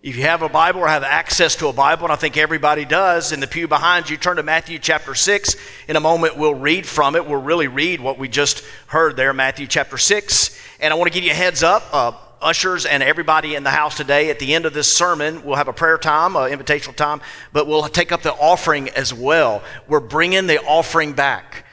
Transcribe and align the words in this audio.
if 0.00 0.16
you 0.16 0.22
have 0.22 0.42
a 0.42 0.48
Bible 0.48 0.80
or 0.80 0.88
have 0.88 1.02
access 1.02 1.56
to 1.56 1.66
a 1.66 1.72
Bible, 1.72 2.04
and 2.04 2.12
I 2.12 2.16
think 2.16 2.36
everybody 2.36 2.84
does, 2.84 3.32
in 3.32 3.40
the 3.40 3.48
pew 3.48 3.66
behind 3.66 4.08
you, 4.08 4.16
turn 4.16 4.36
to 4.36 4.44
Matthew 4.44 4.78
chapter 4.78 5.12
6. 5.12 5.56
In 5.88 5.96
a 5.96 6.00
moment, 6.00 6.36
we'll 6.36 6.54
read 6.54 6.86
from 6.86 7.16
it. 7.16 7.26
We'll 7.26 7.42
really 7.42 7.66
read 7.66 8.00
what 8.00 8.16
we 8.16 8.28
just 8.28 8.62
heard 8.86 9.16
there, 9.16 9.32
Matthew 9.32 9.66
chapter 9.66 9.98
6. 9.98 10.56
And 10.78 10.92
I 10.92 10.96
want 10.96 11.10
to 11.10 11.14
give 11.14 11.24
you 11.24 11.32
a 11.32 11.34
heads 11.34 11.64
up. 11.64 11.82
Uh, 11.92 12.12
ushers 12.40 12.86
and 12.86 13.02
everybody 13.02 13.56
in 13.56 13.64
the 13.64 13.70
house 13.70 13.96
today, 13.96 14.30
at 14.30 14.38
the 14.38 14.54
end 14.54 14.66
of 14.66 14.72
this 14.72 14.92
sermon, 14.92 15.44
we'll 15.44 15.56
have 15.56 15.66
a 15.66 15.72
prayer 15.72 15.98
time, 15.98 16.36
an 16.36 16.56
invitational 16.56 16.94
time, 16.94 17.20
but 17.52 17.66
we'll 17.66 17.82
take 17.88 18.12
up 18.12 18.22
the 18.22 18.32
offering 18.34 18.88
as 18.90 19.12
well. 19.12 19.64
We're 19.88 19.98
bringing 19.98 20.46
the 20.46 20.62
offering 20.62 21.14
back. 21.14 21.64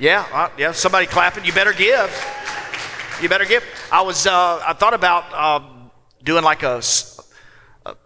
Yeah, 0.00 0.26
uh, 0.32 0.48
yeah, 0.58 0.72
somebody 0.72 1.06
clapping. 1.06 1.44
You 1.44 1.52
better 1.52 1.72
give. 1.72 2.10
You 3.22 3.28
better 3.28 3.44
give. 3.44 3.64
I 3.92 4.02
was, 4.02 4.26
uh, 4.26 4.60
I 4.66 4.72
thought 4.72 4.94
about 4.94 5.24
uh, 5.32 5.64
doing 6.24 6.42
like 6.42 6.64
a 6.64 6.82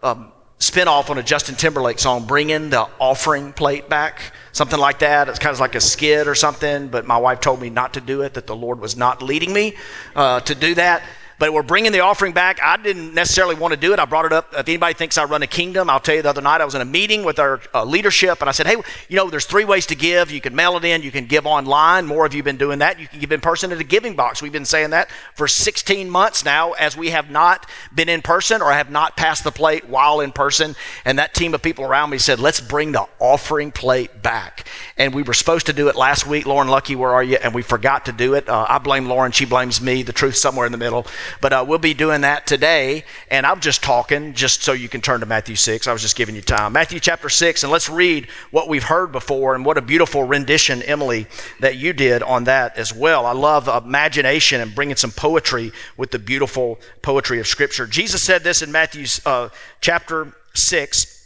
um, 0.03 0.31
spin 0.59 0.87
off 0.87 1.09
on 1.09 1.17
a 1.17 1.23
Justin 1.23 1.55
Timberlake 1.55 1.97
song, 1.97 2.25
bringing 2.27 2.69
the 2.69 2.87
offering 2.99 3.51
plate 3.51 3.89
back, 3.89 4.33
something 4.51 4.79
like 4.79 4.99
that. 4.99 5.27
It's 5.27 5.39
kind 5.39 5.53
of 5.53 5.59
like 5.59 5.75
a 5.75 5.81
skid 5.81 6.27
or 6.27 6.35
something, 6.35 6.87
but 6.87 7.07
my 7.07 7.17
wife 7.17 7.39
told 7.39 7.59
me 7.59 7.69
not 7.69 7.95
to 7.95 8.01
do 8.01 8.21
it, 8.21 8.35
that 8.35 8.47
the 8.47 8.55
Lord 8.55 8.79
was 8.79 8.95
not 8.95 9.23
leading 9.23 9.51
me 9.53 9.75
uh, 10.15 10.39
to 10.41 10.53
do 10.53 10.75
that. 10.75 11.01
But 11.41 11.53
we're 11.53 11.63
bringing 11.63 11.91
the 11.91 12.01
offering 12.01 12.33
back. 12.33 12.59
I 12.61 12.77
didn't 12.77 13.15
necessarily 13.15 13.55
want 13.55 13.73
to 13.73 13.79
do 13.79 13.93
it. 13.93 13.99
I 13.99 14.05
brought 14.05 14.25
it 14.25 14.31
up. 14.31 14.53
If 14.53 14.69
anybody 14.69 14.93
thinks 14.93 15.17
I 15.17 15.23
run 15.23 15.41
a 15.41 15.47
kingdom, 15.47 15.89
I'll 15.89 15.99
tell 15.99 16.13
you 16.13 16.21
the 16.21 16.29
other 16.29 16.39
night 16.39 16.61
I 16.61 16.65
was 16.65 16.75
in 16.75 16.81
a 16.81 16.85
meeting 16.85 17.23
with 17.23 17.39
our 17.39 17.59
uh, 17.73 17.83
leadership 17.83 18.41
and 18.41 18.47
I 18.47 18.51
said, 18.51 18.67
hey, 18.67 18.75
you 19.09 19.15
know, 19.15 19.27
there's 19.27 19.45
three 19.45 19.65
ways 19.65 19.87
to 19.87 19.95
give. 19.95 20.29
You 20.29 20.39
can 20.39 20.53
mail 20.53 20.77
it 20.77 20.85
in, 20.85 21.01
you 21.01 21.09
can 21.09 21.25
give 21.25 21.47
online. 21.47 22.05
More 22.05 22.27
of 22.27 22.35
you 22.35 22.41
have 22.41 22.45
been 22.45 22.57
doing 22.57 22.77
that. 22.77 22.99
You 22.99 23.07
can 23.07 23.19
give 23.19 23.31
in 23.31 23.41
person 23.41 23.71
at 23.71 23.79
a 23.79 23.83
giving 23.83 24.15
box. 24.15 24.43
We've 24.43 24.51
been 24.51 24.65
saying 24.65 24.91
that 24.91 25.09
for 25.33 25.47
16 25.47 26.11
months 26.11 26.45
now 26.45 26.73
as 26.73 26.95
we 26.95 27.09
have 27.09 27.31
not 27.31 27.67
been 27.91 28.07
in 28.07 28.21
person 28.21 28.61
or 28.61 28.71
have 28.71 28.91
not 28.91 29.17
passed 29.17 29.43
the 29.43 29.51
plate 29.51 29.89
while 29.89 30.19
in 30.19 30.31
person. 30.31 30.75
And 31.05 31.17
that 31.17 31.33
team 31.33 31.55
of 31.55 31.63
people 31.63 31.85
around 31.85 32.11
me 32.11 32.19
said, 32.19 32.39
let's 32.39 32.61
bring 32.61 32.91
the 32.91 33.07
offering 33.17 33.71
plate 33.71 34.21
back. 34.21 34.67
And 34.95 35.11
we 35.11 35.23
were 35.23 35.33
supposed 35.33 35.65
to 35.65 35.73
do 35.73 35.87
it 35.87 35.95
last 35.95 36.27
week. 36.27 36.45
Lauren 36.45 36.67
Lucky, 36.67 36.95
where 36.95 37.09
are 37.09 37.23
you? 37.23 37.37
And 37.37 37.51
we 37.55 37.63
forgot 37.63 38.05
to 38.05 38.11
do 38.11 38.35
it. 38.35 38.47
Uh, 38.47 38.67
I 38.69 38.77
blame 38.77 39.07
Lauren. 39.07 39.31
She 39.31 39.45
blames 39.45 39.81
me. 39.81 40.03
The 40.03 40.13
truth 40.13 40.35
somewhere 40.35 40.67
in 40.67 40.71
the 40.71 40.77
middle. 40.77 41.07
But 41.39 41.53
uh, 41.53 41.65
we'll 41.67 41.79
be 41.79 41.93
doing 41.93 42.21
that 42.21 42.45
today. 42.45 43.05
And 43.29 43.45
I'm 43.45 43.59
just 43.59 43.83
talking 43.83 44.33
just 44.33 44.63
so 44.63 44.73
you 44.73 44.89
can 44.89 45.01
turn 45.01 45.19
to 45.21 45.25
Matthew 45.25 45.55
6. 45.55 45.87
I 45.87 45.93
was 45.93 46.01
just 46.01 46.15
giving 46.15 46.35
you 46.35 46.41
time. 46.41 46.73
Matthew 46.73 46.99
chapter 46.99 47.29
6, 47.29 47.63
and 47.63 47.71
let's 47.71 47.89
read 47.89 48.27
what 48.51 48.67
we've 48.67 48.83
heard 48.83 49.11
before 49.11 49.55
and 49.55 49.63
what 49.65 49.77
a 49.77 49.81
beautiful 49.81 50.23
rendition, 50.23 50.81
Emily, 50.81 51.27
that 51.59 51.77
you 51.77 51.93
did 51.93 52.23
on 52.23 52.43
that 52.45 52.75
as 52.77 52.93
well. 52.93 53.25
I 53.25 53.33
love 53.33 53.67
imagination 53.67 54.61
and 54.61 54.75
bringing 54.75 54.95
some 54.95 55.11
poetry 55.11 55.71
with 55.97 56.11
the 56.11 56.19
beautiful 56.19 56.79
poetry 57.01 57.39
of 57.39 57.47
Scripture. 57.47 57.87
Jesus 57.87 58.21
said 58.21 58.43
this 58.43 58.61
in 58.61 58.71
Matthew 58.71 59.05
uh, 59.25 59.49
chapter 59.79 60.33
6. 60.53 61.17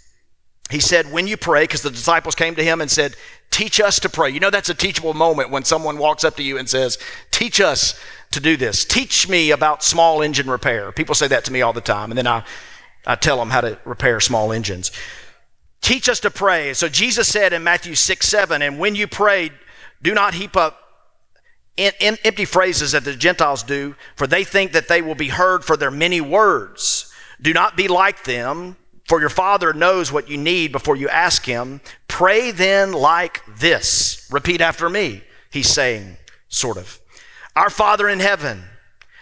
He 0.72 0.80
said, 0.80 1.12
When 1.12 1.28
you 1.28 1.38
pray, 1.38 1.64
because 1.64 1.84
the 1.84 1.92
disciples 1.92 2.36
came 2.36 2.56
to 2.56 2.64
him 2.64 2.82
and 2.82 2.90
said, 2.90 3.16
Teach 3.52 3.80
us 3.80 4.00
to 4.00 4.10
pray. 4.10 4.32
You 4.32 4.40
know, 4.40 4.50
that's 4.50 4.70
a 4.70 4.74
teachable 4.74 5.14
moment 5.14 5.52
when 5.52 5.64
someone 5.64 5.98
walks 5.98 6.24
up 6.24 6.36
to 6.38 6.44
you 6.44 6.58
and 6.58 6.68
says, 6.68 6.98
Teach 7.32 7.62
us 7.62 8.00
to 8.32 8.40
do 8.40 8.58
this. 8.58 8.86
Teach 8.86 9.30
me 9.30 9.52
about 9.52 9.84
small 9.84 10.22
engine 10.22 10.50
repair. 10.50 10.92
People 10.92 11.16
say 11.16 11.28
that 11.28 11.46
to 11.46 11.54
me 11.54 11.62
all 11.62 11.74
the 11.74 11.82
time, 11.82 12.12
and 12.12 12.18
then 12.18 12.28
I, 12.28 12.44
I 13.06 13.16
tell 13.16 13.38
them 13.38 13.50
how 13.50 13.62
to 13.62 13.80
repair 13.86 14.20
small 14.20 14.52
engines. 14.52 14.92
Teach 15.82 16.10
us 16.10 16.20
to 16.22 16.32
pray. 16.32 16.74
So 16.74 16.90
Jesus 16.90 17.28
said 17.28 17.54
in 17.54 17.64
Matthew 17.64 17.96
6 17.96 18.28
7, 18.28 18.62
and 18.62 18.80
when 18.80 18.96
you 18.96 19.08
pray, 19.08 19.52
do 20.02 20.14
not 20.14 20.34
heap 20.34 20.58
up 20.58 20.86
in, 21.78 21.92
in 22.00 22.18
empty 22.24 22.46
phrases 22.46 22.94
that 22.94 23.04
the 23.04 23.16
Gentiles 23.16 23.64
do, 23.64 23.96
for 24.16 24.28
they 24.28 24.44
think 24.44 24.72
that 24.72 24.88
they 24.88 25.02
will 25.02 25.16
be 25.16 25.30
heard 25.30 25.64
for 25.64 25.78
their 25.78 25.92
many 25.92 26.22
words. 26.22 27.12
Do 27.42 27.54
not 27.54 27.76
be 27.76 27.88
like 27.88 28.24
them, 28.24 28.78
for 29.08 29.20
your 29.20 29.30
Father 29.30 29.74
knows 29.74 30.12
what 30.12 30.30
you 30.30 30.38
need 30.38 30.72
before 30.72 30.96
you 30.96 31.10
ask 31.10 31.46
Him. 31.46 31.82
Pray 32.08 32.52
then 32.52 32.92
like 32.92 33.42
this. 33.60 34.28
Repeat 34.32 34.62
after 34.62 34.90
me, 34.90 35.24
He's 35.52 35.70
saying, 35.70 36.18
sort 36.48 36.78
of. 36.78 37.00
Our 37.56 37.70
Father 37.70 38.10
in 38.10 38.20
heaven, 38.20 38.64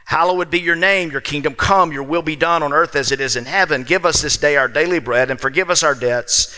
hallowed 0.06 0.50
be 0.50 0.60
your 0.60 0.76
name, 0.76 1.12
your 1.12 1.22
kingdom 1.22 1.54
come, 1.54 1.92
your 1.92 2.02
will 2.02 2.24
be 2.24 2.36
done 2.36 2.64
on 2.64 2.74
earth 2.74 2.96
as 2.96 3.12
it 3.12 3.22
is 3.22 3.36
in 3.36 3.46
heaven. 3.46 3.84
Give 3.84 4.06
us 4.06 4.24
this 4.24 4.38
day 4.38 4.56
our 4.56 4.68
daily 4.68 5.00
bread 5.00 5.30
and 5.30 5.40
forgive 5.40 5.70
us 5.70 5.84
our 5.84 5.94
debts 5.94 6.56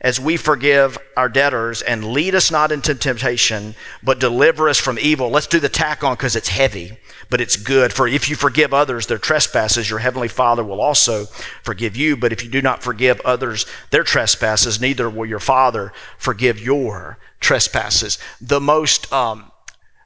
as 0.00 0.20
we 0.20 0.36
forgive 0.36 0.96
our 1.16 1.28
debtors 1.28 1.82
and 1.82 2.12
lead 2.12 2.34
us 2.34 2.50
not 2.50 2.72
into 2.72 2.94
temptation, 2.94 3.74
but 4.02 4.20
deliver 4.20 4.68
us 4.68 4.78
from 4.78 4.98
evil. 4.98 5.28
Let's 5.28 5.48
do 5.48 5.60
the 5.60 5.68
tack 5.68 6.02
on 6.02 6.14
because 6.14 6.36
it's 6.36 6.48
heavy, 6.48 6.96
but 7.28 7.40
it's 7.40 7.56
good. 7.56 7.92
For 7.92 8.06
if 8.06 8.30
you 8.30 8.36
forgive 8.36 8.72
others 8.72 9.06
their 9.06 9.18
trespasses, 9.18 9.90
your 9.90 9.98
heavenly 9.98 10.28
Father 10.28 10.64
will 10.64 10.80
also 10.80 11.26
forgive 11.62 11.96
you. 11.96 12.16
But 12.16 12.32
if 12.32 12.42
you 12.44 12.48
do 12.48 12.62
not 12.62 12.82
forgive 12.82 13.20
others 13.22 13.66
their 13.90 14.04
trespasses, 14.04 14.80
neither 14.80 15.10
will 15.10 15.26
your 15.26 15.40
Father 15.40 15.92
forgive 16.16 16.60
your 16.60 17.18
trespasses. 17.40 18.18
The 18.40 18.60
most 18.60 19.12
um, 19.12 19.47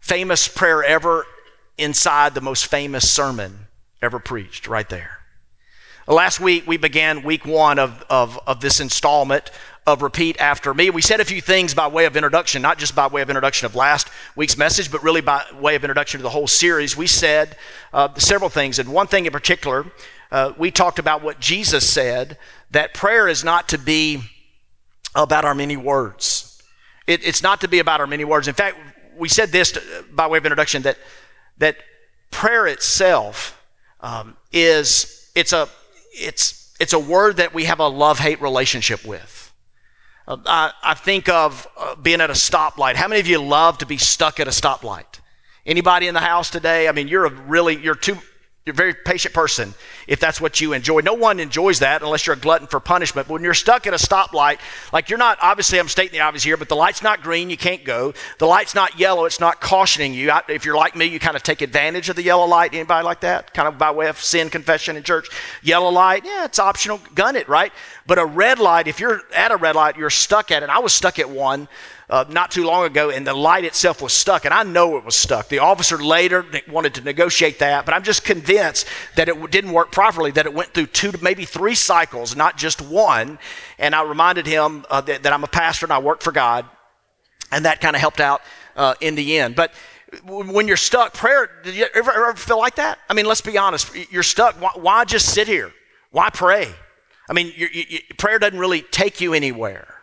famous 0.02 0.48
prayer 0.48 0.84
ever 0.84 1.24
inside 1.78 2.34
the 2.34 2.40
most 2.40 2.66
famous 2.66 3.08
sermon 3.08 3.66
ever 4.02 4.18
preached, 4.18 4.66
right 4.66 4.88
there. 4.88 5.18
Last 6.08 6.40
week, 6.40 6.66
we 6.66 6.76
began 6.76 7.22
week 7.22 7.46
one 7.46 7.78
of, 7.78 8.04
of, 8.10 8.38
of 8.46 8.60
this 8.60 8.80
installment 8.80 9.50
of 9.86 10.02
Repeat 10.02 10.40
After 10.40 10.74
Me. 10.74 10.90
We 10.90 11.00
said 11.00 11.20
a 11.20 11.24
few 11.24 11.40
things 11.40 11.74
by 11.74 11.86
way 11.86 12.04
of 12.04 12.16
introduction, 12.16 12.60
not 12.60 12.78
just 12.78 12.94
by 12.96 13.06
way 13.06 13.22
of 13.22 13.30
introduction 13.30 13.66
of 13.66 13.76
last 13.76 14.08
week's 14.34 14.56
message, 14.56 14.90
but 14.90 15.02
really 15.04 15.20
by 15.20 15.44
way 15.60 15.76
of 15.76 15.84
introduction 15.84 16.19
to 16.19 16.22
the 16.22 16.30
whole 16.30 16.48
series. 16.48 16.96
We 16.96 17.06
said 17.06 17.56
uh, 17.92 18.12
several 18.14 18.50
things, 18.50 18.80
and 18.80 18.92
one 18.92 19.06
thing 19.06 19.26
in 19.26 19.32
particular, 19.32 19.86
uh, 20.32 20.52
we 20.58 20.72
talked 20.72 20.98
about 20.98 21.22
what 21.22 21.38
Jesus 21.38 21.88
said 21.88 22.36
that 22.72 22.92
prayer 22.92 23.28
is 23.28 23.44
not 23.44 23.69
to 23.69 23.78
be 23.78 24.22
about 25.14 25.44
our 25.44 25.54
many 25.54 25.76
words. 25.76 26.60
It, 27.06 27.24
it's 27.24 27.42
not 27.42 27.60
to 27.60 27.69
be 27.69 27.78
about 27.78 28.00
our 28.00 28.06
many 28.06 28.24
words. 28.24 28.48
In 28.48 28.54
fact, 28.54 28.76
we 29.17 29.28
said 29.28 29.50
this 29.50 29.73
to, 29.73 29.83
by 30.12 30.27
way 30.27 30.39
of 30.39 30.45
introduction 30.45 30.83
that 30.83 30.99
that 31.59 31.77
prayer 32.31 32.67
itself 32.67 33.62
um, 34.00 34.37
is 34.53 35.31
it's 35.34 35.53
a 35.53 35.69
it's 36.12 36.75
it's 36.81 36.93
a 36.93 36.99
word 36.99 37.37
that 37.37 37.55
we 37.55 37.65
have 37.65 37.78
a 37.78 37.87
love 37.87 38.19
hate 38.19 38.41
relationship 38.41 39.05
with. 39.05 39.53
Uh, 40.27 40.37
I, 40.47 40.73
I, 40.83 40.95
think 40.95 41.28
of 41.28 41.67
uh, 41.77 41.97
being 41.97 42.21
at 42.21 42.31
a 42.31 42.34
stoplight. 42.34 42.95
How 42.95 43.09
many 43.09 43.21
of 43.21 43.27
you 43.27 43.43
love 43.43 43.78
to 43.78 43.87
be 43.87 43.97
stuck 43.97 44.39
at 44.39 44.47
a 44.47 44.53
stoplight? 44.53 45.21
Anybody 45.67 46.06
in 46.06 46.15
the 46.15 46.21
house 46.21 46.49
today? 46.50 46.89
I 46.89 46.93
mean, 46.93 47.09
you're 47.09 47.27
a 47.27 47.31
really 47.31 47.77
you're 47.77 47.94
too 47.94 48.19
you're 48.65 48.75
a 48.75 48.77
very 48.77 48.95
patient 48.95 49.34
person 49.34 49.75
if 50.06 50.21
that's 50.21 50.41
what 50.41 50.61
you 50.61 50.73
enjoy. 50.73 51.00
No 51.00 51.15
one 51.15 51.41
enjoys 51.41 51.81
that 51.81 52.00
unless 52.00 52.28
you're 52.28 52.37
a 52.37 52.39
glutton 52.39 52.69
for 52.69 52.78
punishment. 52.78 53.27
But 53.27 53.34
when 53.34 53.43
you're 53.43 53.55
stuck 53.55 53.89
at 53.89 53.93
a 53.93 53.97
stoplight, 53.97 54.61
like 54.93 55.11
you're 55.11 55.19
not, 55.19 55.39
obviously, 55.43 55.81
I'm 55.81 55.89
stating 55.89 56.12
the 56.12 56.21
obvious 56.21 56.45
here, 56.45 56.56
but 56.56 56.69
the 56.69 56.77
light's 56.77 57.03
not 57.03 57.23
green, 57.23 57.50
you 57.50 57.56
can't 57.56 57.84
go. 57.84 58.15
The 58.39 58.47
light's 58.47 58.73
not 58.73 59.00
yellow, 59.00 59.25
it's 59.25 59.41
not 59.41 59.61
cautioning 59.61 60.15
you. 60.15 60.33
If 60.49 60.65
you're 60.65 60.77
like 60.77 60.95
me, 60.95 61.06
you 61.06 61.19
kind 61.19 61.34
of 61.34 61.43
take 61.43 61.61
advantage 61.61 62.09
of 62.09 62.15
the 62.15 62.23
yellow 62.23 62.47
light. 62.47 62.73
Anybody 62.73 63.05
like 63.05 63.21
that? 63.23 63.53
Kind 63.53 63.67
of 63.67 63.78
by 63.78 63.91
way 63.91 64.06
of 64.06 64.21
sin 64.21 64.49
confession 64.49 64.97
in 64.97 65.03
church. 65.03 65.29
Yellow 65.65 65.91
light, 65.91 66.25
yeah, 66.25 66.44
it's 66.44 66.61
optional. 66.61 67.00
Gun 67.17 67.34
it, 67.34 67.49
right? 67.49 67.73
But 68.06 68.19
a 68.19 68.25
red 68.25 68.61
light, 68.61 68.87
if 68.87 69.00
you're 69.00 69.23
at 69.34 69.50
a 69.50 69.56
red 69.56 69.75
light, 69.75 69.97
you're 69.97 70.09
stuck 70.09 70.53
at 70.53 70.62
it. 70.62 70.69
I 70.69 70.79
was 70.79 70.93
stuck 70.93 71.19
at 71.19 71.29
one 71.29 71.67
uh, 72.12 72.27
not 72.28 72.50
too 72.50 72.67
long 72.67 72.84
ago, 72.84 73.09
and 73.09 73.27
the 73.27 73.33
light 73.33 73.65
itself 73.65 74.03
was 74.03 74.12
stuck, 74.12 74.45
and 74.45 74.53
I 74.53 74.65
know 74.65 74.99
it 74.99 75.05
was 75.05 75.15
stuck. 75.15 75.49
The 75.49 75.61
officer 75.61 75.97
later 75.97 76.45
wanted 76.69 76.93
to 76.97 77.00
negotiate 77.00 77.59
that, 77.61 77.87
but 77.87 77.95
I'm 77.95 78.03
just 78.03 78.23
convinced 78.23 78.87
that 79.17 79.31
it 79.31 79.50
didn't 79.50 79.73
work 79.73 79.91
properly, 79.91 80.31
that 80.33 80.45
it 80.45 80.53
went 80.53 80.75
through 80.75 80.89
two 80.89 81.11
to 81.11 81.25
maybe 81.25 81.47
three 81.47 81.75
cycles, 81.75 82.37
not 82.37 82.59
just 82.59 82.83
one. 82.83 83.39
And 83.78 83.95
I 83.95 84.03
reminded 84.03 84.47
him 84.47 84.84
uh, 84.91 85.00
that, 85.00 85.23
that, 85.23 85.33
I'm 85.33 85.43
a 85.43 85.47
pastor 85.47 85.87
and 85.87 85.93
I 85.93 86.00
work 86.00 86.21
for 86.21 86.33
God, 86.33 86.67
and 87.50 87.65
that 87.65 87.81
kind 87.81 87.97
of 87.97 88.00
helped 88.00 88.21
out 88.21 88.43
uh, 88.77 88.94
in 89.00 89.15
the 89.15 89.39
end. 89.39 89.56
But 89.56 89.73
when 90.27 90.69
you're 90.69 90.77
stuck, 90.77 91.15
prayer, 91.15 91.49
did 91.65 91.75
you 91.75 91.87
ever, 91.94 92.12
ever, 92.12 92.34
feel 92.34 92.59
like 92.59 92.75
that? 92.75 92.99
I 93.09 93.15
mean, 93.15 93.25
let's 93.25 93.41
be 93.41 93.56
honest. 93.56 93.91
You're 94.12 94.23
stuck. 94.23 94.61
Why, 94.61 94.73
why 94.75 95.05
just 95.06 95.33
sit 95.33 95.49
here? 95.49 95.73
Why 96.11 96.29
pray? 96.29 96.75
I 97.31 97.32
mean, 97.32 97.55
you, 97.56 97.69
you, 97.73 98.00
prayer 98.19 98.38
doesn't 98.38 98.58
really 98.58 98.82
take 98.82 99.23
you 99.23 99.32
anywhere. 99.32 100.01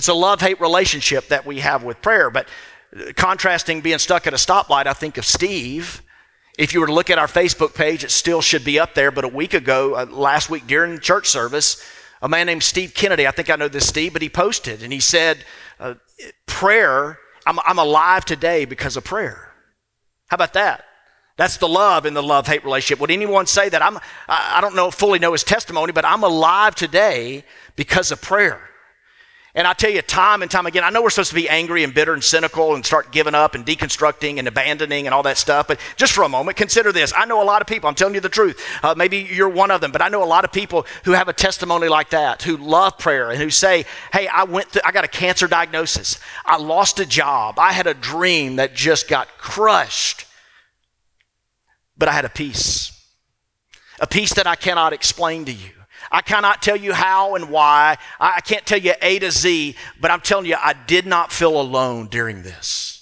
It's 0.00 0.08
a 0.08 0.14
love 0.14 0.40
hate 0.40 0.58
relationship 0.62 1.28
that 1.28 1.44
we 1.44 1.60
have 1.60 1.84
with 1.84 2.00
prayer. 2.00 2.30
But 2.30 2.48
contrasting 3.16 3.82
being 3.82 3.98
stuck 3.98 4.26
at 4.26 4.32
a 4.32 4.38
stoplight, 4.38 4.86
I 4.86 4.94
think 4.94 5.18
of 5.18 5.26
Steve. 5.26 6.00
If 6.56 6.72
you 6.72 6.80
were 6.80 6.86
to 6.86 6.94
look 6.94 7.10
at 7.10 7.18
our 7.18 7.26
Facebook 7.26 7.74
page, 7.74 8.02
it 8.02 8.10
still 8.10 8.40
should 8.40 8.64
be 8.64 8.80
up 8.80 8.94
there. 8.94 9.10
But 9.10 9.26
a 9.26 9.28
week 9.28 9.52
ago, 9.52 9.96
uh, 9.96 10.06
last 10.06 10.48
week 10.48 10.66
during 10.66 11.00
church 11.00 11.28
service, 11.28 11.84
a 12.22 12.30
man 12.30 12.46
named 12.46 12.62
Steve 12.62 12.94
Kennedy, 12.94 13.26
I 13.26 13.30
think 13.30 13.50
I 13.50 13.56
know 13.56 13.68
this 13.68 13.86
Steve, 13.86 14.14
but 14.14 14.22
he 14.22 14.30
posted 14.30 14.82
and 14.82 14.90
he 14.90 15.00
said, 15.00 15.44
uh, 15.78 15.96
Prayer, 16.46 17.18
I'm, 17.44 17.58
I'm 17.66 17.78
alive 17.78 18.24
today 18.24 18.64
because 18.64 18.96
of 18.96 19.04
prayer. 19.04 19.52
How 20.28 20.36
about 20.36 20.54
that? 20.54 20.86
That's 21.36 21.58
the 21.58 21.68
love 21.68 22.06
in 22.06 22.14
the 22.14 22.22
love 22.22 22.46
hate 22.46 22.64
relationship. 22.64 23.00
Would 23.00 23.10
anyone 23.10 23.44
say 23.44 23.68
that? 23.68 23.82
I'm, 23.82 23.98
I 24.26 24.62
don't 24.62 24.74
know, 24.74 24.90
fully 24.90 25.18
know 25.18 25.32
his 25.32 25.44
testimony, 25.44 25.92
but 25.92 26.06
I'm 26.06 26.24
alive 26.24 26.74
today 26.74 27.44
because 27.76 28.10
of 28.10 28.22
prayer. 28.22 28.69
And 29.52 29.66
I 29.66 29.72
tell 29.72 29.90
you, 29.90 30.00
time 30.00 30.42
and 30.42 30.50
time 30.50 30.66
again, 30.66 30.84
I 30.84 30.90
know 30.90 31.02
we're 31.02 31.10
supposed 31.10 31.30
to 31.30 31.34
be 31.34 31.48
angry 31.48 31.82
and 31.82 31.92
bitter 31.92 32.14
and 32.14 32.22
cynical 32.22 32.76
and 32.76 32.86
start 32.86 33.10
giving 33.10 33.34
up 33.34 33.56
and 33.56 33.66
deconstructing 33.66 34.38
and 34.38 34.46
abandoning 34.46 35.06
and 35.06 35.14
all 35.14 35.24
that 35.24 35.38
stuff. 35.38 35.66
But 35.66 35.80
just 35.96 36.12
for 36.12 36.22
a 36.22 36.28
moment, 36.28 36.56
consider 36.56 36.92
this. 36.92 37.12
I 37.16 37.24
know 37.24 37.42
a 37.42 37.44
lot 37.44 37.60
of 37.60 37.66
people, 37.66 37.88
I'm 37.88 37.96
telling 37.96 38.14
you 38.14 38.20
the 38.20 38.28
truth. 38.28 38.64
Uh, 38.80 38.94
maybe 38.96 39.18
you're 39.18 39.48
one 39.48 39.72
of 39.72 39.80
them, 39.80 39.90
but 39.90 40.02
I 40.02 40.08
know 40.08 40.22
a 40.22 40.24
lot 40.24 40.44
of 40.44 40.52
people 40.52 40.86
who 41.04 41.12
have 41.12 41.28
a 41.28 41.32
testimony 41.32 41.88
like 41.88 42.10
that, 42.10 42.42
who 42.42 42.56
love 42.56 42.96
prayer 42.96 43.30
and 43.30 43.40
who 43.40 43.50
say, 43.50 43.86
Hey, 44.12 44.28
I 44.28 44.44
went 44.44 44.68
through, 44.68 44.82
I 44.84 44.92
got 44.92 45.04
a 45.04 45.08
cancer 45.08 45.48
diagnosis. 45.48 46.20
I 46.46 46.56
lost 46.56 47.00
a 47.00 47.06
job. 47.06 47.58
I 47.58 47.72
had 47.72 47.88
a 47.88 47.94
dream 47.94 48.56
that 48.56 48.74
just 48.74 49.08
got 49.08 49.26
crushed. 49.36 50.26
But 51.98 52.08
I 52.08 52.12
had 52.12 52.24
a 52.24 52.30
peace, 52.30 53.04
a 53.98 54.06
peace 54.06 54.32
that 54.34 54.46
I 54.46 54.54
cannot 54.54 54.92
explain 54.92 55.44
to 55.46 55.52
you. 55.52 55.79
I 56.10 56.22
cannot 56.22 56.60
tell 56.60 56.76
you 56.76 56.92
how 56.92 57.36
and 57.36 57.50
why. 57.50 57.96
I 58.18 58.40
can't 58.40 58.66
tell 58.66 58.78
you 58.78 58.94
A 59.00 59.18
to 59.20 59.30
Z, 59.30 59.76
but 60.00 60.10
I'm 60.10 60.20
telling 60.20 60.46
you, 60.46 60.56
I 60.58 60.72
did 60.72 61.06
not 61.06 61.32
feel 61.32 61.60
alone 61.60 62.08
during 62.08 62.42
this. 62.42 62.99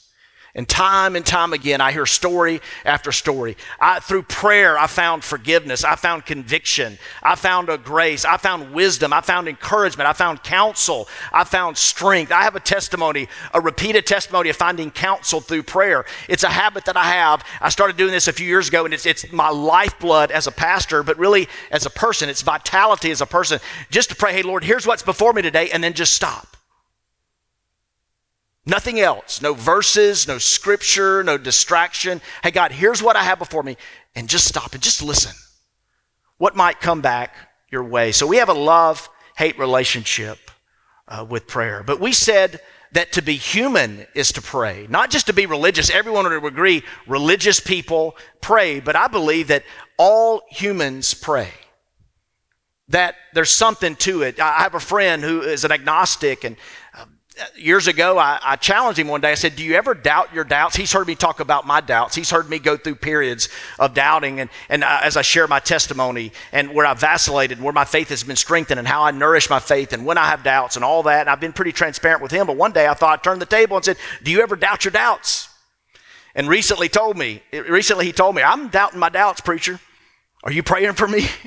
And 0.54 0.66
time 0.66 1.14
and 1.14 1.24
time 1.24 1.52
again, 1.52 1.80
I 1.80 1.92
hear 1.92 2.06
story 2.06 2.60
after 2.84 3.12
story. 3.12 3.56
I, 3.78 4.00
through 4.00 4.22
prayer, 4.22 4.78
I 4.78 4.86
found 4.86 5.22
forgiveness. 5.22 5.84
I 5.84 5.94
found 5.94 6.24
conviction. 6.26 6.98
I 7.22 7.34
found 7.34 7.68
a 7.68 7.76
grace. 7.76 8.24
I 8.24 8.38
found 8.38 8.72
wisdom. 8.72 9.12
I 9.12 9.20
found 9.20 9.46
encouragement. 9.46 10.08
I 10.08 10.14
found 10.14 10.42
counsel. 10.42 11.06
I 11.32 11.44
found 11.44 11.76
strength. 11.76 12.32
I 12.32 12.42
have 12.42 12.56
a 12.56 12.60
testimony, 12.60 13.28
a 13.52 13.60
repeated 13.60 14.06
testimony 14.06 14.48
of 14.48 14.56
finding 14.56 14.90
counsel 14.90 15.40
through 15.40 15.64
prayer. 15.64 16.06
It's 16.28 16.42
a 16.44 16.48
habit 16.48 16.86
that 16.86 16.96
I 16.96 17.04
have. 17.04 17.44
I 17.60 17.68
started 17.68 17.96
doing 17.96 18.12
this 18.12 18.26
a 18.26 18.32
few 18.32 18.46
years 18.46 18.68
ago, 18.68 18.84
and 18.86 18.94
it's, 18.94 19.06
it's 19.06 19.30
my 19.30 19.50
lifeblood 19.50 20.30
as 20.30 20.46
a 20.46 20.52
pastor, 20.52 21.02
but 21.02 21.18
really 21.18 21.48
as 21.70 21.84
a 21.86 21.90
person. 21.90 22.28
It's 22.28 22.42
vitality 22.42 23.10
as 23.10 23.20
a 23.20 23.26
person. 23.26 23.60
Just 23.90 24.10
to 24.10 24.16
pray, 24.16 24.32
hey, 24.32 24.42
Lord, 24.42 24.64
here's 24.64 24.86
what's 24.86 25.02
before 25.02 25.32
me 25.34 25.42
today, 25.42 25.70
and 25.70 25.84
then 25.84 25.92
just 25.92 26.14
stop. 26.14 26.57
Nothing 28.68 29.00
else. 29.00 29.40
No 29.40 29.54
verses, 29.54 30.28
no 30.28 30.36
scripture, 30.36 31.24
no 31.24 31.38
distraction. 31.38 32.20
Hey, 32.42 32.50
God, 32.50 32.70
here's 32.70 33.02
what 33.02 33.16
I 33.16 33.22
have 33.22 33.38
before 33.38 33.62
me. 33.62 33.78
And 34.14 34.28
just 34.28 34.46
stop 34.46 34.74
and 34.74 34.82
just 34.82 35.02
listen. 35.02 35.32
What 36.36 36.54
might 36.54 36.78
come 36.78 37.00
back 37.00 37.34
your 37.70 37.82
way? 37.82 38.12
So 38.12 38.26
we 38.26 38.36
have 38.36 38.50
a 38.50 38.54
love 38.54 39.08
hate 39.36 39.58
relationship 39.58 40.38
uh, 41.08 41.24
with 41.26 41.46
prayer. 41.46 41.82
But 41.82 41.98
we 41.98 42.12
said 42.12 42.60
that 42.92 43.12
to 43.12 43.22
be 43.22 43.36
human 43.36 44.06
is 44.14 44.32
to 44.32 44.42
pray, 44.42 44.86
not 44.90 45.10
just 45.10 45.26
to 45.28 45.32
be 45.32 45.46
religious. 45.46 45.88
Everyone 45.88 46.24
would 46.24 46.52
agree 46.52 46.82
religious 47.06 47.60
people 47.60 48.16
pray, 48.42 48.80
but 48.80 48.96
I 48.96 49.08
believe 49.08 49.48
that 49.48 49.64
all 49.96 50.42
humans 50.50 51.14
pray. 51.14 51.48
That 52.90 53.16
there's 53.34 53.50
something 53.50 53.96
to 53.96 54.22
it. 54.22 54.40
I 54.40 54.62
have 54.62 54.74
a 54.74 54.80
friend 54.80 55.22
who 55.22 55.42
is 55.42 55.64
an 55.64 55.72
agnostic, 55.72 56.44
and 56.44 56.56
years 57.56 57.86
ago, 57.86 58.18
I, 58.18 58.38
I, 58.42 58.56
challenged 58.56 58.98
him 58.98 59.08
one 59.08 59.20
day. 59.20 59.30
I 59.30 59.34
said, 59.34 59.56
Do 59.56 59.64
you 59.64 59.74
ever 59.74 59.94
doubt 59.94 60.34
your 60.34 60.44
doubts? 60.44 60.76
He's 60.76 60.92
heard 60.92 61.06
me 61.06 61.14
talk 61.14 61.40
about 61.40 61.66
my 61.66 61.80
doubts. 61.80 62.14
He's 62.14 62.30
heard 62.30 62.48
me 62.48 62.58
go 62.58 62.76
through 62.76 62.96
periods 62.96 63.48
of 63.78 63.94
doubting. 63.94 64.40
And, 64.40 64.50
and 64.68 64.84
uh, 64.84 65.00
as 65.02 65.16
I 65.16 65.22
share 65.22 65.46
my 65.46 65.60
testimony 65.60 66.32
and 66.52 66.72
where 66.74 66.86
I 66.86 66.94
vacillated, 66.94 67.60
where 67.60 67.72
my 67.72 67.84
faith 67.84 68.08
has 68.08 68.24
been 68.24 68.36
strengthened, 68.36 68.78
and 68.78 68.88
how 68.88 69.02
I 69.02 69.10
nourish 69.10 69.50
my 69.50 69.60
faith, 69.60 69.92
and 69.92 70.04
when 70.04 70.18
I 70.18 70.26
have 70.26 70.42
doubts, 70.42 70.76
and 70.76 70.84
all 70.84 71.02
that. 71.04 71.22
And 71.22 71.30
I've 71.30 71.40
been 71.40 71.52
pretty 71.52 71.72
transparent 71.72 72.22
with 72.22 72.32
him. 72.32 72.46
But 72.46 72.56
one 72.56 72.72
day 72.72 72.86
I 72.86 72.94
thought 72.94 73.18
I'd 73.18 73.24
turn 73.24 73.38
the 73.38 73.46
table 73.46 73.76
and 73.76 73.84
said, 73.84 73.96
Do 74.22 74.30
you 74.30 74.40
ever 74.40 74.56
doubt 74.56 74.84
your 74.84 74.92
doubts? 74.92 75.48
And 76.34 76.48
recently 76.48 76.88
told 76.88 77.16
me, 77.16 77.42
recently 77.52 78.06
he 78.06 78.12
told 78.12 78.36
me, 78.36 78.42
I'm 78.42 78.68
doubting 78.68 79.00
my 79.00 79.08
doubts, 79.08 79.40
preacher. 79.40 79.80
Are 80.44 80.52
you 80.52 80.62
praying 80.62 80.92
for 80.94 81.08
me? 81.08 81.26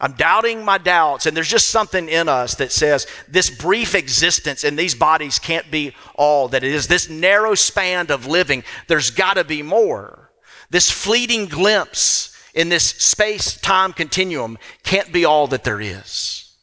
I'm 0.00 0.12
doubting 0.12 0.64
my 0.64 0.78
doubts, 0.78 1.26
and 1.26 1.36
there's 1.36 1.48
just 1.48 1.68
something 1.68 2.08
in 2.08 2.28
us 2.28 2.54
that 2.56 2.72
says 2.72 3.06
this 3.28 3.48
brief 3.48 3.94
existence 3.94 4.62
in 4.62 4.76
these 4.76 4.94
bodies 4.94 5.38
can't 5.38 5.70
be 5.70 5.94
all 6.14 6.48
that 6.48 6.64
it 6.64 6.72
is. 6.72 6.86
This 6.86 7.08
narrow 7.08 7.54
span 7.54 8.10
of 8.10 8.26
living, 8.26 8.62
there's 8.88 9.10
got 9.10 9.34
to 9.34 9.44
be 9.44 9.62
more. 9.62 10.30
This 10.68 10.90
fleeting 10.90 11.46
glimpse 11.46 12.36
in 12.54 12.68
this 12.68 12.84
space 12.84 13.58
time 13.60 13.92
continuum 13.92 14.58
can't 14.82 15.12
be 15.12 15.24
all 15.24 15.46
that 15.48 15.64
there 15.64 15.80
is. 15.80 16.54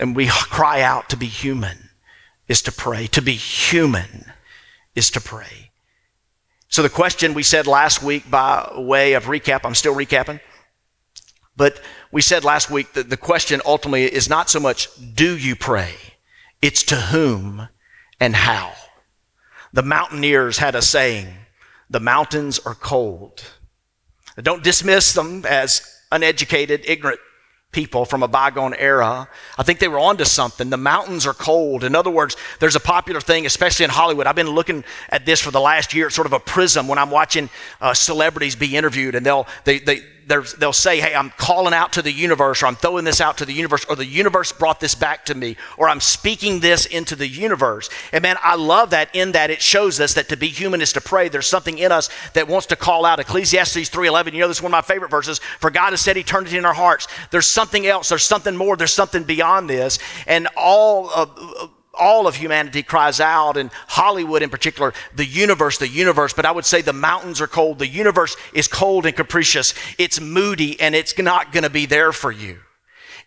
And 0.00 0.16
we 0.16 0.28
cry 0.28 0.80
out 0.80 1.10
to 1.10 1.16
be 1.16 1.26
human 1.26 1.90
is 2.46 2.62
to 2.62 2.72
pray. 2.72 3.06
To 3.08 3.20
be 3.20 3.32
human 3.32 4.32
is 4.94 5.10
to 5.10 5.20
pray. 5.20 5.70
So, 6.68 6.82
the 6.82 6.88
question 6.88 7.34
we 7.34 7.42
said 7.42 7.66
last 7.66 8.02
week, 8.02 8.30
by 8.30 8.70
way 8.76 9.14
of 9.14 9.24
recap, 9.24 9.60
I'm 9.64 9.74
still 9.74 9.94
recapping 9.94 10.40
but 11.58 11.80
we 12.12 12.22
said 12.22 12.44
last 12.44 12.70
week 12.70 12.92
that 12.92 13.10
the 13.10 13.16
question 13.16 13.60
ultimately 13.66 14.04
is 14.04 14.30
not 14.30 14.48
so 14.48 14.60
much, 14.60 14.88
do 15.14 15.36
you 15.36 15.56
pray? 15.56 15.92
It's 16.62 16.84
to 16.84 16.94
whom 16.94 17.68
and 18.20 18.34
how. 18.34 18.72
The 19.72 19.82
mountaineers 19.82 20.58
had 20.58 20.76
a 20.76 20.80
saying, 20.80 21.26
the 21.90 22.00
mountains 22.00 22.60
are 22.60 22.76
cold. 22.76 23.44
Don't 24.40 24.62
dismiss 24.62 25.12
them 25.14 25.44
as 25.46 25.82
uneducated, 26.12 26.84
ignorant 26.86 27.18
people 27.72 28.04
from 28.04 28.22
a 28.22 28.28
bygone 28.28 28.74
era. 28.74 29.28
I 29.58 29.62
think 29.62 29.80
they 29.80 29.88
were 29.88 29.98
onto 29.98 30.24
something. 30.24 30.70
The 30.70 30.76
mountains 30.76 31.26
are 31.26 31.34
cold. 31.34 31.82
In 31.82 31.94
other 31.94 32.10
words, 32.10 32.36
there's 32.60 32.76
a 32.76 32.80
popular 32.80 33.20
thing, 33.20 33.46
especially 33.46 33.84
in 33.84 33.90
Hollywood. 33.90 34.26
I've 34.26 34.36
been 34.36 34.48
looking 34.48 34.84
at 35.10 35.26
this 35.26 35.40
for 35.40 35.50
the 35.50 35.60
last 35.60 35.92
year. 35.92 36.08
Sort 36.08 36.26
of 36.26 36.32
a 36.32 36.40
prism 36.40 36.86
when 36.88 36.98
I'm 36.98 37.10
watching 37.10 37.50
uh, 37.80 37.94
celebrities 37.94 38.54
be 38.54 38.76
interviewed, 38.76 39.14
and 39.16 39.26
they'll 39.26 39.46
they 39.64 39.80
they 39.80 40.02
they'll 40.28 40.72
say, 40.72 41.00
Hey, 41.00 41.14
I'm 41.14 41.30
calling 41.30 41.74
out 41.74 41.94
to 41.94 42.02
the 42.02 42.12
universe, 42.12 42.62
or 42.62 42.66
I'm 42.66 42.76
throwing 42.76 43.04
this 43.04 43.20
out 43.20 43.38
to 43.38 43.44
the 43.44 43.52
universe, 43.52 43.84
or 43.88 43.96
the 43.96 44.04
universe 44.04 44.52
brought 44.52 44.80
this 44.80 44.94
back 44.94 45.24
to 45.26 45.34
me, 45.34 45.56
or 45.76 45.88
I'm 45.88 46.00
speaking 46.00 46.60
this 46.60 46.86
into 46.86 47.16
the 47.16 47.26
universe. 47.26 47.88
And 48.12 48.22
man, 48.22 48.36
I 48.42 48.56
love 48.56 48.90
that 48.90 49.14
in 49.14 49.32
that 49.32 49.50
it 49.50 49.62
shows 49.62 50.00
us 50.00 50.14
that 50.14 50.28
to 50.28 50.36
be 50.36 50.48
human 50.48 50.80
is 50.80 50.92
to 50.92 51.00
pray. 51.00 51.28
There's 51.28 51.46
something 51.46 51.78
in 51.78 51.90
us 51.90 52.10
that 52.34 52.46
wants 52.46 52.66
to 52.66 52.76
call 52.76 53.04
out. 53.04 53.20
Ecclesiastes 53.20 53.90
3.11, 53.90 54.32
you 54.32 54.40
know, 54.40 54.48
this 54.48 54.58
is 54.58 54.62
one 54.62 54.70
of 54.70 54.76
my 54.76 54.82
favorite 54.82 55.10
verses. 55.10 55.38
For 55.60 55.70
God 55.70 55.90
has 55.90 56.00
set 56.00 56.16
eternity 56.16 56.58
in 56.58 56.64
our 56.64 56.74
hearts. 56.74 57.08
There's 57.30 57.46
something 57.46 57.86
else. 57.86 58.10
There's 58.10 58.22
something 58.22 58.56
more. 58.56 58.76
There's 58.76 58.92
something 58.92 59.24
beyond 59.24 59.70
this. 59.70 59.98
And 60.26 60.48
all 60.56 61.10
of, 61.10 61.70
all 61.98 62.26
of 62.26 62.36
humanity 62.36 62.82
cries 62.82 63.20
out, 63.20 63.56
and 63.56 63.70
Hollywood 63.88 64.42
in 64.42 64.50
particular, 64.50 64.94
the 65.14 65.24
universe, 65.24 65.78
the 65.78 65.88
universe, 65.88 66.32
but 66.32 66.46
I 66.46 66.52
would 66.52 66.64
say 66.64 66.82
the 66.82 66.92
mountains 66.92 67.40
are 67.40 67.46
cold. 67.46 67.78
The 67.78 67.86
universe 67.86 68.36
is 68.52 68.68
cold 68.68 69.06
and 69.06 69.16
capricious. 69.16 69.74
It's 69.98 70.20
moody, 70.20 70.80
and 70.80 70.94
it's 70.94 71.18
not 71.18 71.52
going 71.52 71.64
to 71.64 71.70
be 71.70 71.86
there 71.86 72.12
for 72.12 72.32
you. 72.32 72.58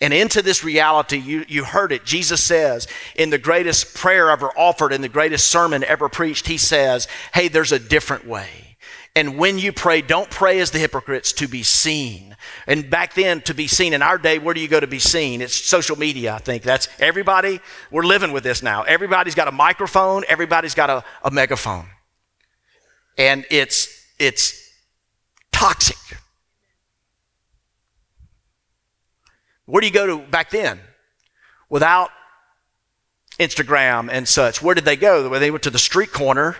And 0.02 0.14
into 0.14 0.42
this 0.42 0.64
reality, 0.64 1.18
you, 1.18 1.46
you 1.48 1.64
heard 1.64 1.92
it. 1.92 2.06
Jesus 2.06 2.44
says 2.44 2.88
in 3.16 3.30
the 3.30 3.38
greatest 3.38 3.96
prayer 3.96 4.32
ever 4.32 4.50
offered, 4.58 4.94
in 4.94 5.02
the 5.02 5.10
greatest 5.10 5.48
sermon 5.48 5.84
ever 5.84 6.10
preached, 6.10 6.48
he 6.48 6.58
says, 6.58 7.08
Hey, 7.36 7.48
there's 7.48 7.72
a 7.72 7.78
different 7.78 8.26
way. 8.26 8.71
And 9.13 9.38
when 9.38 9.60
you 9.60 9.74
pray, 9.74 10.02
don't 10.02 10.30
pray 10.30 10.60
as 10.60 10.72
the 10.72 10.80
hypocrites 10.80 11.34
to 11.34 11.48
be 11.48 11.63
seen. 11.63 12.36
And 12.66 12.90
back 12.90 13.13
then, 13.13 13.42
to 13.42 13.54
be 13.54 13.68
seen 13.68 13.94
in 13.94 14.02
our 14.02 14.18
day, 14.18 14.40
where 14.40 14.54
do 14.54 14.62
you 14.62 14.69
go 14.69 14.80
to 14.80 14.88
be 14.88 15.00
seen? 15.00 15.42
It's 15.42 15.54
social 15.54 15.98
media, 15.98 16.34
I 16.34 16.38
think. 16.38 16.63
That's 16.63 16.88
everybody. 16.98 17.60
We're 17.91 18.03
living 18.03 18.32
with 18.32 18.44
this 18.44 18.63
now. 18.63 18.84
Everybody's 18.84 19.36
got 19.36 19.50
a 19.50 19.51
microphone, 19.51 20.24
everybody's 20.30 20.75
got 20.75 20.89
a, 20.89 21.03
a 21.24 21.32
megaphone. 21.32 21.88
And 23.18 23.46
it's, 23.51 24.06
it's 24.18 24.72
toxic. 25.51 25.98
Where 29.65 29.82
do 29.82 29.88
you 29.88 29.94
go 29.94 30.08
to 30.08 30.20
back 30.20 30.51
then? 30.51 30.80
Without 31.70 32.12
Instagram 33.39 34.10
and 34.10 34.27
such. 34.27 34.62
Where 34.62 34.75
did 34.75 34.86
they 34.86 34.96
go? 34.96 35.38
They 35.38 35.51
went 35.51 35.63
to 35.63 35.70
the 35.70 35.80
street 35.80 36.13
corner 36.13 36.56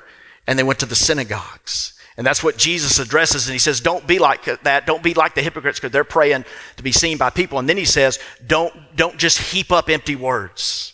and 0.48 0.60
they 0.60 0.63
went 0.63 0.79
to 0.79 0.86
the 0.86 0.96
synagogues. 0.96 1.93
And 2.18 2.27
that's 2.27 2.44
what 2.44 2.58
Jesus 2.58 3.00
addresses. 3.00 3.48
And 3.48 3.53
he 3.53 3.60
says, 3.60 3.80
Don't 3.80 4.06
be 4.06 4.20
like 4.20 4.44
that. 4.63 4.86
Don't 4.86 5.03
be 5.03 5.13
like 5.13 5.36
the 5.36 5.41
hypocrites 5.41 5.80
because 5.80 5.91
they're 5.91 6.03
praying 6.03 6.46
to 6.77 6.84
be 6.84 6.91
seen 6.91 7.18
by 7.18 7.30
people. 7.30 7.60
And 7.60 7.70
then 7.70 7.77
he 7.77 7.86
says, 7.86 8.20
Don't, 8.46 8.74
don't 8.96 9.18
just 9.18 9.38
heap 9.53 9.72
up 9.72 9.89
empty 9.89 10.15
words. 10.15 10.94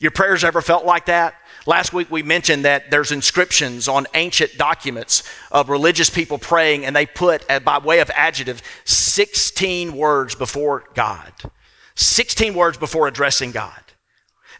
Your 0.00 0.10
prayers 0.10 0.44
ever 0.44 0.60
felt 0.60 0.84
like 0.84 1.06
that? 1.06 1.34
Last 1.66 1.92
week 1.92 2.10
we 2.10 2.22
mentioned 2.22 2.66
that 2.66 2.90
there's 2.90 3.10
inscriptions 3.10 3.88
on 3.88 4.06
ancient 4.14 4.58
documents 4.58 5.22
of 5.50 5.70
religious 5.70 6.10
people 6.10 6.36
praying, 6.36 6.84
and 6.84 6.94
they 6.94 7.06
put, 7.06 7.44
uh, 7.50 7.60
by 7.60 7.78
way 7.78 8.00
of 8.00 8.10
adjective, 8.10 8.62
16 8.84 9.96
words 9.96 10.34
before 10.34 10.84
God. 10.94 11.32
16 11.94 12.54
words 12.54 12.76
before 12.76 13.06
addressing 13.06 13.50
God. 13.50 13.83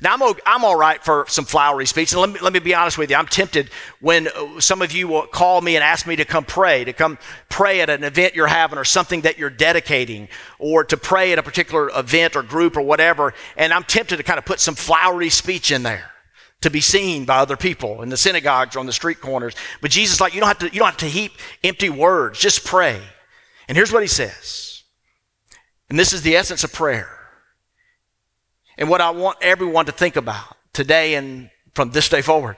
Now, 0.01 0.15
I'm, 0.15 0.35
I'm 0.45 0.65
all 0.65 0.77
right 0.77 1.03
for 1.03 1.25
some 1.29 1.45
flowery 1.45 1.87
speech. 1.87 2.13
And 2.13 2.21
let 2.21 2.31
me, 2.31 2.41
let 2.41 2.53
me 2.53 2.59
be 2.59 2.75
honest 2.75 2.99
with 2.99 3.11
you. 3.11 3.17
I'm 3.17 3.27
tempted 3.27 3.71
when 4.01 4.29
uh, 4.29 4.61
some 4.61 4.83
of 4.83 4.93
you 4.93 5.09
will 5.09 5.27
call 5.27 5.61
me 5.61 5.77
and 5.77 5.85
ask 5.85 6.07
me 6.07 6.17
to 6.17 6.25
come 6.25 6.45
pray, 6.45 6.85
to 6.85 6.93
come 6.93 7.19
pray 7.49 7.81
at 7.81 7.91
an 7.91 8.05
event 8.05 8.35
you're 8.35 8.47
having 8.47 8.79
or 8.79 8.85
something 8.85 9.23
that 9.23 9.39
you're 9.39 9.51
dedicating, 9.51 10.29
or 10.59 10.85
to 10.85 10.97
pray 10.97 11.33
at 11.33 11.39
a 11.39 11.43
particular 11.43 11.91
event 11.95 12.37
or 12.37 12.43
group 12.43 12.77
or 12.77 12.83
whatever. 12.83 13.35
And 13.57 13.73
I'm 13.73 13.85
tempted 13.85 14.17
to 14.17 14.23
kind 14.23 14.39
of 14.39 14.45
put 14.45 14.61
some 14.61 14.75
flowery 14.75 15.31
speech 15.31 15.71
in 15.71 15.83
there 15.83 16.11
to 16.61 16.71
be 16.71 16.81
seen 16.81 17.25
by 17.25 17.39
other 17.39 17.57
people 17.57 18.03
in 18.03 18.09
the 18.09 18.17
synagogues 18.17 18.75
or 18.75 18.81
on 18.81 18.87
the 18.87 18.93
street 18.93 19.21
corners. 19.21 19.55
But 19.81 19.91
Jesus, 19.91 20.21
like, 20.21 20.35
you 20.35 20.41
don't 20.41 20.49
have 20.49 20.59
to, 20.61 20.67
you 20.67 20.79
don't 20.79 20.89
have 20.89 20.97
to 20.99 21.07
heap 21.07 21.33
empty 21.63 21.91
words. 21.91 22.39
Just 22.39 22.65
pray. 22.65 23.01
And 23.69 23.77
here's 23.77 23.93
what 23.93 24.03
he 24.03 24.09
says. 24.09 24.83
And 25.91 25.99
this 25.99 26.13
is 26.13 26.23
the 26.23 26.37
essence 26.37 26.65
of 26.65 26.73
prayer. 26.73 27.24
And 28.77 28.89
what 28.89 29.01
I 29.01 29.11
want 29.11 29.39
everyone 29.41 29.87
to 29.87 29.93
think 29.93 30.17
about 30.17 30.57
today 30.73 31.15
and 31.15 31.51
from 31.75 31.91
this 31.91 32.09
day 32.09 32.23
forward 32.23 32.57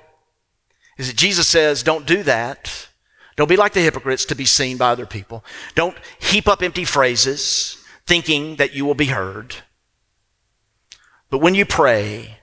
is 0.98 1.08
that 1.08 1.16
Jesus 1.16 1.46
says, 1.46 1.82
don't 1.82 2.06
do 2.06 2.22
that. 2.22 2.88
Don't 3.36 3.48
be 3.48 3.56
like 3.56 3.74
the 3.74 3.80
hypocrites 3.80 4.24
to 4.26 4.34
be 4.34 4.46
seen 4.46 4.78
by 4.78 4.90
other 4.90 5.04
people. 5.04 5.44
Don't 5.74 5.96
heap 6.18 6.48
up 6.48 6.62
empty 6.62 6.84
phrases 6.84 7.76
thinking 8.06 8.56
that 8.56 8.74
you 8.74 8.86
will 8.86 8.94
be 8.94 9.06
heard. 9.06 9.56
But 11.28 11.40
when 11.40 11.54
you 11.54 11.66
pray, 11.66 12.38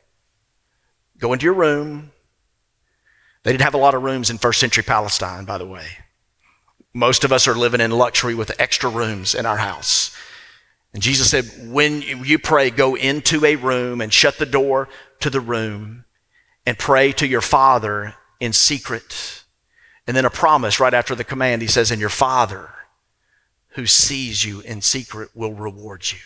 go 1.17 1.33
into 1.33 1.45
your 1.45 1.53
room. 1.53 2.11
They 3.43 3.51
didn't 3.51 3.63
have 3.63 3.73
a 3.73 3.77
lot 3.77 3.95
of 3.95 4.03
rooms 4.03 4.29
in 4.29 4.37
first 4.37 4.59
century 4.59 4.83
Palestine, 4.83 5.45
by 5.45 5.57
the 5.57 5.65
way. 5.65 5.87
Most 6.93 7.23
of 7.23 7.31
us 7.31 7.47
are 7.47 7.55
living 7.55 7.81
in 7.81 7.91
luxury 7.91 8.35
with 8.35 8.51
extra 8.59 8.89
rooms 8.89 9.33
in 9.33 9.45
our 9.47 9.57
house. 9.57 10.15
And 10.93 11.01
Jesus 11.01 11.29
said, 11.29 11.45
when 11.71 12.01
you 12.01 12.37
pray, 12.37 12.69
go 12.69 12.95
into 12.95 13.43
a 13.45 13.55
room 13.55 13.99
and 13.99 14.13
shut 14.13 14.37
the 14.37 14.45
door 14.45 14.89
to 15.21 15.29
the 15.29 15.39
room 15.39 16.05
and 16.65 16.77
pray 16.77 17.11
to 17.13 17.27
your 17.27 17.41
Father 17.41 18.15
in 18.39 18.53
secret. 18.53 19.43
And 20.05 20.15
then 20.15 20.25
a 20.25 20.29
promise 20.29 20.79
right 20.79 20.93
after 20.93 21.15
the 21.15 21.23
command, 21.23 21.61
he 21.61 21.67
says, 21.67 21.89
and 21.89 21.99
your 21.99 22.09
Father 22.09 22.69
who 23.69 23.87
sees 23.87 24.45
you 24.45 24.59
in 24.61 24.81
secret 24.81 25.29
will 25.33 25.53
reward 25.53 26.11
you. 26.11 26.19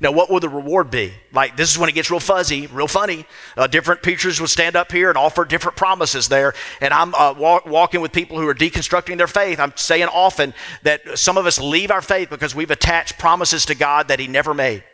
Now, 0.00 0.12
what 0.12 0.30
will 0.30 0.40
the 0.40 0.48
reward 0.48 0.90
be? 0.90 1.12
Like, 1.32 1.56
this 1.56 1.70
is 1.70 1.78
when 1.78 1.88
it 1.88 1.92
gets 1.92 2.10
real 2.10 2.20
fuzzy, 2.20 2.66
real 2.66 2.88
funny. 2.88 3.26
Uh, 3.56 3.66
different 3.66 4.02
preachers 4.02 4.40
will 4.40 4.48
stand 4.48 4.76
up 4.76 4.90
here 4.90 5.08
and 5.08 5.18
offer 5.18 5.44
different 5.44 5.76
promises 5.76 6.28
there. 6.28 6.54
And 6.80 6.92
I'm 6.92 7.14
uh, 7.14 7.34
walk, 7.36 7.66
walking 7.66 8.00
with 8.00 8.12
people 8.12 8.38
who 8.38 8.48
are 8.48 8.54
deconstructing 8.54 9.18
their 9.18 9.26
faith. 9.26 9.60
I'm 9.60 9.72
saying 9.76 10.08
often 10.08 10.54
that 10.82 11.18
some 11.18 11.36
of 11.36 11.46
us 11.46 11.60
leave 11.60 11.90
our 11.90 12.02
faith 12.02 12.30
because 12.30 12.54
we've 12.54 12.70
attached 12.70 13.18
promises 13.18 13.66
to 13.66 13.74
God 13.74 14.08
that 14.08 14.18
He 14.18 14.28
never 14.28 14.54
made. 14.54 14.84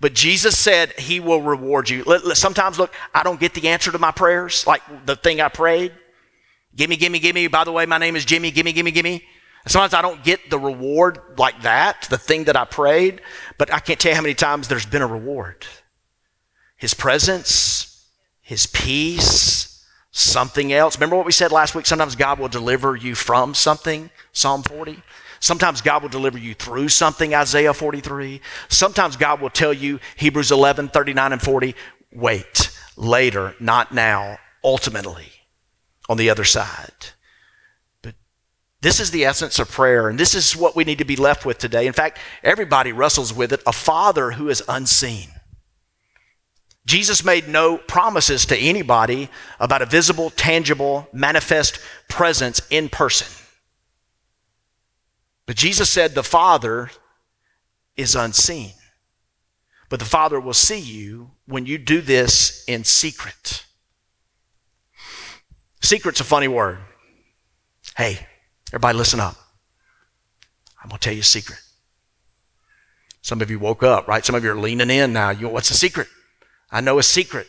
But 0.00 0.14
Jesus 0.14 0.58
said 0.58 0.92
He 0.92 1.20
will 1.20 1.42
reward 1.42 1.88
you. 1.88 2.04
Sometimes, 2.34 2.78
look, 2.78 2.92
I 3.14 3.22
don't 3.22 3.40
get 3.40 3.54
the 3.54 3.68
answer 3.68 3.90
to 3.92 3.98
my 3.98 4.10
prayers, 4.10 4.66
like 4.66 4.82
the 5.06 5.16
thing 5.16 5.40
I 5.40 5.48
prayed. 5.48 5.92
Gimme, 6.74 6.96
gimme, 6.96 7.18
gimme. 7.18 7.46
By 7.48 7.64
the 7.64 7.72
way, 7.72 7.86
my 7.86 7.98
name 7.98 8.16
is 8.16 8.24
Jimmy. 8.24 8.50
Gimme, 8.50 8.72
gimme, 8.72 8.90
gimme. 8.90 9.24
Sometimes 9.66 9.94
I 9.94 10.02
don't 10.02 10.22
get 10.22 10.48
the 10.48 10.58
reward 10.58 11.18
like 11.36 11.62
that, 11.62 12.06
the 12.08 12.18
thing 12.18 12.44
that 12.44 12.56
I 12.56 12.64
prayed, 12.64 13.20
but 13.58 13.72
I 13.72 13.80
can't 13.80 13.98
tell 13.98 14.12
you 14.12 14.16
how 14.16 14.22
many 14.22 14.34
times 14.34 14.68
there's 14.68 14.86
been 14.86 15.02
a 15.02 15.06
reward. 15.06 15.66
His 16.76 16.94
presence, 16.94 18.06
His 18.40 18.66
peace, 18.66 19.84
something 20.12 20.72
else. 20.72 20.96
Remember 20.96 21.16
what 21.16 21.26
we 21.26 21.32
said 21.32 21.50
last 21.50 21.74
week? 21.74 21.84
Sometimes 21.84 22.14
God 22.14 22.38
will 22.38 22.48
deliver 22.48 22.94
you 22.94 23.14
from 23.14 23.54
something, 23.54 24.10
Psalm 24.32 24.62
40. 24.62 25.02
Sometimes 25.40 25.80
God 25.80 26.02
will 26.02 26.08
deliver 26.08 26.38
you 26.38 26.54
through 26.54 26.88
something, 26.88 27.34
Isaiah 27.34 27.74
43. 27.74 28.40
Sometimes 28.68 29.16
God 29.16 29.40
will 29.40 29.50
tell 29.50 29.72
you, 29.72 30.00
Hebrews 30.16 30.52
11, 30.52 30.88
39 30.88 31.32
and 31.32 31.42
40, 31.42 31.74
wait, 32.12 32.70
later, 32.96 33.54
not 33.60 33.92
now, 33.92 34.38
ultimately, 34.64 35.32
on 36.08 36.16
the 36.16 36.30
other 36.30 36.44
side. 36.44 37.10
This 38.82 39.00
is 39.00 39.10
the 39.10 39.24
essence 39.24 39.58
of 39.58 39.70
prayer, 39.70 40.08
and 40.08 40.18
this 40.18 40.34
is 40.34 40.54
what 40.54 40.76
we 40.76 40.84
need 40.84 40.98
to 40.98 41.04
be 41.04 41.16
left 41.16 41.46
with 41.46 41.58
today. 41.58 41.86
In 41.86 41.92
fact, 41.92 42.18
everybody 42.42 42.92
wrestles 42.92 43.32
with 43.32 43.52
it 43.52 43.62
a 43.66 43.72
father 43.72 44.32
who 44.32 44.48
is 44.48 44.62
unseen. 44.68 45.30
Jesus 46.86 47.24
made 47.24 47.48
no 47.48 47.78
promises 47.78 48.46
to 48.46 48.56
anybody 48.56 49.28
about 49.58 49.82
a 49.82 49.86
visible, 49.86 50.30
tangible, 50.30 51.08
manifest 51.12 51.80
presence 52.08 52.62
in 52.70 52.88
person. 52.88 53.26
But 55.46 55.56
Jesus 55.56 55.90
said 55.90 56.14
the 56.14 56.22
Father 56.22 56.90
is 57.96 58.14
unseen. 58.14 58.72
But 59.88 59.98
the 59.98 60.04
Father 60.04 60.38
will 60.38 60.52
see 60.52 60.78
you 60.78 61.32
when 61.46 61.66
you 61.66 61.78
do 61.78 62.00
this 62.00 62.64
in 62.66 62.84
secret. 62.84 63.64
Secret's 65.80 66.20
a 66.20 66.24
funny 66.24 66.48
word. 66.48 66.78
Hey, 67.96 68.26
Everybody, 68.70 68.98
listen 68.98 69.20
up. 69.20 69.36
I'm 70.82 70.88
going 70.88 70.98
to 70.98 71.04
tell 71.04 71.14
you 71.14 71.20
a 71.20 71.24
secret. 71.24 71.58
Some 73.22 73.40
of 73.40 73.50
you 73.50 73.58
woke 73.58 73.82
up, 73.82 74.06
right? 74.06 74.24
Some 74.24 74.36
of 74.36 74.44
you 74.44 74.52
are 74.52 74.56
leaning 74.56 74.90
in 74.90 75.12
now. 75.12 75.30
You, 75.30 75.48
what's 75.48 75.68
the 75.68 75.74
secret? 75.74 76.08
I 76.70 76.80
know 76.80 76.98
a 76.98 77.02
secret. 77.02 77.48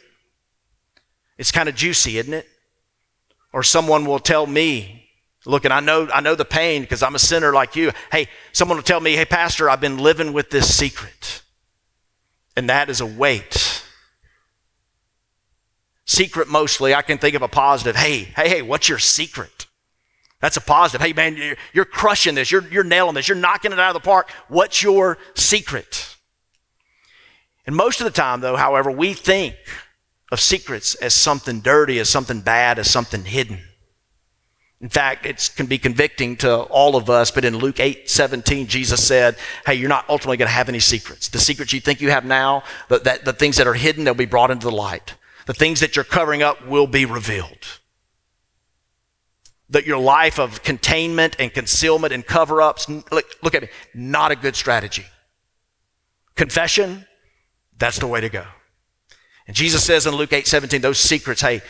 It's 1.38 1.52
kind 1.52 1.70
of 1.70 1.76
juicy, 1.76 2.18
isn't 2.18 2.34
it? 2.34 2.48
Or 3.54 3.62
someone 3.62 4.06
will 4.06 4.20
tell 4.20 4.48
me, 4.48 5.10
look, 5.46 5.66
and 5.66 5.74
I 5.74 5.80
know, 5.80 6.08
I 6.12 6.22
know 6.22 6.34
the 6.34 6.46
pain 6.46 6.82
because 6.82 7.04
I'm 7.04 7.14
a 7.14 7.20
sinner 7.20 7.54
like 7.54 7.76
you. 7.76 7.92
Hey, 8.12 8.28
someone 8.54 8.78
will 8.78 8.84
tell 8.84 9.00
me, 9.00 9.16
hey, 9.16 9.26
Pastor, 9.26 9.70
I've 9.70 9.82
been 9.82 10.00
living 10.00 10.34
with 10.34 10.50
this 10.50 10.76
secret. 10.76 11.44
And 12.56 12.70
that 12.70 12.90
is 12.90 13.00
a 13.00 13.06
weight. 13.06 13.84
Secret 16.06 16.48
mostly, 16.48 16.96
I 16.96 17.04
can 17.04 17.20
think 17.20 17.36
of 17.36 17.44
a 17.44 17.48
positive. 17.48 17.96
Hey, 17.96 18.24
hey, 18.24 18.50
hey, 18.50 18.62
what's 18.64 18.90
your 18.90 18.98
secret? 18.98 19.67
That's 20.40 20.58
a 20.58 20.62
positive. 20.62 21.06
Hey, 21.06 21.14
man, 21.14 21.56
you're, 21.74 21.86
crushing 21.86 22.36
this. 22.36 22.52
You're, 22.52 22.68
you're 22.68 22.84
nailing 22.84 23.16
this. 23.16 23.28
You're 23.28 23.38
knocking 23.38 23.72
it 23.72 23.80
out 23.80 23.96
of 23.96 24.02
the 24.02 24.06
park. 24.06 24.30
What's 24.48 24.84
your 24.84 25.18
secret? 25.34 26.16
And 27.66 27.76
most 27.76 28.00
of 28.00 28.06
the 28.06 28.12
time, 28.12 28.42
though, 28.42 28.56
however, 28.56 28.92
we 28.92 29.14
think 29.14 29.56
of 30.32 30.40
secrets 30.40 30.94
as 30.96 31.14
something 31.14 31.62
dirty, 31.62 32.00
as 32.00 32.10
something 32.10 32.42
bad, 32.42 32.78
as 32.78 32.90
something 32.90 33.26
hidden. 33.26 33.60
In 34.80 34.90
fact, 34.90 35.26
it 35.26 35.52
can 35.56 35.66
be 35.66 35.80
convicting 35.80 36.38
to 36.38 36.56
all 36.56 36.96
of 36.96 37.10
us, 37.10 37.32
but 37.32 37.44
in 37.44 37.58
Luke 37.58 37.80
8 37.80 38.08
17, 38.08 38.68
Jesus 38.68 39.04
said, 39.04 39.36
Hey, 39.66 39.74
you're 39.74 39.90
not 39.90 40.08
ultimately 40.08 40.38
going 40.38 40.50
to 40.50 40.54
have 40.54 40.70
any 40.70 40.80
secrets. 40.80 41.30
The 41.30 41.40
secrets 41.40 41.74
you 41.74 41.80
think 41.80 42.00
you 42.00 42.12
have 42.12 42.26
now, 42.26 42.64
the, 42.88 43.00
that, 43.00 43.26
the 43.26 43.34
things 43.34 43.58
that 43.58 43.66
are 43.66 43.74
hidden, 43.74 44.04
they'll 44.04 44.14
be 44.14 44.26
brought 44.26 44.52
into 44.52 44.68
the 44.68 44.76
light. 44.76 45.16
The 45.48 45.54
things 45.56 45.80
that 45.80 45.96
you're 45.96 46.06
covering 46.06 46.44
up 46.44 46.68
will 46.68 46.86
be 46.86 47.06
revealed 47.06 47.80
that 49.70 49.86
your 49.86 49.98
life 49.98 50.40
of 50.40 50.64
containment 50.64 51.36
and 51.40 51.54
concealment 51.54 52.14
and 52.14 52.26
cover 52.26 52.62
ups, 52.62 52.88
look, 52.88 53.26
look 53.42 53.54
at 53.54 53.64
me, 53.64 53.70
not 53.94 54.32
a 54.32 54.36
good 54.36 54.56
strategy. 54.56 55.06
Confession, 56.36 57.06
that's 57.78 58.00
the 58.00 58.08
way 58.08 58.22
to 58.22 58.30
go. 58.30 58.46
And 59.48 59.56
Jesus 59.56 59.84
says 59.84 60.06
in 60.06 60.16
Luke 60.16 60.34
8 60.34 60.48
17, 60.48 60.82
those 60.82 61.00
secrets, 61.00 61.42
hey, 61.42 61.62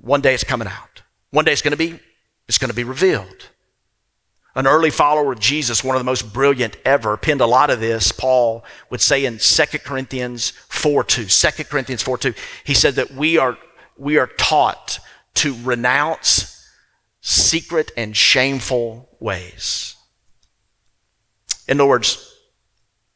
one 0.00 0.20
day 0.20 0.34
it's 0.34 0.44
coming 0.44 0.68
out. 0.68 1.02
One 1.30 1.44
day 1.44 1.52
it's 1.52 1.62
going 1.62 1.72
to 1.72 1.76
be, 1.76 1.98
it's 2.48 2.58
going 2.58 2.70
to 2.70 2.74
be 2.74 2.84
revealed. 2.84 3.50
An 4.56 4.68
early 4.68 4.90
follower 4.90 5.32
of 5.32 5.40
Jesus, 5.40 5.82
one 5.82 5.96
of 5.96 6.00
the 6.00 6.04
most 6.04 6.32
brilliant 6.32 6.76
ever, 6.84 7.16
penned 7.16 7.40
a 7.40 7.46
lot 7.46 7.70
of 7.70 7.80
this, 7.80 8.12
Paul 8.12 8.64
would 8.88 9.00
say 9.00 9.24
in 9.24 9.38
2 9.38 9.64
Corinthians 9.78 10.50
4 10.50 11.02
2. 11.02 11.24
2 11.24 11.64
Corinthians 11.64 12.02
4 12.02 12.18
2. 12.18 12.34
He 12.62 12.74
said 12.74 12.94
that 12.94 13.10
we 13.10 13.36
are, 13.36 13.58
we 13.98 14.16
are 14.16 14.28
taught 14.28 15.00
to 15.34 15.56
renounce 15.64 16.53
secret 17.26 17.90
and 17.96 18.14
shameful 18.14 19.08
ways. 19.18 19.96
In 21.66 21.80
other 21.80 21.88
words, 21.88 22.36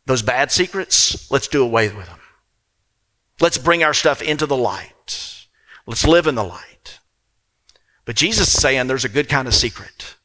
those 0.06 0.22
bad 0.22 0.50
secrets, 0.50 1.30
let's 1.30 1.46
do 1.46 1.62
away 1.62 1.88
with 1.90 2.06
them. 2.06 2.18
Let's 3.38 3.58
bring 3.58 3.84
our 3.84 3.92
stuff 3.92 4.22
into 4.22 4.46
the 4.46 4.56
light. 4.56 5.46
Let's 5.86 6.06
live 6.06 6.26
in 6.26 6.36
the 6.36 6.42
light. 6.42 7.00
But 8.06 8.16
Jesus 8.16 8.48
is 8.48 8.60
saying 8.60 8.86
there's 8.86 9.04
a 9.04 9.10
good 9.10 9.28
kind 9.28 9.46
of 9.46 9.54
secret. 9.54 10.16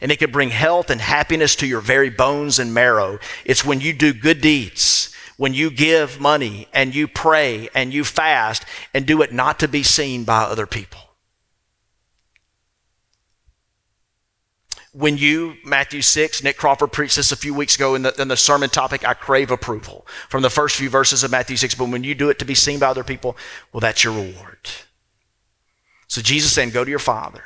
And 0.00 0.12
it 0.12 0.20
can 0.20 0.30
bring 0.30 0.50
health 0.50 0.88
and 0.88 1.00
happiness 1.00 1.56
to 1.56 1.66
your 1.66 1.80
very 1.80 2.10
bones 2.10 2.60
and 2.60 2.72
marrow. 2.72 3.18
It's 3.44 3.64
when 3.64 3.80
you 3.80 3.92
do 3.92 4.14
good 4.14 4.40
deeds, 4.40 5.12
when 5.36 5.54
you 5.54 5.72
give 5.72 6.20
money 6.20 6.68
and 6.72 6.94
you 6.94 7.08
pray 7.08 7.68
and 7.74 7.92
you 7.92 8.04
fast 8.04 8.64
and 8.94 9.04
do 9.04 9.22
it 9.22 9.32
not 9.32 9.58
to 9.58 9.66
be 9.66 9.82
seen 9.82 10.22
by 10.22 10.42
other 10.42 10.66
people. 10.66 11.00
When 14.94 15.18
you, 15.18 15.56
Matthew 15.64 16.02
6, 16.02 16.44
Nick 16.44 16.56
Crawford 16.56 16.92
preached 16.92 17.16
this 17.16 17.32
a 17.32 17.36
few 17.36 17.52
weeks 17.52 17.74
ago 17.74 17.96
in 17.96 18.02
the, 18.02 18.14
in 18.20 18.28
the, 18.28 18.36
sermon 18.36 18.70
topic, 18.70 19.06
I 19.06 19.12
crave 19.12 19.50
approval 19.50 20.06
from 20.28 20.42
the 20.42 20.50
first 20.50 20.76
few 20.76 20.88
verses 20.88 21.24
of 21.24 21.32
Matthew 21.32 21.56
6. 21.56 21.74
But 21.74 21.88
when 21.88 22.04
you 22.04 22.14
do 22.14 22.30
it 22.30 22.38
to 22.38 22.44
be 22.44 22.54
seen 22.54 22.78
by 22.78 22.86
other 22.86 23.02
people, 23.02 23.36
well, 23.72 23.80
that's 23.80 24.04
your 24.04 24.12
reward. 24.12 24.70
So 26.06 26.22
Jesus 26.22 26.52
saying, 26.52 26.70
Go 26.70 26.84
to 26.84 26.90
your 26.90 27.00
Father 27.00 27.42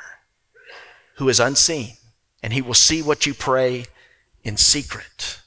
who 1.15 1.27
is 1.27 1.39
unseen, 1.39 1.93
and 2.43 2.53
he 2.53 2.61
will 2.61 2.75
see 2.75 3.01
what 3.01 3.25
you 3.25 3.33
pray 3.33 3.85
in 4.43 4.55
secret, 4.55 5.41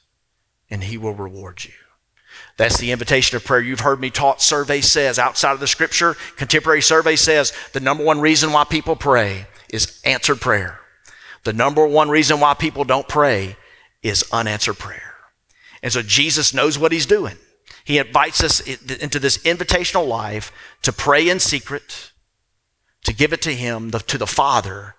and 0.69 0.83
he 0.83 0.97
will 0.97 1.13
reward 1.13 1.63
you. 1.63 1.71
That's 2.57 2.77
the 2.77 2.91
invitation 2.91 3.37
of 3.37 3.45
prayer. 3.45 3.61
You've 3.61 3.79
heard 3.79 3.99
me 3.99 4.09
taught. 4.09 4.41
Survey 4.41 4.81
says, 4.81 5.17
outside 5.17 5.53
of 5.53 5.59
the 5.59 5.67
scripture, 5.67 6.15
contemporary 6.35 6.81
survey 6.81 7.15
says 7.15 7.53
the 7.71 7.79
number 7.79 8.03
one 8.03 8.21
reason 8.21 8.51
why 8.51 8.65
people 8.65 8.95
pray 8.95 9.47
is 9.69 9.99
answered 10.05 10.41
prayer. 10.41 10.82
The 11.43 11.53
number 11.53 11.85
one 11.85 12.09
reason 12.09 12.39
why 12.39 12.53
people 12.53 12.83
don't 12.83 13.07
pray 13.07 13.57
is 14.01 14.25
unanswered 14.31 14.77
prayer. 14.77 15.15
And 15.81 15.91
so 15.91 16.01
Jesus 16.01 16.53
knows 16.53 16.79
what 16.79 16.91
he's 16.91 17.05
doing. 17.05 17.35
He 17.83 17.97
invites 17.97 18.43
us 18.43 18.61
into 18.61 19.19
this 19.19 19.37
invitational 19.39 20.07
life 20.07 20.53
to 20.83 20.93
pray 20.93 21.27
in 21.27 21.39
secret, 21.39 22.11
to 23.03 23.13
give 23.13 23.33
it 23.33 23.41
to 23.41 23.53
him, 23.53 23.91
to 23.91 24.17
the 24.17 24.27
Father 24.27 24.95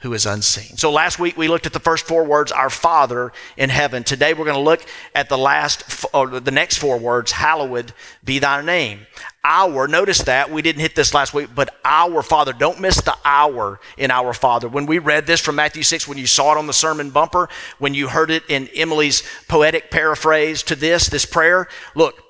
who 0.00 0.12
is 0.14 0.26
unseen. 0.26 0.76
So 0.76 0.90
last 0.90 1.18
week 1.18 1.36
we 1.36 1.48
looked 1.48 1.66
at 1.66 1.72
the 1.72 1.80
first 1.80 2.06
four 2.06 2.24
words, 2.24 2.52
our 2.52 2.70
Father 2.70 3.32
in 3.56 3.70
heaven. 3.70 4.02
Today 4.02 4.32
we're 4.32 4.46
going 4.46 4.56
to 4.56 4.62
look 4.62 4.84
at 5.14 5.28
the 5.28 5.38
last, 5.38 6.06
or 6.14 6.26
the 6.40 6.50
next 6.50 6.78
four 6.78 6.98
words, 6.98 7.32
hallowed 7.32 7.92
be 8.24 8.38
thy 8.38 8.62
name. 8.62 9.06
Our, 9.44 9.88
notice 9.88 10.22
that, 10.22 10.50
we 10.50 10.62
didn't 10.62 10.80
hit 10.80 10.94
this 10.94 11.14
last 11.14 11.32
week, 11.32 11.50
but 11.54 11.74
our 11.84 12.22
Father. 12.22 12.52
Don't 12.52 12.80
miss 12.80 13.00
the 13.00 13.16
our 13.24 13.80
in 13.96 14.10
our 14.10 14.32
Father. 14.32 14.68
When 14.68 14.86
we 14.86 14.98
read 14.98 15.26
this 15.26 15.40
from 15.40 15.56
Matthew 15.56 15.82
6, 15.82 16.06
when 16.06 16.18
you 16.18 16.26
saw 16.26 16.52
it 16.52 16.58
on 16.58 16.66
the 16.66 16.72
sermon 16.72 17.10
bumper, 17.10 17.48
when 17.78 17.94
you 17.94 18.08
heard 18.08 18.30
it 18.30 18.42
in 18.48 18.68
Emily's 18.74 19.22
poetic 19.48 19.90
paraphrase 19.90 20.62
to 20.64 20.74
this, 20.74 21.08
this 21.08 21.24
prayer, 21.24 21.68
look, 21.94 22.22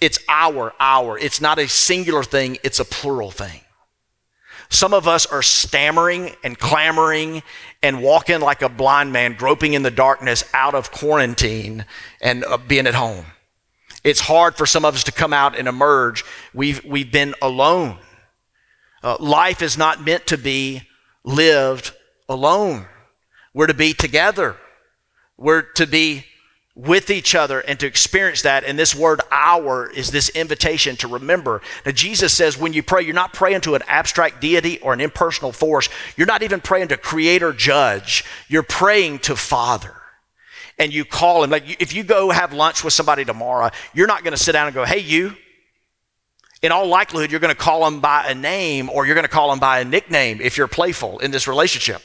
it's 0.00 0.18
our, 0.28 0.74
our. 0.80 1.18
It's 1.18 1.40
not 1.40 1.58
a 1.58 1.68
singular 1.68 2.22
thing, 2.22 2.58
it's 2.62 2.80
a 2.80 2.84
plural 2.84 3.30
thing. 3.30 3.60
Some 4.70 4.94
of 4.94 5.08
us 5.08 5.26
are 5.26 5.42
stammering 5.42 6.34
and 6.44 6.58
clamoring 6.58 7.42
and 7.82 8.02
walking 8.02 8.40
like 8.40 8.62
a 8.62 8.68
blind 8.68 9.12
man, 9.12 9.34
groping 9.34 9.74
in 9.74 9.82
the 9.82 9.90
darkness 9.90 10.44
out 10.54 10.74
of 10.74 10.92
quarantine 10.92 11.84
and 12.22 12.44
uh, 12.44 12.56
being 12.56 12.86
at 12.86 12.94
home. 12.94 13.26
It's 14.04 14.20
hard 14.20 14.56
for 14.56 14.66
some 14.66 14.84
of 14.84 14.94
us 14.94 15.04
to 15.04 15.12
come 15.12 15.32
out 15.32 15.58
and 15.58 15.66
emerge. 15.66 16.24
We've, 16.54 16.82
we've 16.84 17.10
been 17.10 17.34
alone. 17.42 17.98
Uh, 19.02 19.16
life 19.18 19.60
is 19.60 19.76
not 19.76 20.04
meant 20.04 20.28
to 20.28 20.38
be 20.38 20.82
lived 21.24 21.92
alone. 22.28 22.86
We're 23.52 23.66
to 23.66 23.74
be 23.74 23.92
together. 23.92 24.56
We're 25.36 25.62
to 25.62 25.86
be 25.86 26.26
with 26.74 27.10
each 27.10 27.34
other 27.34 27.60
and 27.60 27.78
to 27.80 27.86
experience 27.86 28.42
that. 28.42 28.64
And 28.64 28.78
this 28.78 28.94
word 28.94 29.20
our 29.30 29.90
is 29.90 30.10
this 30.10 30.28
invitation 30.30 30.96
to 30.96 31.08
remember. 31.08 31.60
Now, 31.84 31.92
Jesus 31.92 32.32
says 32.32 32.56
when 32.56 32.72
you 32.72 32.82
pray, 32.82 33.02
you're 33.02 33.14
not 33.14 33.32
praying 33.32 33.62
to 33.62 33.74
an 33.74 33.82
abstract 33.86 34.40
deity 34.40 34.78
or 34.80 34.92
an 34.92 35.00
impersonal 35.00 35.52
force. 35.52 35.88
You're 36.16 36.26
not 36.26 36.42
even 36.42 36.60
praying 36.60 36.88
to 36.88 36.96
creator 36.96 37.52
judge. 37.52 38.24
You're 38.48 38.62
praying 38.62 39.20
to 39.20 39.36
Father. 39.36 39.94
And 40.78 40.94
you 40.94 41.04
call 41.04 41.44
him. 41.44 41.50
Like 41.50 41.80
if 41.80 41.92
you 41.92 42.04
go 42.04 42.30
have 42.30 42.52
lunch 42.52 42.84
with 42.84 42.94
somebody 42.94 43.24
tomorrow, 43.24 43.70
you're 43.92 44.06
not 44.06 44.22
going 44.22 44.32
to 44.32 44.42
sit 44.42 44.52
down 44.52 44.66
and 44.66 44.74
go, 44.74 44.84
hey, 44.84 45.00
you. 45.00 45.36
In 46.62 46.72
all 46.72 46.86
likelihood, 46.86 47.30
you're 47.30 47.40
going 47.40 47.54
to 47.54 47.60
call 47.60 47.84
them 47.84 48.00
by 48.00 48.26
a 48.26 48.34
name 48.34 48.90
or 48.90 49.06
you're 49.06 49.14
going 49.14 49.24
to 49.24 49.30
call 49.30 49.50
them 49.50 49.60
by 49.60 49.80
a 49.80 49.84
nickname 49.84 50.40
if 50.42 50.58
you're 50.58 50.68
playful 50.68 51.18
in 51.18 51.30
this 51.30 51.48
relationship. 51.48 52.02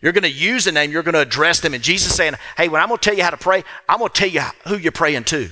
You're 0.00 0.12
going 0.12 0.22
to 0.22 0.30
use 0.30 0.66
a 0.66 0.72
name, 0.72 0.90
you're 0.90 1.02
going 1.02 1.14
to 1.14 1.20
address 1.20 1.60
them. 1.60 1.74
And 1.74 1.82
Jesus 1.82 2.14
saying, 2.14 2.34
hey, 2.56 2.68
when 2.68 2.80
I'm 2.80 2.88
going 2.88 2.98
to 2.98 3.04
tell 3.04 3.16
you 3.16 3.24
how 3.24 3.30
to 3.30 3.36
pray, 3.36 3.64
I'm 3.88 3.98
going 3.98 4.10
to 4.10 4.14
tell 4.14 4.28
you 4.28 4.42
who 4.66 4.76
you're 4.76 4.92
praying 4.92 5.24
to. 5.24 5.50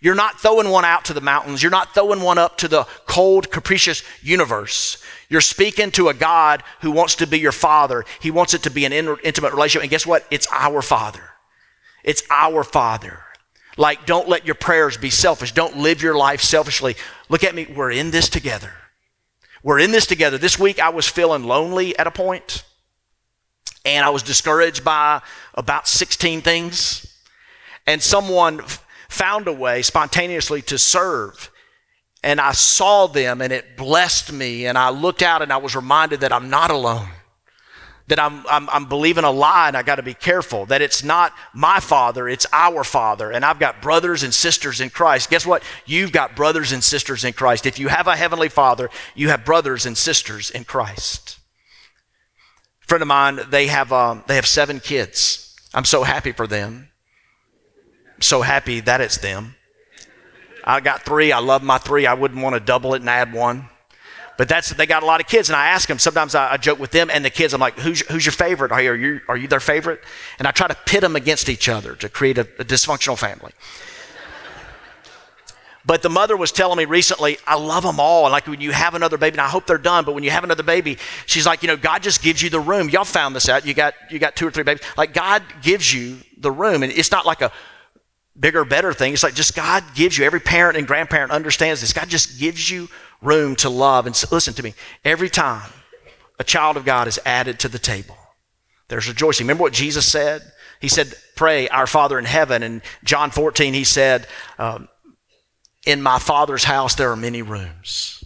You're 0.00 0.14
not 0.14 0.38
throwing 0.38 0.68
one 0.68 0.84
out 0.84 1.06
to 1.06 1.14
the 1.14 1.22
mountains. 1.22 1.62
You're 1.62 1.70
not 1.70 1.94
throwing 1.94 2.20
one 2.20 2.36
up 2.36 2.58
to 2.58 2.68
the 2.68 2.84
cold, 3.06 3.50
capricious 3.50 4.02
universe. 4.22 5.02
You're 5.30 5.40
speaking 5.40 5.90
to 5.92 6.08
a 6.08 6.14
God 6.14 6.62
who 6.82 6.90
wants 6.90 7.14
to 7.16 7.26
be 7.26 7.38
your 7.38 7.52
father. 7.52 8.04
He 8.20 8.30
wants 8.30 8.52
it 8.52 8.64
to 8.64 8.70
be 8.70 8.84
an 8.84 8.92
intimate 8.92 9.52
relationship. 9.52 9.82
And 9.82 9.90
guess 9.90 10.06
what? 10.06 10.26
It's 10.30 10.46
our 10.52 10.82
father. 10.82 11.22
It's 12.02 12.22
our 12.28 12.64
father. 12.64 13.20
Like, 13.78 14.04
don't 14.04 14.28
let 14.28 14.44
your 14.44 14.56
prayers 14.56 14.98
be 14.98 15.08
selfish. 15.08 15.52
Don't 15.52 15.78
live 15.78 16.02
your 16.02 16.16
life 16.16 16.42
selfishly. 16.42 16.96
Look 17.30 17.42
at 17.42 17.54
me. 17.54 17.66
We're 17.74 17.90
in 17.90 18.10
this 18.10 18.28
together. 18.28 18.72
We're 19.62 19.78
in 19.78 19.90
this 19.90 20.06
together. 20.06 20.36
This 20.36 20.58
week 20.58 20.78
I 20.78 20.90
was 20.90 21.08
feeling 21.08 21.44
lonely 21.44 21.98
at 21.98 22.06
a 22.06 22.10
point 22.10 22.62
and 23.84 24.04
I 24.04 24.10
was 24.10 24.22
discouraged 24.22 24.84
by 24.84 25.20
about 25.54 25.86
16 25.86 26.40
things. 26.40 27.06
And 27.86 28.02
someone 28.02 28.62
found 29.08 29.46
a 29.46 29.52
way 29.52 29.82
spontaneously 29.82 30.62
to 30.62 30.78
serve. 30.78 31.50
And 32.22 32.40
I 32.40 32.52
saw 32.52 33.06
them 33.06 33.42
and 33.42 33.52
it 33.52 33.76
blessed 33.76 34.32
me. 34.32 34.66
And 34.66 34.78
I 34.78 34.88
looked 34.88 35.22
out 35.22 35.42
and 35.42 35.52
I 35.52 35.58
was 35.58 35.76
reminded 35.76 36.20
that 36.20 36.32
I'm 36.32 36.48
not 36.48 36.70
alone. 36.70 37.08
That 38.08 38.18
I'm, 38.18 38.46
I'm, 38.48 38.68
I'm 38.70 38.86
believing 38.86 39.24
a 39.24 39.30
lie 39.30 39.68
and 39.68 39.76
I 39.76 39.82
got 39.82 39.96
to 39.96 40.02
be 40.02 40.14
careful. 40.14 40.66
That 40.66 40.82
it's 40.82 41.04
not 41.04 41.32
my 41.54 41.80
father, 41.80 42.28
it's 42.28 42.46
our 42.52 42.84
father. 42.84 43.30
And 43.30 43.44
I've 43.44 43.58
got 43.58 43.82
brothers 43.82 44.22
and 44.22 44.32
sisters 44.32 44.80
in 44.80 44.90
Christ. 44.90 45.28
Guess 45.28 45.46
what? 45.46 45.62
You've 45.84 46.12
got 46.12 46.36
brothers 46.36 46.72
and 46.72 46.82
sisters 46.82 47.24
in 47.24 47.34
Christ. 47.34 47.66
If 47.66 47.78
you 47.78 47.88
have 47.88 48.06
a 48.06 48.16
heavenly 48.16 48.48
father, 48.48 48.88
you 49.14 49.28
have 49.28 49.44
brothers 49.44 49.84
and 49.84 49.96
sisters 49.96 50.50
in 50.50 50.64
Christ 50.64 51.38
friend 52.86 53.02
of 53.02 53.08
mine, 53.08 53.40
they 53.48 53.66
have, 53.66 53.92
um, 53.92 54.24
they 54.26 54.36
have 54.36 54.46
seven 54.46 54.80
kids. 54.80 55.56
I'm 55.72 55.84
so 55.84 56.04
happy 56.04 56.32
for 56.32 56.46
them. 56.46 56.88
So 58.20 58.42
happy 58.42 58.80
that 58.80 59.00
it's 59.00 59.18
them. 59.18 59.56
I 60.62 60.80
got 60.80 61.02
three. 61.02 61.32
I 61.32 61.40
love 61.40 61.62
my 61.62 61.78
three. 61.78 62.06
I 62.06 62.14
wouldn't 62.14 62.40
want 62.40 62.54
to 62.54 62.60
double 62.60 62.94
it 62.94 63.00
and 63.00 63.10
add 63.10 63.32
one. 63.32 63.68
But 64.36 64.48
that's 64.48 64.70
they 64.70 64.86
got 64.86 65.02
a 65.02 65.06
lot 65.06 65.20
of 65.20 65.28
kids, 65.28 65.48
and 65.48 65.56
I 65.56 65.68
ask 65.68 65.86
them. 65.86 65.98
Sometimes 65.98 66.34
I, 66.34 66.54
I 66.54 66.56
joke 66.56 66.78
with 66.80 66.90
them 66.90 67.08
and 67.10 67.24
the 67.24 67.30
kids. 67.30 67.54
I'm 67.54 67.60
like, 67.60 67.78
"Who's 67.78 68.00
who's 68.08 68.26
your 68.26 68.32
favorite? 68.32 68.72
Are 68.72 68.82
you 68.82 69.20
are 69.28 69.36
you 69.36 69.46
their 69.46 69.60
favorite?" 69.60 70.00
And 70.38 70.48
I 70.48 70.50
try 70.50 70.66
to 70.66 70.76
pit 70.86 71.02
them 71.02 71.14
against 71.14 71.48
each 71.48 71.68
other 71.68 71.94
to 71.96 72.08
create 72.08 72.38
a, 72.38 72.42
a 72.58 72.64
dysfunctional 72.64 73.16
family. 73.16 73.52
But 75.86 76.02
the 76.02 76.08
mother 76.08 76.36
was 76.36 76.50
telling 76.50 76.78
me 76.78 76.86
recently, 76.86 77.36
I 77.46 77.56
love 77.56 77.82
them 77.82 78.00
all. 78.00 78.24
And 78.24 78.32
like 78.32 78.46
when 78.46 78.60
you 78.60 78.72
have 78.72 78.94
another 78.94 79.18
baby, 79.18 79.34
and 79.34 79.42
I 79.42 79.48
hope 79.48 79.66
they're 79.66 79.76
done, 79.76 80.04
but 80.04 80.14
when 80.14 80.24
you 80.24 80.30
have 80.30 80.44
another 80.44 80.62
baby, 80.62 80.96
she's 81.26 81.44
like, 81.44 81.62
you 81.62 81.66
know, 81.66 81.76
God 81.76 82.02
just 82.02 82.22
gives 82.22 82.40
you 82.40 82.48
the 82.48 82.60
room. 82.60 82.88
Y'all 82.88 83.04
found 83.04 83.36
this 83.36 83.48
out. 83.48 83.66
You 83.66 83.74
got 83.74 83.94
you 84.10 84.18
got 84.18 84.34
two 84.34 84.46
or 84.46 84.50
three 84.50 84.62
babies. 84.62 84.82
Like 84.96 85.12
God 85.12 85.42
gives 85.62 85.92
you 85.92 86.18
the 86.38 86.50
room. 86.50 86.82
And 86.82 86.92
it's 86.92 87.10
not 87.10 87.26
like 87.26 87.42
a 87.42 87.52
bigger, 88.38 88.64
better 88.64 88.94
thing. 88.94 89.12
It's 89.12 89.22
like 89.22 89.34
just 89.34 89.54
God 89.54 89.84
gives 89.94 90.16
you, 90.16 90.24
every 90.24 90.40
parent 90.40 90.78
and 90.78 90.86
grandparent 90.86 91.32
understands 91.32 91.82
this. 91.82 91.92
God 91.92 92.08
just 92.08 92.40
gives 92.40 92.70
you 92.70 92.88
room 93.20 93.54
to 93.56 93.68
love. 93.68 94.06
And 94.06 94.16
so, 94.16 94.26
listen 94.30 94.54
to 94.54 94.62
me, 94.62 94.74
every 95.04 95.28
time 95.28 95.70
a 96.38 96.44
child 96.44 96.78
of 96.78 96.86
God 96.86 97.08
is 97.08 97.20
added 97.26 97.58
to 97.60 97.68
the 97.68 97.78
table, 97.78 98.16
there's 98.88 99.06
rejoicing. 99.06 99.46
Remember 99.46 99.62
what 99.62 99.74
Jesus 99.74 100.06
said? 100.06 100.42
He 100.80 100.88
said, 100.88 101.14
Pray, 101.36 101.68
our 101.68 101.86
Father 101.86 102.18
in 102.18 102.24
heaven. 102.24 102.62
And 102.62 102.82
John 103.04 103.30
14, 103.30 103.74
he 103.74 103.84
said, 103.84 104.26
um, 104.58 104.88
in 105.86 106.02
my 106.02 106.18
Father's 106.18 106.64
house, 106.64 106.94
there 106.94 107.10
are 107.10 107.16
many 107.16 107.42
rooms. 107.42 108.24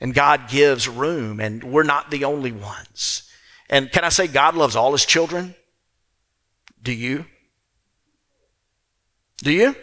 And 0.00 0.12
God 0.12 0.48
gives 0.48 0.88
room, 0.88 1.40
and 1.40 1.64
we're 1.64 1.82
not 1.82 2.10
the 2.10 2.24
only 2.24 2.52
ones. 2.52 3.30
And 3.70 3.90
can 3.90 4.04
I 4.04 4.10
say, 4.10 4.26
God 4.26 4.54
loves 4.54 4.76
all 4.76 4.92
his 4.92 5.06
children? 5.06 5.54
Do 6.82 6.92
you? 6.92 7.24
Do 9.38 9.52
you? 9.52 9.74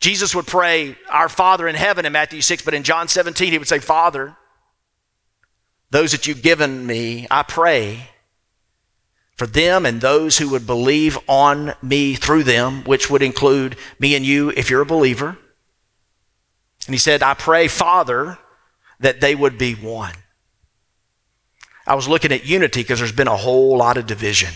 Jesus 0.00 0.34
would 0.34 0.46
pray, 0.46 0.96
Our 1.08 1.28
Father 1.28 1.68
in 1.68 1.76
heaven 1.76 2.06
in 2.06 2.12
Matthew 2.12 2.40
6, 2.40 2.64
but 2.64 2.74
in 2.74 2.82
John 2.82 3.06
17, 3.06 3.52
he 3.52 3.58
would 3.58 3.68
say, 3.68 3.78
Father, 3.78 4.36
those 5.90 6.12
that 6.12 6.26
you've 6.26 6.42
given 6.42 6.86
me, 6.86 7.26
I 7.30 7.42
pray 7.42 8.09
for 9.40 9.46
them 9.46 9.86
and 9.86 10.02
those 10.02 10.36
who 10.36 10.50
would 10.50 10.66
believe 10.66 11.18
on 11.26 11.72
me 11.80 12.12
through 12.14 12.42
them, 12.42 12.84
which 12.84 13.08
would 13.08 13.22
include 13.22 13.74
me 13.98 14.14
and 14.14 14.26
you 14.26 14.50
if 14.50 14.68
you're 14.68 14.82
a 14.82 14.86
believer. 14.86 15.38
And 16.84 16.94
he 16.94 16.98
said, 16.98 17.22
I 17.22 17.32
pray, 17.32 17.66
Father, 17.66 18.36
that 18.98 19.22
they 19.22 19.34
would 19.34 19.56
be 19.56 19.72
one. 19.72 20.12
I 21.86 21.94
was 21.94 22.06
looking 22.06 22.32
at 22.32 22.44
unity 22.44 22.82
because 22.82 22.98
there's 22.98 23.12
been 23.12 23.28
a 23.28 23.36
whole 23.36 23.78
lot 23.78 23.96
of 23.96 24.06
division. 24.06 24.52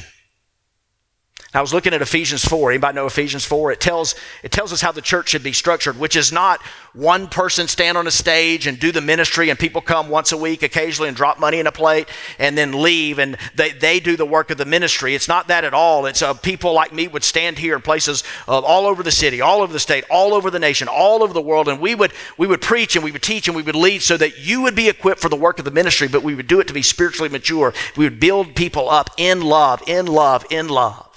I 1.55 1.61
was 1.61 1.73
looking 1.73 1.95
at 1.95 2.03
Ephesians 2.03 2.45
4. 2.45 2.73
Anybody 2.73 2.97
know 2.97 3.07
Ephesians 3.07 3.45
4? 3.45 3.71
It 3.71 3.81
tells, 3.81 4.17
it 4.43 4.51
tells 4.51 4.73
us 4.73 4.81
how 4.81 4.91
the 4.91 5.01
church 5.01 5.29
should 5.29 5.45
be 5.45 5.53
structured, 5.53 5.97
which 5.97 6.17
is 6.17 6.33
not 6.33 6.61
one 6.95 7.29
person 7.29 7.69
stand 7.69 7.97
on 7.97 8.09
a 8.09 8.11
stage 8.11 8.67
and 8.67 8.79
do 8.79 8.91
the 8.91 9.01
ministry 9.01 9.51
and 9.51 9.59
people 9.59 9.81
come 9.81 10.09
once 10.09 10.33
a 10.33 10.37
week 10.37 10.65
occasionally 10.65 11.09
and 11.09 11.17
drop 11.17 11.39
money 11.39 11.61
in 11.61 11.69
a 11.69 11.73
plate 11.73 12.09
and 12.41 12.59
then 12.59 12.83
leave 12.83 13.21
and 13.21 13.37
they, 13.55 13.71
they 13.71 14.01
do 14.01 14.17
the 14.17 14.27
work 14.27 14.51
of 14.51 14.59
the 14.59 14.65
ministry. 14.65 15.15
It's 15.15 15.29
not 15.29 15.47
that 15.47 15.63
at 15.63 15.75
all. 15.75 16.07
It's 16.07 16.23
uh, 16.23 16.35
people 16.35 16.73
like 16.73 16.93
me 16.93 17.07
would 17.07 17.23
stand 17.23 17.59
here 17.59 17.77
in 17.77 17.83
places 17.83 18.25
uh, 18.49 18.59
all 18.59 18.87
over 18.87 19.05
the 19.05 19.13
city, 19.13 19.41
all 19.41 19.63
over 19.63 19.73
the 19.73 19.79
state, 19.79 20.03
all 20.11 20.35
over 20.35 20.51
the 20.51 20.59
nation, 20.59 20.89
all 20.89 21.23
over 21.23 21.33
the 21.33 21.41
world, 21.41 21.69
and 21.69 21.81
we 21.81 21.95
would, 21.95 22.13
we 22.37 22.49
would 22.49 22.63
preach 22.63 22.97
and 22.97 23.05
we 23.05 23.13
would 23.13 23.23
teach 23.23 23.47
and 23.47 23.57
we 23.57 23.63
would 23.63 23.77
lead 23.77 24.03
so 24.03 24.17
that 24.17 24.41
you 24.41 24.63
would 24.63 24.75
be 24.75 24.89
equipped 24.89 25.21
for 25.21 25.29
the 25.29 25.37
work 25.37 25.61
of 25.61 25.65
the 25.65 25.71
ministry, 25.71 26.09
but 26.09 26.25
we 26.25 26.35
would 26.35 26.49
do 26.49 26.59
it 26.59 26.67
to 26.67 26.75
be 26.75 26.83
spiritually 26.83 27.29
mature. 27.29 27.73
We 27.97 28.07
would 28.07 28.19
build 28.19 28.57
people 28.57 28.91
up 28.91 29.11
in 29.17 29.41
love, 29.41 29.83
in 29.87 30.07
love, 30.07 30.45
in 30.51 30.69
love. 30.69 31.14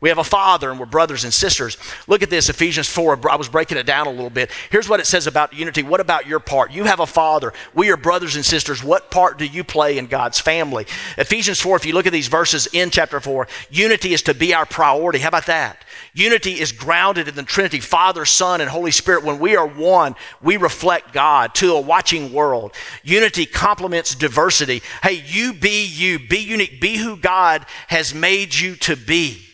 We 0.00 0.10
have 0.10 0.18
a 0.18 0.24
father 0.24 0.70
and 0.70 0.78
we're 0.78 0.86
brothers 0.86 1.24
and 1.24 1.32
sisters. 1.32 1.78
Look 2.06 2.22
at 2.22 2.28
this, 2.28 2.48
Ephesians 2.48 2.88
4. 2.88 3.30
I 3.30 3.36
was 3.36 3.48
breaking 3.48 3.78
it 3.78 3.86
down 3.86 4.06
a 4.06 4.10
little 4.10 4.30
bit. 4.30 4.50
Here's 4.70 4.88
what 4.88 5.00
it 5.00 5.06
says 5.06 5.26
about 5.26 5.54
unity. 5.54 5.82
What 5.82 6.00
about 6.00 6.26
your 6.26 6.40
part? 6.40 6.70
You 6.70 6.84
have 6.84 7.00
a 7.00 7.06
father. 7.06 7.52
We 7.74 7.90
are 7.90 7.96
brothers 7.96 8.36
and 8.36 8.44
sisters. 8.44 8.84
What 8.84 9.10
part 9.10 9.38
do 9.38 9.46
you 9.46 9.64
play 9.64 9.96
in 9.96 10.06
God's 10.06 10.38
family? 10.38 10.86
Ephesians 11.16 11.60
4, 11.60 11.76
if 11.76 11.86
you 11.86 11.94
look 11.94 12.06
at 12.06 12.12
these 12.12 12.28
verses 12.28 12.68
in 12.72 12.90
chapter 12.90 13.20
4, 13.20 13.48
unity 13.70 14.12
is 14.12 14.22
to 14.22 14.34
be 14.34 14.52
our 14.52 14.66
priority. 14.66 15.20
How 15.20 15.28
about 15.28 15.46
that? 15.46 15.82
Unity 16.12 16.60
is 16.60 16.72
grounded 16.72 17.28
in 17.28 17.34
the 17.34 17.42
Trinity, 17.42 17.80
Father, 17.80 18.24
Son, 18.24 18.60
and 18.60 18.70
Holy 18.70 18.90
Spirit. 18.90 19.24
When 19.24 19.38
we 19.38 19.56
are 19.56 19.66
one, 19.66 20.14
we 20.42 20.56
reflect 20.56 21.12
God 21.12 21.54
to 21.56 21.72
a 21.72 21.80
watching 21.80 22.32
world. 22.32 22.72
Unity 23.02 23.46
complements 23.46 24.14
diversity. 24.14 24.82
Hey, 25.02 25.22
you 25.26 25.52
be 25.52 25.86
you, 25.86 26.18
be 26.18 26.38
unique, 26.38 26.80
be 26.80 26.96
who 26.96 27.16
God 27.16 27.66
has 27.88 28.14
made 28.14 28.54
you 28.54 28.76
to 28.76 28.96
be. 28.96 29.45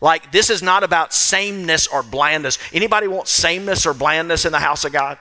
Like 0.00 0.32
this 0.32 0.50
is 0.50 0.62
not 0.62 0.82
about 0.82 1.12
sameness 1.12 1.86
or 1.86 2.02
blandness. 2.02 2.58
Anybody 2.72 3.06
want 3.06 3.28
sameness 3.28 3.86
or 3.86 3.94
blandness 3.94 4.44
in 4.44 4.52
the 4.52 4.58
house 4.58 4.84
of 4.84 4.92
God? 4.92 5.18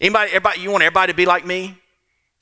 Anybody, 0.00 0.30
everybody, 0.30 0.60
you 0.60 0.70
want 0.70 0.82
everybody 0.82 1.12
to 1.12 1.16
be 1.16 1.26
like 1.26 1.44
me? 1.44 1.76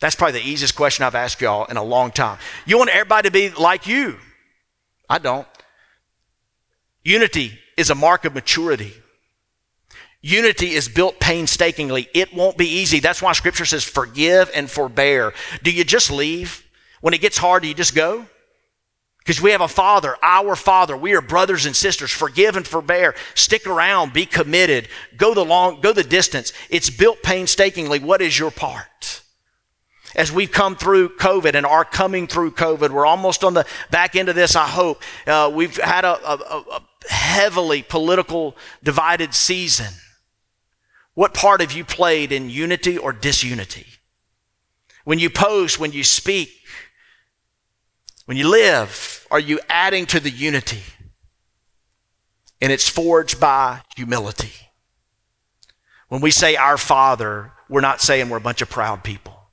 That's 0.01 0.15
probably 0.15 0.41
the 0.41 0.47
easiest 0.47 0.77
question 0.77 1.05
I've 1.05 1.15
asked 1.15 1.41
y'all 1.41 1.65
in 1.65 1.77
a 1.77 1.83
long 1.83 2.13
time. 2.13 2.39
You 2.67 2.79
want 2.79 2.91
everybody 2.91 3.29
to 3.29 3.33
be 3.33 3.51
like 3.51 3.87
you? 3.87 4.17
I 5.09 5.19
don't. 5.19 5.47
Unity 7.03 7.59
is 7.77 7.91
a 7.91 7.95
mark 7.95 8.25
of 8.25 8.35
maturity. 8.35 8.93
Unity 10.21 10.71
is 10.71 10.89
built 10.89 11.19
painstakingly. 11.21 12.09
It 12.13 12.35
won't 12.35 12.57
be 12.57 12.67
easy. 12.67 13.01
That's 13.01 13.23
why 13.23 13.33
scripture 13.33 13.65
says 13.65 13.85
forgive 13.85 14.51
and 14.55 14.71
forbear. 14.71 15.33
Do 15.63 15.71
you 15.71 15.85
just 15.85 16.11
leave? 16.11 16.65
When 17.01 17.15
it 17.15 17.21
gets 17.21 17.39
hard, 17.39 17.63
do 17.63 17.69
you 17.69 17.75
just 17.75 17.95
go? 17.95 18.27
Because 19.29 19.43
we 19.43 19.51
have 19.51 19.61
a 19.61 19.69
father, 19.69 20.17
our 20.23 20.57
father. 20.57 20.97
We 20.97 21.15
are 21.15 21.21
brothers 21.21 21.67
and 21.67 21.77
sisters. 21.77 22.11
Forgive 22.11 22.57
and 22.57 22.67
forbear. 22.67 23.15
Stick 23.35 23.67
around. 23.67 24.15
Be 24.15 24.25
committed. 24.25 24.89
Go 25.19 25.35
the 25.35 25.45
long, 25.45 25.83
go 25.83 25.93
the 25.93 26.03
distance. 26.03 26.55
It's 26.71 26.89
built 26.89 27.23
painstakingly. 27.23 27.99
What 27.99 28.23
is 28.23 28.39
your 28.39 28.51
part? 28.51 29.21
As 30.17 30.33
we've 30.33 30.51
come 30.51 30.77
through 30.77 31.11
COVID 31.17 31.53
and 31.53 31.67
are 31.67 31.85
coming 31.85 32.27
through 32.27 32.53
COVID, 32.53 32.89
we're 32.89 33.05
almost 33.05 33.45
on 33.45 33.53
the 33.53 33.67
back 33.91 34.17
end 34.17 34.31
of 34.31 34.35
this, 34.35 34.57
I 34.57 34.67
hope. 34.67 35.03
Uh, 35.27 35.53
we've 35.55 35.77
had 35.77 36.07
a, 36.07 36.17
a, 36.27 36.35
a 36.73 36.83
heavily 37.11 37.83
political 37.83 38.57
divided 38.83 39.35
season. 39.35 39.93
What 41.13 41.35
part 41.35 41.61
have 41.61 41.73
you 41.73 41.85
played 41.85 42.33
in 42.33 42.49
unity 42.49 42.97
or 42.97 43.13
disunity? 43.13 43.89
When 45.05 45.19
you 45.19 45.29
post, 45.29 45.79
when 45.79 45.93
you 45.93 46.03
speak, 46.03 46.58
when 48.29 48.37
you 48.37 48.47
live, 48.47 49.27
are 49.31 49.41
you 49.41 49.59
adding 49.71 50.05
to 50.05 50.21
the 50.21 50.29
unity? 50.29 50.83
And 52.61 52.71
it's 52.71 52.87
forged 52.87 53.41
by 53.41 53.81
humility. 53.97 54.53
When 56.09 56.21
we 56.21 56.31
say 56.31 56.55
our 56.55 56.77
Father, 56.77 57.53
we're 57.71 57.81
not 57.81 58.03
saying 58.03 58.29
we're 58.29 58.37
a 58.37 58.41
bunch 58.43 58.61
of 58.61 58.69
proud 58.69 59.03
people. 59.03 59.49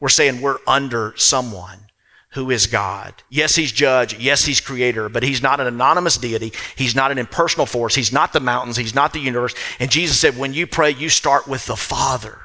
We're 0.00 0.08
saying 0.08 0.40
we're 0.40 0.58
under 0.66 1.14
someone 1.16 1.86
who 2.30 2.50
is 2.50 2.66
God. 2.66 3.14
Yes, 3.30 3.54
he's 3.54 3.70
judge. 3.70 4.18
Yes, 4.18 4.44
he's 4.44 4.60
creator, 4.60 5.08
but 5.08 5.22
he's 5.22 5.40
not 5.40 5.60
an 5.60 5.68
anonymous 5.68 6.18
deity. 6.18 6.52
He's 6.74 6.96
not 6.96 7.12
an 7.12 7.18
impersonal 7.18 7.64
force. 7.64 7.94
He's 7.94 8.12
not 8.12 8.32
the 8.32 8.40
mountains. 8.40 8.76
He's 8.76 8.92
not 8.92 9.12
the 9.12 9.20
universe. 9.20 9.54
And 9.78 9.88
Jesus 9.88 10.18
said, 10.18 10.36
when 10.36 10.52
you 10.52 10.66
pray, 10.66 10.90
you 10.90 11.10
start 11.10 11.46
with 11.46 11.64
the 11.66 11.76
Father. 11.76 12.40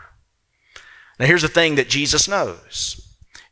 Now, 1.19 1.25
here's 1.25 1.41
the 1.41 1.47
thing 1.47 1.73
that 1.73 1.89
Jesus 1.89 2.27
knows 2.27 3.01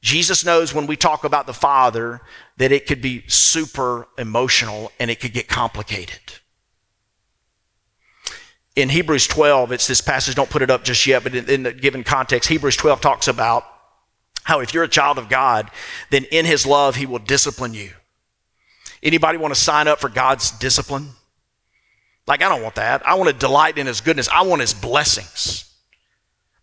Jesus 0.04 0.44
knows 0.44 0.74
when 0.74 0.86
we 0.86 0.98
talk 0.98 1.24
about 1.24 1.48
the 1.48 1.54
Father 1.54 2.20
that 2.58 2.74
it 2.74 2.86
could 2.86 3.02
be 3.02 3.24
super 3.28 4.06
emotional 4.18 4.92
and 5.00 5.10
it 5.10 5.22
could 5.22 5.32
get 5.32 5.48
complicated. 5.48 6.20
In 8.76 8.90
Hebrews 8.90 9.28
12, 9.28 9.72
it's 9.72 9.88
this 9.88 10.02
passage, 10.02 10.36
don't 10.36 10.50
put 10.50 10.62
it 10.62 10.70
up 10.70 10.84
just 10.84 11.08
yet, 11.08 11.24
but 11.24 11.34
in, 11.34 11.50
in 11.50 11.64
the 11.64 11.72
given 11.72 12.04
context, 12.04 12.50
Hebrews 12.50 12.76
12 12.76 13.00
talks 13.00 13.30
about 13.30 13.64
how 14.44 14.60
if 14.60 14.74
you're 14.74 14.84
a 14.84 14.90
child 14.90 15.18
of 15.18 15.30
God, 15.30 15.72
then 16.10 16.26
in 16.32 16.46
his 16.46 16.66
love, 16.66 16.98
he 16.98 17.06
will 17.06 17.20
discipline 17.20 17.74
you. 17.74 17.92
Anybody 19.02 19.38
want 19.38 19.54
to 19.54 19.60
sign 19.60 19.88
up 19.88 20.02
for 20.02 20.10
God's 20.10 20.52
discipline? 20.52 21.12
Like, 22.28 22.42
I 22.42 22.50
don't 22.50 22.62
want 22.62 22.76
that. 22.76 23.08
I 23.08 23.16
want 23.16 23.30
to 23.30 23.36
delight 23.36 23.78
in 23.78 23.88
his 23.88 24.02
goodness. 24.02 24.28
I 24.28 24.42
want 24.42 24.60
his 24.60 24.74
blessings. 24.74 25.74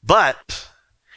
But 0.03 0.70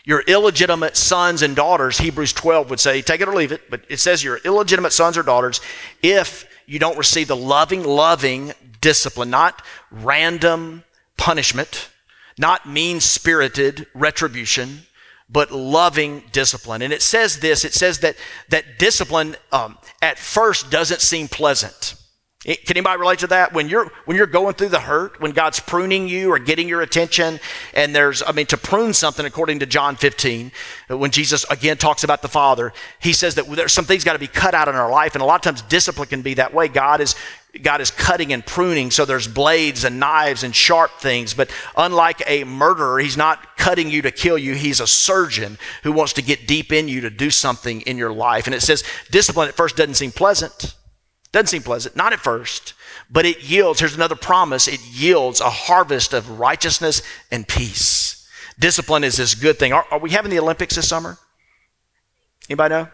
your 0.03 0.21
illegitimate 0.21 0.97
sons 0.97 1.41
and 1.41 1.55
daughters, 1.55 1.97
Hebrews 1.97 2.33
12 2.33 2.69
would 2.69 2.79
say, 2.79 3.01
take 3.01 3.21
it 3.21 3.27
or 3.27 3.35
leave 3.35 3.51
it, 3.51 3.69
but 3.69 3.81
it 3.89 3.99
says 3.99 4.23
your 4.23 4.37
illegitimate 4.37 4.91
sons 4.91 5.17
or 5.17 5.23
daughters 5.23 5.61
if 6.01 6.45
you 6.65 6.79
don't 6.79 6.97
receive 6.97 7.27
the 7.27 7.35
loving, 7.35 7.83
loving 7.83 8.53
discipline, 8.81 9.29
not 9.29 9.61
random 9.91 10.83
punishment, 11.17 11.89
not 12.37 12.67
mean 12.67 12.99
spirited 12.99 13.87
retribution, 13.93 14.81
but 15.29 15.51
loving 15.51 16.23
discipline. 16.31 16.81
And 16.81 16.91
it 16.93 17.01
says 17.01 17.39
this 17.39 17.63
it 17.63 17.73
says 17.73 17.99
that, 17.99 18.15
that 18.49 18.77
discipline 18.77 19.35
um, 19.51 19.77
at 20.01 20.19
first 20.19 20.69
doesn't 20.69 21.01
seem 21.01 21.27
pleasant. 21.27 21.95
Can 22.43 22.57
anybody 22.75 22.99
relate 22.99 23.19
to 23.19 23.27
that? 23.27 23.53
When 23.53 23.69
you're 23.69 23.89
when 24.03 24.17
you're 24.17 24.27
going 24.27 24.55
through 24.55 24.69
the 24.69 24.81
hurt, 24.81 25.21
when 25.21 25.31
God's 25.31 25.61
pruning 25.61 26.09
you 26.09 26.29
or 26.29 26.39
getting 26.39 26.67
your 26.67 26.81
attention, 26.81 27.39
and 27.73 27.95
there's 27.95 28.21
I 28.21 28.33
mean 28.33 28.47
to 28.47 28.57
prune 28.57 28.93
something 28.93 29.25
according 29.25 29.59
to 29.59 29.65
John 29.65 29.95
15, 29.95 30.51
uh, 30.89 30.97
when 30.97 31.11
Jesus 31.11 31.45
again 31.49 31.77
talks 31.77 32.03
about 32.03 32.21
the 32.21 32.27
Father, 32.27 32.73
he 32.99 33.13
says 33.13 33.35
that 33.35 33.49
there's 33.49 33.71
some 33.71 33.85
things 33.85 34.03
got 34.03 34.13
to 34.13 34.19
be 34.19 34.27
cut 34.27 34.53
out 34.53 34.67
in 34.67 34.75
our 34.75 34.91
life, 34.91 35.15
and 35.15 35.21
a 35.21 35.25
lot 35.25 35.35
of 35.35 35.41
times 35.41 35.61
discipline 35.61 36.09
can 36.09 36.21
be 36.21 36.33
that 36.33 36.53
way. 36.53 36.67
God 36.67 36.99
is 36.99 37.15
God 37.61 37.79
is 37.79 37.91
cutting 37.91 38.33
and 38.33 38.45
pruning, 38.45 38.91
so 38.91 39.05
there's 39.05 39.27
blades 39.27 39.85
and 39.85 39.97
knives 39.97 40.43
and 40.43 40.53
sharp 40.53 40.99
things. 40.99 41.33
But 41.33 41.49
unlike 41.77 42.23
a 42.27 42.43
murderer, 42.43 42.99
he's 42.99 43.15
not 43.15 43.55
cutting 43.55 43.89
you 43.89 44.01
to 44.01 44.11
kill 44.11 44.37
you. 44.37 44.53
He's 44.55 44.81
a 44.81 44.87
surgeon 44.87 45.57
who 45.83 45.93
wants 45.93 46.11
to 46.13 46.21
get 46.21 46.45
deep 46.45 46.73
in 46.73 46.89
you 46.89 46.99
to 47.01 47.09
do 47.09 47.29
something 47.29 47.79
in 47.81 47.97
your 47.97 48.11
life. 48.11 48.47
And 48.47 48.55
it 48.55 48.61
says 48.61 48.83
discipline 49.11 49.47
at 49.47 49.55
first 49.55 49.77
doesn't 49.77 49.93
seem 49.93 50.11
pleasant. 50.11 50.75
Doesn't 51.33 51.47
seem 51.47 51.63
pleasant, 51.63 51.95
not 51.95 52.13
at 52.13 52.19
first, 52.19 52.75
but 53.09 53.25
it 53.25 53.43
yields, 53.43 53.79
here's 53.79 53.95
another 53.95 54.15
promise, 54.15 54.67
it 54.67 54.79
yields 54.85 55.41
a 55.41 55.49
harvest 55.49 56.13
of 56.13 56.39
righteousness 56.39 57.01
and 57.31 57.47
peace. 57.47 58.29
Discipline 58.59 59.03
is 59.03 59.17
this 59.17 59.33
good 59.33 59.57
thing. 59.57 59.73
Are, 59.73 59.85
are 59.89 59.97
we 59.97 60.11
having 60.11 60.29
the 60.29 60.39
Olympics 60.39 60.75
this 60.75 60.87
summer? 60.87 61.17
Anybody 62.47 62.75
know? 62.75 62.87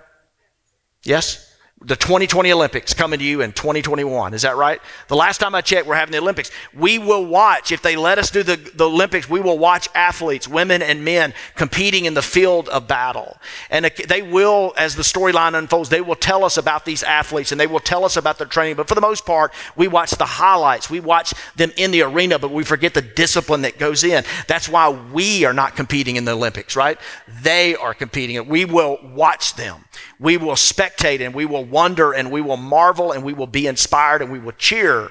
Yes? 1.04 1.49
The 1.82 1.96
2020 1.96 2.52
Olympics 2.52 2.94
coming 2.94 3.20
to 3.20 3.26
you 3.26 3.40
in 3.40 3.54
2021. 3.54 4.34
Is 4.34 4.42
that 4.42 4.58
right? 4.58 4.82
The 5.08 5.16
last 5.16 5.38
time 5.38 5.56
I 5.56 5.62
checked, 5.62 5.88
we're 5.88 5.96
having 5.96 6.12
the 6.12 6.18
Olympics. 6.18 6.52
We 6.74 7.00
will 7.00 7.26
watch, 7.26 7.72
if 7.72 7.82
they 7.82 7.96
let 7.96 8.18
us 8.18 8.30
do 8.30 8.44
the, 8.44 8.58
the 8.76 8.90
Olympics, 8.90 9.30
we 9.30 9.40
will 9.40 9.58
watch 9.58 9.88
athletes, 9.96 10.46
women 10.46 10.82
and 10.82 11.06
men, 11.06 11.34
competing 11.56 12.04
in 12.04 12.16
the 12.16 12.22
field 12.22 12.68
of 12.68 12.86
battle. 12.86 13.38
And 13.70 13.86
they 13.86 14.22
will, 14.22 14.74
as 14.76 14.98
the 14.98 15.04
storyline 15.04 15.58
unfolds, 15.58 15.88
they 15.88 16.02
will 16.02 16.18
tell 16.18 16.44
us 16.44 16.58
about 16.58 16.84
these 16.84 17.02
athletes 17.02 17.54
and 17.54 17.62
they 17.62 17.68
will 17.68 17.80
tell 17.80 18.04
us 18.04 18.18
about 18.18 18.40
their 18.40 18.48
training. 18.48 18.76
But 18.76 18.90
for 18.90 18.96
the 18.96 19.02
most 19.02 19.26
part, 19.26 19.54
we 19.78 19.88
watch 19.88 20.12
the 20.12 20.26
highlights. 20.26 20.90
We 20.90 21.00
watch 21.00 21.34
them 21.56 21.72
in 21.78 21.92
the 21.92 22.02
arena, 22.02 22.40
but 22.40 22.52
we 22.52 22.66
forget 22.66 22.94
the 22.94 23.02
discipline 23.02 23.62
that 23.62 23.80
goes 23.80 24.04
in. 24.04 24.26
That's 24.48 24.68
why 24.68 24.90
we 24.90 25.46
are 25.46 25.54
not 25.54 25.78
competing 25.78 26.18
in 26.18 26.26
the 26.26 26.34
Olympics, 26.34 26.76
right? 26.76 27.00
They 27.42 27.74
are 27.78 27.94
competing. 27.94 28.50
We 28.50 28.66
will 28.66 29.00
watch 29.14 29.56
them. 29.56 29.86
We 30.20 30.36
will 30.36 30.56
spectate 30.56 31.22
and 31.22 31.34
we 31.34 31.46
will 31.46 31.69
wonder 31.70 32.14
and 32.14 32.32
we 32.32 32.42
will 32.42 32.58
marvel 32.58 33.12
and 33.12 33.24
we 33.24 33.34
will 33.34 33.48
be 33.48 33.68
inspired 33.68 34.22
and 34.22 34.32
we 34.32 34.40
will 34.40 34.54
cheer. 34.54 35.10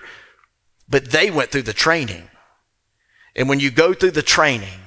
But 0.89 1.11
they 1.11 1.31
went 1.31 1.51
through 1.51 1.63
the 1.63 1.73
training. 1.73 2.29
And 3.37 3.49
when 3.49 3.61
you 3.61 3.71
go 3.71 3.95
through 3.95 4.13
the 4.13 4.23
training, 4.23 4.81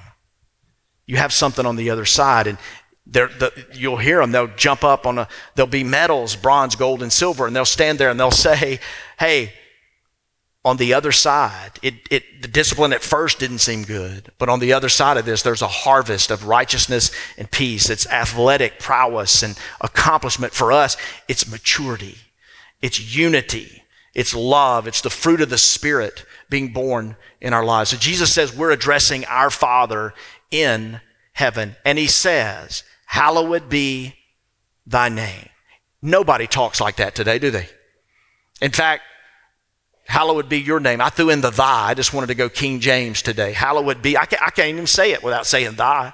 you 1.05 1.17
have 1.17 1.34
something 1.34 1.65
on 1.65 1.75
the 1.75 1.89
other 1.89 2.05
side. 2.05 2.47
And 2.47 2.57
the, 3.05 3.51
you'll 3.73 3.97
hear 3.97 4.19
them. 4.19 4.31
They'll 4.31 4.47
jump 4.47 4.84
up 4.84 5.05
on 5.05 5.17
a, 5.17 5.27
there'll 5.55 5.69
be 5.69 5.84
medals, 5.84 6.36
bronze, 6.36 6.75
gold, 6.75 7.01
and 7.03 7.12
silver. 7.12 7.47
And 7.47 7.55
they'll 7.55 7.65
stand 7.65 7.99
there 7.99 8.10
and 8.10 8.19
they'll 8.19 8.31
say, 8.31 8.79
Hey, 9.19 9.53
on 10.63 10.78
the 10.78 10.93
other 10.93 11.12
side, 11.12 11.71
it, 11.82 11.95
it, 12.12 12.41
the 12.41 12.47
discipline 12.47 12.93
at 12.93 13.02
first 13.02 13.39
didn't 13.39 13.60
seem 13.60 13.84
good, 13.84 14.32
but 14.38 14.47
on 14.47 14.60
the 14.60 14.74
other 14.74 14.89
side 14.89 15.17
of 15.17 15.26
this, 15.26 15.41
there's 15.41 15.63
a 15.63 15.67
harvest 15.67 16.30
of 16.30 16.45
righteousness 16.45 17.12
and 17.38 17.50
peace. 17.50 17.89
It's 17.89 18.06
athletic 18.08 18.78
prowess 18.78 19.41
and 19.41 19.58
accomplishment 19.82 20.54
for 20.54 20.71
us. 20.71 20.97
It's 21.28 21.50
maturity. 21.50 22.17
It's 22.82 23.15
unity. 23.15 23.84
It's 24.13 24.36
love. 24.36 24.88
It's 24.88 25.02
the 25.02 25.10
fruit 25.10 25.41
of 25.41 25.50
the 25.50 25.58
Spirit 25.58 26.26
being 26.50 26.74
born 26.74 27.15
in 27.39 27.54
our 27.54 27.65
lives. 27.65 27.89
So 27.89 27.97
Jesus 27.97 28.32
says 28.32 28.56
we're 28.56 28.71
addressing 28.71 29.26
our 29.26 29.50
Father 29.50 30.13
in 30.52 31.02
heaven. 31.34 31.76
And 31.86 31.97
he 31.97 32.08
says, 32.08 32.84
Hallowed 33.08 33.67
be 33.67 34.15
thy 34.86 35.10
name. 35.10 35.50
Nobody 36.02 36.45
talks 36.45 36.80
like 36.80 36.97
that 36.97 37.15
today, 37.15 37.39
do 37.39 37.52
they? 37.52 37.67
In 38.62 38.71
fact, 38.71 39.04
Hallowed 40.12 40.50
be 40.50 40.60
your 40.60 40.82
name. 40.82 41.00
I 41.00 41.10
threw 41.10 41.30
in 41.30 41.39
the 41.39 41.52
thy. 41.52 41.88
I 41.88 41.93
just 41.93 42.13
wanted 42.13 42.28
to 42.28 42.36
go 42.36 42.50
King 42.50 42.82
James 42.82 43.21
today. 43.21 43.54
Hallowed 43.54 44.02
be. 44.02 44.17
I 44.17 44.26
can't, 44.26 44.43
I 44.43 44.50
can't 44.50 44.67
even 44.67 44.86
say 44.86 45.13
it 45.13 45.24
without 45.24 45.47
saying 45.47 45.76
thy. 45.76 46.13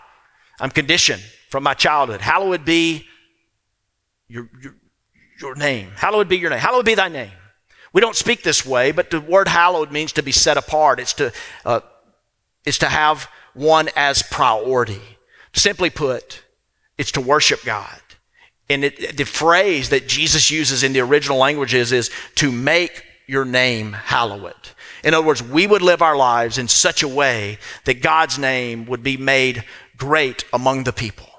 I'm 0.60 0.70
conditioned 0.70 1.24
from 1.50 1.64
my 1.64 1.74
childhood. 1.74 2.22
Hallowed 2.22 2.64
be 2.64 3.08
your, 4.28 4.52
your, 4.62 4.76
your 5.42 5.56
name. 5.56 5.90
Hallowed 5.96 6.30
be 6.30 6.38
your 6.38 6.52
name. 6.52 6.60
Hallowed 6.60 6.86
be 6.86 6.94
thy 6.94 7.08
name. 7.08 7.32
We 7.92 8.00
don't 8.00 8.16
speak 8.16 8.44
this 8.44 8.64
way, 8.64 8.92
but 8.92 9.10
the 9.10 9.20
word 9.20 9.48
hallowed 9.48 9.92
means 9.92 10.12
to 10.12 10.22
be 10.22 10.32
set 10.32 10.58
apart. 10.58 11.00
It's 11.00 11.14
to, 11.14 11.34
uh, 11.66 11.80
it's 12.66 12.78
to 12.78 12.90
have 12.90 13.28
one 13.56 13.90
as 13.96 14.22
priority. 14.22 15.02
Simply 15.56 15.90
put, 15.90 16.44
it's 17.00 17.14
to 17.14 17.22
worship 17.22 17.64
God. 17.66 18.00
And 18.70 18.84
it, 18.84 19.18
the 19.18 19.26
phrase 19.26 19.90
that 19.90 20.08
Jesus 20.08 20.52
uses 20.52 20.84
in 20.84 20.94
the 20.94 21.00
original 21.00 21.40
languages 21.40 21.92
is 21.92 22.12
to 22.36 22.52
make 22.52 23.04
your 23.28 23.46
name 23.46 23.94
hallowed. 23.94 24.56
In 25.04 25.14
other 25.14 25.26
words, 25.26 25.44
we 25.44 25.68
would 25.68 25.82
live 25.82 26.02
our 26.02 26.16
lives 26.16 26.58
in 26.58 26.68
such 26.68 27.04
a 27.04 27.08
way 27.08 27.60
that 27.86 28.02
God's 28.02 28.40
name 28.40 28.86
would 28.86 29.04
be 29.04 29.18
made 29.18 29.64
great 29.98 30.46
among 30.54 30.86
the 30.86 30.94
people. 30.94 31.30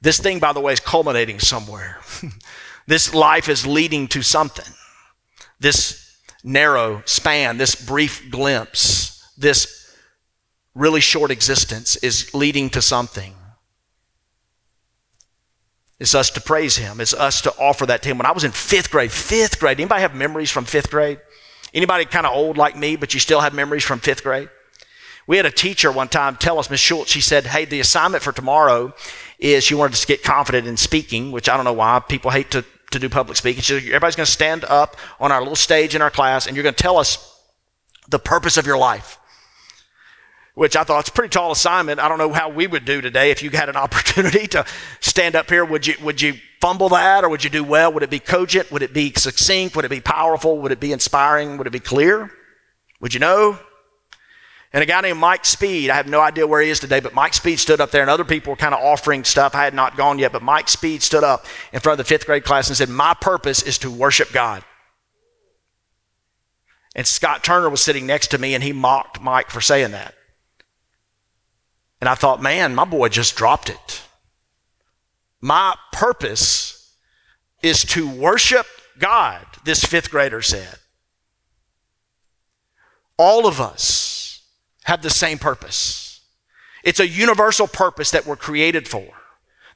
This 0.00 0.20
thing, 0.20 0.38
by 0.38 0.52
the 0.52 0.60
way, 0.60 0.72
is 0.72 0.80
culminating 0.80 1.40
somewhere. 1.40 2.00
this 2.86 3.14
life 3.14 3.48
is 3.48 3.66
leading 3.66 4.06
to 4.08 4.22
something. 4.22 4.72
This 5.58 6.18
narrow 6.44 7.02
span, 7.04 7.56
this 7.56 7.74
brief 7.74 8.30
glimpse, 8.30 9.32
this 9.36 9.96
really 10.74 11.00
short 11.00 11.30
existence 11.30 11.96
is 11.96 12.32
leading 12.34 12.70
to 12.70 12.82
something. 12.82 13.34
It's 16.00 16.14
us 16.14 16.30
to 16.30 16.40
praise 16.40 16.76
Him. 16.76 17.00
It's 17.00 17.14
us 17.14 17.40
to 17.42 17.54
offer 17.58 17.86
that 17.86 18.02
to 18.02 18.08
Him. 18.08 18.18
When 18.18 18.26
I 18.26 18.32
was 18.32 18.44
in 18.44 18.52
fifth 18.52 18.90
grade, 18.90 19.10
fifth 19.10 19.58
grade, 19.58 19.80
anybody 19.80 20.02
have 20.02 20.14
memories 20.14 20.50
from 20.50 20.64
fifth 20.64 20.90
grade? 20.90 21.20
Anybody 21.74 22.04
kind 22.04 22.26
of 22.26 22.32
old 22.32 22.56
like 22.56 22.76
me, 22.76 22.96
but 22.96 23.14
you 23.14 23.20
still 23.20 23.40
have 23.40 23.52
memories 23.52 23.84
from 23.84 23.98
fifth 23.98 24.22
grade? 24.22 24.48
We 25.26 25.36
had 25.36 25.44
a 25.44 25.50
teacher 25.50 25.92
one 25.92 26.08
time 26.08 26.36
tell 26.36 26.58
us, 26.58 26.70
Miss 26.70 26.80
Schultz, 26.80 27.10
she 27.10 27.20
said, 27.20 27.46
Hey, 27.46 27.64
the 27.64 27.80
assignment 27.80 28.22
for 28.22 28.32
tomorrow 28.32 28.94
is 29.38 29.64
she 29.64 29.74
wanted 29.74 29.94
us 29.94 30.00
to 30.02 30.06
get 30.06 30.22
confident 30.22 30.66
in 30.66 30.76
speaking, 30.76 31.32
which 31.32 31.48
I 31.48 31.56
don't 31.56 31.64
know 31.64 31.72
why. 31.72 32.00
People 32.00 32.30
hate 32.30 32.50
to, 32.52 32.64
to 32.92 32.98
do 32.98 33.08
public 33.08 33.36
speaking. 33.36 33.62
She 33.62 33.74
said, 33.74 33.82
Everybody's 33.88 34.16
going 34.16 34.26
to 34.26 34.32
stand 34.32 34.64
up 34.64 34.96
on 35.20 35.30
our 35.30 35.40
little 35.40 35.56
stage 35.56 35.94
in 35.94 36.00
our 36.00 36.10
class 36.10 36.46
and 36.46 36.56
you're 36.56 36.62
going 36.62 36.74
to 36.74 36.82
tell 36.82 36.96
us 36.96 37.42
the 38.08 38.18
purpose 38.18 38.56
of 38.56 38.66
your 38.66 38.78
life 38.78 39.18
which 40.58 40.74
I 40.74 40.82
thought 40.82 40.98
it's 40.98 41.08
a 41.08 41.12
pretty 41.12 41.30
tall 41.30 41.52
assignment. 41.52 42.00
I 42.00 42.08
don't 42.08 42.18
know 42.18 42.32
how 42.32 42.48
we 42.48 42.66
would 42.66 42.84
do 42.84 43.00
today 43.00 43.30
if 43.30 43.44
you 43.44 43.50
had 43.50 43.68
an 43.68 43.76
opportunity 43.84 44.48
to 44.48 44.66
stand 44.98 45.36
up 45.36 45.48
here. 45.48 45.64
Would 45.64 45.86
you, 45.86 45.94
would 46.02 46.20
you 46.20 46.34
fumble 46.60 46.88
that 46.88 47.22
or 47.22 47.28
would 47.28 47.44
you 47.44 47.50
do 47.50 47.62
well? 47.62 47.92
Would 47.92 48.02
it 48.02 48.10
be 48.10 48.18
cogent? 48.18 48.72
Would 48.72 48.82
it 48.82 48.92
be 48.92 49.12
succinct? 49.14 49.76
Would 49.76 49.84
it 49.84 49.90
be 49.90 50.00
powerful? 50.00 50.58
Would 50.58 50.72
it 50.72 50.80
be 50.80 50.90
inspiring? 50.90 51.58
Would 51.58 51.68
it 51.68 51.72
be 51.72 51.78
clear? 51.78 52.32
Would 53.00 53.14
you 53.14 53.20
know? 53.20 53.56
And 54.72 54.82
a 54.82 54.86
guy 54.86 55.00
named 55.00 55.20
Mike 55.20 55.44
Speed, 55.44 55.90
I 55.90 55.94
have 55.94 56.08
no 56.08 56.20
idea 56.20 56.44
where 56.44 56.60
he 56.60 56.70
is 56.70 56.80
today, 56.80 56.98
but 56.98 57.14
Mike 57.14 57.34
Speed 57.34 57.60
stood 57.60 57.80
up 57.80 57.92
there 57.92 58.02
and 58.02 58.10
other 58.10 58.24
people 58.24 58.50
were 58.50 58.56
kind 58.56 58.74
of 58.74 58.82
offering 58.82 59.22
stuff. 59.22 59.54
I 59.54 59.62
had 59.62 59.74
not 59.74 59.96
gone 59.96 60.18
yet, 60.18 60.32
but 60.32 60.42
Mike 60.42 60.68
Speed 60.68 61.04
stood 61.04 61.22
up 61.22 61.46
in 61.72 61.78
front 61.78 62.00
of 62.00 62.04
the 62.04 62.12
fifth 62.12 62.26
grade 62.26 62.42
class 62.42 62.66
and 62.66 62.76
said, 62.76 62.88
My 62.88 63.14
purpose 63.14 63.62
is 63.62 63.78
to 63.78 63.92
worship 63.92 64.32
God. 64.32 64.64
And 66.96 67.06
Scott 67.06 67.44
Turner 67.44 67.70
was 67.70 67.80
sitting 67.80 68.06
next 68.06 68.32
to 68.32 68.38
me 68.38 68.56
and 68.56 68.64
he 68.64 68.72
mocked 68.72 69.20
Mike 69.20 69.50
for 69.50 69.60
saying 69.60 69.92
that. 69.92 70.16
And 72.00 72.08
I 72.08 72.14
thought, 72.14 72.42
man, 72.42 72.74
my 72.74 72.84
boy 72.84 73.08
just 73.08 73.36
dropped 73.36 73.68
it. 73.70 74.02
My 75.40 75.74
purpose 75.92 76.94
is 77.62 77.84
to 77.86 78.08
worship 78.08 78.66
God, 78.98 79.44
this 79.64 79.84
fifth 79.84 80.10
grader 80.10 80.42
said. 80.42 80.76
All 83.16 83.46
of 83.46 83.60
us 83.60 84.42
have 84.84 85.02
the 85.02 85.10
same 85.10 85.38
purpose. 85.38 86.20
It's 86.84 87.00
a 87.00 87.08
universal 87.08 87.66
purpose 87.66 88.10
that 88.12 88.26
we're 88.26 88.36
created 88.36 88.86
for. 88.86 89.17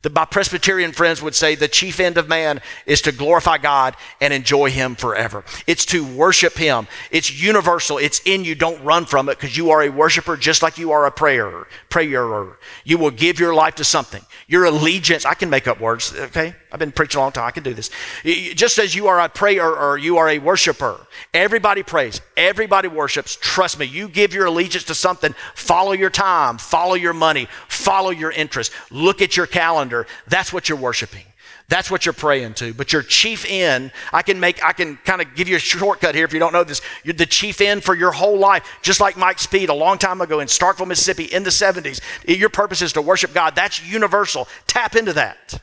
That 0.03 0.13
my 0.13 0.25
Presbyterian 0.25 0.91
friends 0.91 1.23
would 1.23 1.35
say 1.35 1.55
the 1.55 1.69
chief 1.69 2.01
end 2.01 2.19
of 2.19 2.29
man 2.29 2.61
is 2.87 3.01
to 3.03 3.13
glorify 3.13 3.59
God 3.59 3.97
and 4.21 4.33
enjoy 4.33 4.71
Him 4.71 4.97
forever. 4.97 5.45
It's 5.67 5.87
to 5.87 6.05
worship 6.05 6.55
Him. 6.55 6.89
It's 7.13 7.33
universal. 7.33 7.99
It's 7.99 8.21
in 8.25 8.45
you. 8.45 8.57
Don't 8.57 8.83
run 8.83 9.07
from 9.07 9.29
it 9.29 9.39
because 9.39 9.57
you 9.57 9.71
are 9.71 9.83
a 9.83 9.91
worshiper 9.91 10.37
just 10.37 10.61
like 10.61 10.77
you 10.77 10.91
are 10.91 11.07
a 11.07 11.13
prayer, 11.13 11.67
prayer. 11.89 12.57
You 12.85 12.99
will 12.99 13.13
give 13.13 13.39
your 13.39 13.55
life 13.55 13.77
to 13.77 13.85
something. 13.85 14.23
Your 14.49 14.65
allegiance, 14.65 15.25
I 15.25 15.35
can 15.35 15.49
make 15.49 15.69
up 15.69 15.81
words, 15.81 16.13
okay? 16.15 16.57
I've 16.73 16.79
been 16.79 16.91
preaching 16.91 17.19
a 17.19 17.23
long 17.23 17.33
time. 17.33 17.45
I 17.45 17.51
can 17.51 17.63
do 17.63 17.75
this. 17.75 17.91
Just 18.25 18.79
as 18.79 18.95
you 18.95 19.07
are 19.07 19.21
a 19.21 19.29
prayer 19.29 19.71
or 19.71 19.99
you 19.99 20.17
are 20.17 20.29
a 20.29 20.39
worshiper, 20.39 21.07
everybody 21.33 21.83
prays, 21.83 22.21
everybody 22.37 22.89
worships. 22.89 23.37
Trust 23.41 23.79
me, 23.79 23.87
you 23.87 24.09
give 24.09 24.35
your 24.35 24.47
allegiance 24.47 24.85
to 24.85 24.95
something, 24.95 25.35
follow 25.55 25.93
your 25.93 26.11
time, 26.11 26.59
follow 26.59 26.95
your 26.95 27.13
money, 27.13 27.47
follow 27.69 28.11
your 28.11 28.33
interest, 28.33 28.73
look 28.91 29.23
at 29.23 29.37
your 29.37 29.47
calendar. 29.47 29.92
That's 30.27 30.53
what 30.53 30.69
you're 30.69 30.79
worshiping. 30.79 31.25
That's 31.69 31.91
what 31.91 32.05
you're 32.05 32.13
praying 32.13 32.55
to. 32.55 32.75
But 32.75 32.93
your 32.93 33.03
chief 33.03 33.47
end, 33.49 33.93
I 34.13 34.23
can 34.23 34.41
make, 34.41 34.63
I 34.65 34.73
can 34.73 34.97
kind 35.05 35.23
of 35.23 35.35
give 35.35 35.49
you 35.49 35.57
a 35.57 35.61
shortcut 35.61 36.15
here 36.15 36.25
if 36.25 36.33
you 36.33 36.39
don't 36.39 36.53
know 36.53 36.65
this. 36.65 36.81
You're 37.05 37.15
the 37.15 37.27
chief 37.27 37.61
end 37.61 37.85
for 37.85 37.95
your 37.95 38.13
whole 38.13 38.39
life, 38.39 38.79
just 38.83 39.01
like 39.01 39.17
Mike 39.17 39.39
Speed 39.39 39.69
a 39.69 39.75
long 39.75 39.99
time 39.99 40.21
ago 40.21 40.41
in 40.41 40.49
Starkville, 40.49 40.89
Mississippi 40.89 41.25
in 41.25 41.45
the 41.45 41.51
70s. 41.51 42.01
Your 42.27 42.51
purpose 42.51 42.83
is 42.83 42.93
to 42.95 43.03
worship 43.03 43.33
God. 43.33 43.55
That's 43.55 43.87
universal. 43.87 44.49
Tap 44.67 44.97
into 44.97 45.13
that. 45.15 45.61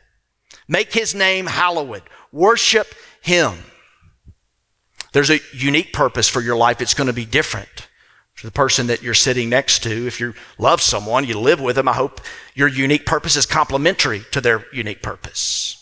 Make 0.68 0.94
his 0.94 1.14
name 1.14 1.46
hallowed. 1.48 2.04
Worship 2.32 2.88
him. 3.22 3.54
There's 5.12 5.32
a 5.32 5.40
unique 5.54 5.94
purpose 5.94 6.30
for 6.30 6.42
your 6.42 6.56
life. 6.56 6.82
It's 6.82 6.94
going 6.94 7.08
to 7.08 7.14
be 7.14 7.26
different 7.26 7.89
the 8.44 8.52
person 8.52 8.88
that 8.88 9.04
you're 9.04 9.14
sitting 9.14 9.50
next 9.50 9.84
to. 9.84 10.08
If 10.08 10.20
you 10.20 10.34
love 10.58 10.82
someone, 10.82 11.26
you 11.26 11.40
live 11.40 11.60
with 11.60 11.76
them, 11.76 11.88
I 11.88 11.94
hope 11.94 12.22
your 12.56 12.68
unique 12.68 13.06
purpose 13.06 13.36
is 13.36 13.46
complementary 13.46 14.22
to 14.32 14.42
their 14.42 14.66
unique 14.72 15.02
purpose. 15.02 15.76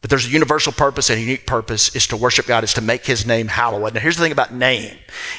But 0.00 0.10
there's 0.10 0.26
a 0.26 0.30
universal 0.30 0.72
purpose 0.72 1.10
and 1.10 1.18
a 1.18 1.22
unique 1.22 1.46
purpose 1.46 1.94
is 1.96 2.06
to 2.08 2.16
worship 2.16 2.46
God, 2.46 2.64
is 2.64 2.74
to 2.74 2.80
make 2.80 3.04
his 3.04 3.26
name 3.26 3.48
hallowed. 3.48 3.94
Now 3.94 4.00
here's 4.00 4.16
the 4.16 4.22
thing 4.22 4.32
about 4.32 4.54
name. 4.54 4.96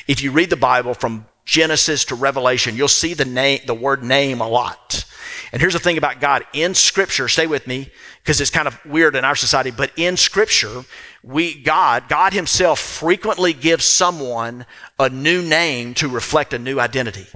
If 0.08 0.22
you 0.22 0.32
read 0.32 0.50
the 0.50 0.58
Bible 0.58 0.94
from 0.94 1.26
Genesis 1.46 2.06
to 2.06 2.16
Revelation, 2.16 2.76
you'll 2.76 2.88
see 2.88 3.14
the 3.14 3.26
name, 3.26 3.62
the 3.66 3.74
word 3.74 4.04
name 4.04 4.42
a 4.42 4.48
lot. 4.48 5.06
And 5.52 5.62
here's 5.62 5.74
the 5.74 5.80
thing 5.80 5.98
about 5.98 6.20
God. 6.20 6.44
In 6.54 6.76
scripture, 6.76 7.28
stay 7.28 7.48
with 7.48 7.66
me, 7.66 7.90
because 8.22 8.40
it's 8.40 8.52
kind 8.52 8.68
of 8.68 8.80
weird 8.86 9.16
in 9.16 9.26
our 9.26 9.36
society, 9.36 9.72
but 9.72 9.92
in 9.96 10.16
scripture, 10.16 10.84
we, 11.24 11.62
God, 11.62 12.08
God 12.08 12.34
himself 12.34 12.80
frequently 12.80 13.54
gives 13.54 13.86
someone 13.86 14.66
a 14.98 15.10
new 15.10 15.42
name 15.42 15.94
to 15.96 16.08
reflect 16.08 16.54
a 16.54 16.60
new 16.60 16.80
identity. 16.80 17.28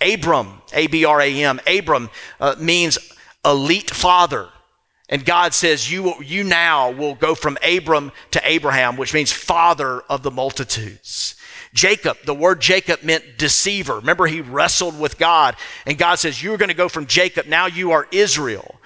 Abram, 0.00 0.62
A-B-R-A-M, 0.72 1.60
Abram 1.66 2.10
uh, 2.40 2.56
means 2.58 2.98
elite 3.44 3.90
father. 3.90 4.48
And 5.08 5.24
God 5.24 5.54
says, 5.54 5.90
you, 5.90 6.14
you 6.22 6.42
now 6.42 6.90
will 6.90 7.14
go 7.14 7.34
from 7.34 7.58
Abram 7.62 8.12
to 8.30 8.40
Abraham, 8.48 8.96
which 8.96 9.14
means 9.14 9.30
father 9.30 10.00
of 10.08 10.22
the 10.22 10.30
multitudes. 10.30 11.36
Jacob, 11.74 12.18
the 12.24 12.34
word 12.34 12.60
Jacob 12.60 13.02
meant 13.02 13.38
deceiver. 13.38 13.96
Remember, 13.96 14.26
he 14.26 14.40
wrestled 14.40 14.98
with 14.98 15.18
God, 15.18 15.56
and 15.86 15.96
God 15.96 16.16
says, 16.16 16.42
You're 16.42 16.58
going 16.58 16.68
to 16.68 16.74
go 16.74 16.88
from 16.88 17.06
Jacob, 17.06 17.46
now 17.46 17.66
you 17.66 17.92
are 17.92 18.08
Israel, 18.10 18.76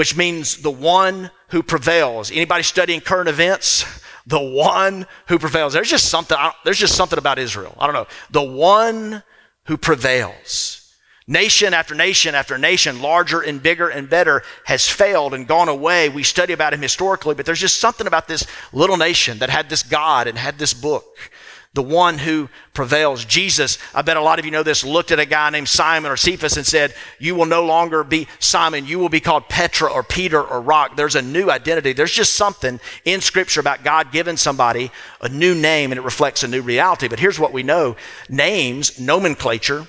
which 0.00 0.16
means 0.16 0.56
the 0.62 0.70
one 0.70 1.30
who 1.48 1.62
prevails. 1.62 2.30
Anybody 2.30 2.62
studying 2.62 3.02
current 3.02 3.28
events? 3.28 3.84
The 4.26 4.40
one 4.40 5.06
who 5.28 5.38
prevails. 5.38 5.74
There's 5.74 5.90
just 5.90 6.08
something, 6.08 6.38
there's 6.64 6.78
just 6.78 6.94
something 6.94 7.18
about 7.18 7.38
Israel. 7.38 7.76
I 7.78 7.86
don't 7.86 7.94
know. 7.94 8.06
The 8.30 8.42
one 8.42 9.22
who 9.64 9.76
prevails. 9.76 10.90
Nation 11.26 11.74
after 11.74 11.94
nation 11.94 12.34
after 12.34 12.56
nation, 12.56 13.02
larger 13.02 13.42
and 13.42 13.62
bigger 13.62 13.90
and 13.90 14.08
better, 14.08 14.42
has 14.64 14.88
failed 14.88 15.34
and 15.34 15.46
gone 15.46 15.68
away. 15.68 16.08
We 16.08 16.22
study 16.22 16.54
about 16.54 16.72
him 16.72 16.80
historically, 16.80 17.34
but 17.34 17.44
there's 17.44 17.60
just 17.60 17.78
something 17.78 18.06
about 18.06 18.26
this 18.26 18.46
little 18.72 18.96
nation 18.96 19.38
that 19.40 19.50
had 19.50 19.68
this 19.68 19.82
God 19.82 20.26
and 20.26 20.38
had 20.38 20.58
this 20.58 20.72
book. 20.72 21.30
The 21.72 21.82
one 21.82 22.18
who 22.18 22.48
prevails. 22.74 23.24
Jesus, 23.24 23.78
I 23.94 24.02
bet 24.02 24.16
a 24.16 24.22
lot 24.22 24.40
of 24.40 24.44
you 24.44 24.50
know 24.50 24.64
this, 24.64 24.84
looked 24.84 25.12
at 25.12 25.20
a 25.20 25.24
guy 25.24 25.50
named 25.50 25.68
Simon 25.68 26.10
or 26.10 26.16
Cephas 26.16 26.56
and 26.56 26.66
said, 26.66 26.94
You 27.20 27.36
will 27.36 27.46
no 27.46 27.64
longer 27.64 28.02
be 28.02 28.26
Simon. 28.40 28.86
You 28.86 28.98
will 28.98 29.08
be 29.08 29.20
called 29.20 29.48
Petra 29.48 29.88
or 29.88 30.02
Peter 30.02 30.42
or 30.42 30.60
Rock. 30.60 30.96
There's 30.96 31.14
a 31.14 31.22
new 31.22 31.48
identity. 31.48 31.92
There's 31.92 32.12
just 32.12 32.34
something 32.34 32.80
in 33.04 33.20
Scripture 33.20 33.60
about 33.60 33.84
God 33.84 34.10
giving 34.10 34.36
somebody 34.36 34.90
a 35.20 35.28
new 35.28 35.54
name 35.54 35.92
and 35.92 35.98
it 35.98 36.02
reflects 36.02 36.42
a 36.42 36.48
new 36.48 36.60
reality. 36.60 37.06
But 37.06 37.20
here's 37.20 37.38
what 37.38 37.52
we 37.52 37.62
know 37.62 37.96
names, 38.28 38.98
nomenclature, 38.98 39.86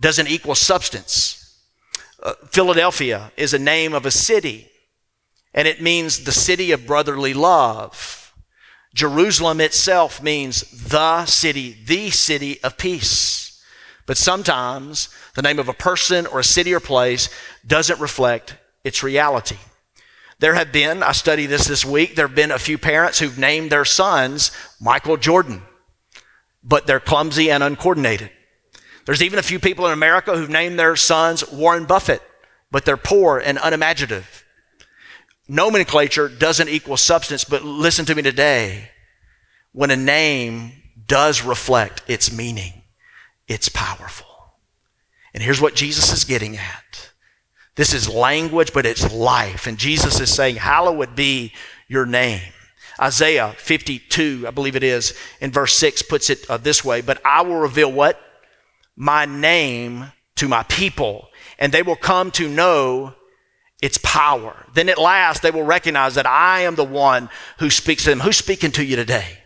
doesn't 0.00 0.28
equal 0.28 0.54
substance. 0.54 1.36
Uh, 2.22 2.34
Philadelphia 2.46 3.30
is 3.36 3.52
a 3.52 3.58
name 3.58 3.92
of 3.92 4.06
a 4.06 4.10
city, 4.10 4.70
and 5.54 5.68
it 5.68 5.82
means 5.82 6.24
the 6.24 6.32
city 6.32 6.72
of 6.72 6.86
brotherly 6.86 7.34
love. 7.34 8.29
Jerusalem 8.94 9.60
itself 9.60 10.22
means 10.22 10.62
the 10.88 11.24
city, 11.26 11.76
the 11.84 12.10
city 12.10 12.62
of 12.62 12.76
peace. 12.76 13.62
But 14.06 14.16
sometimes 14.16 15.08
the 15.34 15.42
name 15.42 15.58
of 15.58 15.68
a 15.68 15.74
person 15.74 16.26
or 16.26 16.40
a 16.40 16.44
city 16.44 16.74
or 16.74 16.80
place 16.80 17.28
doesn't 17.66 18.00
reflect 18.00 18.56
its 18.82 19.02
reality. 19.02 19.58
There 20.40 20.54
have 20.54 20.72
been, 20.72 21.02
I 21.02 21.12
studied 21.12 21.46
this 21.46 21.66
this 21.66 21.84
week, 21.84 22.16
there 22.16 22.26
have 22.26 22.34
been 22.34 22.50
a 22.50 22.58
few 22.58 22.78
parents 22.78 23.18
who've 23.18 23.38
named 23.38 23.70
their 23.70 23.84
sons 23.84 24.50
Michael 24.80 25.18
Jordan, 25.18 25.62
but 26.64 26.86
they're 26.86 26.98
clumsy 26.98 27.50
and 27.50 27.62
uncoordinated. 27.62 28.30
There's 29.04 29.22
even 29.22 29.38
a 29.38 29.42
few 29.42 29.58
people 29.58 29.86
in 29.86 29.92
America 29.92 30.36
who've 30.36 30.48
named 30.48 30.78
their 30.78 30.96
sons 30.96 31.48
Warren 31.50 31.84
Buffett, 31.84 32.22
but 32.70 32.84
they're 32.84 32.96
poor 32.96 33.38
and 33.38 33.58
unimaginative. 33.62 34.44
Nomenclature 35.50 36.28
doesn't 36.28 36.68
equal 36.68 36.96
substance, 36.96 37.44
but 37.44 37.64
listen 37.64 38.04
to 38.06 38.14
me 38.14 38.22
today. 38.22 38.90
When 39.72 39.90
a 39.90 39.96
name 39.96 40.72
does 41.06 41.42
reflect 41.42 42.02
its 42.06 42.32
meaning, 42.32 42.82
it's 43.48 43.68
powerful. 43.68 44.26
And 45.34 45.42
here's 45.42 45.60
what 45.60 45.74
Jesus 45.74 46.12
is 46.12 46.24
getting 46.24 46.56
at. 46.56 47.10
This 47.74 47.92
is 47.92 48.08
language, 48.08 48.72
but 48.72 48.86
it's 48.86 49.12
life. 49.12 49.66
And 49.66 49.76
Jesus 49.76 50.20
is 50.20 50.32
saying, 50.32 50.56
Hallowed 50.56 51.16
be 51.16 51.52
your 51.88 52.06
name. 52.06 52.52
Isaiah 53.00 53.54
52, 53.56 54.44
I 54.46 54.50
believe 54.52 54.76
it 54.76 54.84
is, 54.84 55.18
in 55.40 55.50
verse 55.50 55.74
6 55.74 56.02
puts 56.02 56.30
it 56.30 56.48
uh, 56.48 56.58
this 56.58 56.84
way 56.84 57.00
But 57.00 57.20
I 57.24 57.42
will 57.42 57.56
reveal 57.56 57.90
what? 57.90 58.20
my 59.00 59.24
name 59.24 60.12
to 60.36 60.46
my 60.46 60.62
people, 60.64 61.28
and 61.58 61.72
they 61.72 61.82
will 61.82 61.96
come 61.96 62.30
to 62.30 62.46
know 62.46 63.14
its 63.82 63.98
power. 64.02 64.66
Then 64.74 64.88
at 64.88 64.98
last 64.98 65.42
they 65.42 65.50
will 65.50 65.64
recognize 65.64 66.14
that 66.14 66.26
I 66.26 66.60
am 66.60 66.74
the 66.74 66.84
one 66.84 67.30
who 67.58 67.70
speaks 67.70 68.04
to 68.04 68.10
them. 68.10 68.20
Who's 68.20 68.36
speaking 68.36 68.72
to 68.72 68.84
you 68.84 68.96
today? 68.96 69.38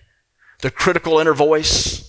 The 0.63 0.71
critical 0.71 1.19
inner 1.19 1.35
voice? 1.35 2.05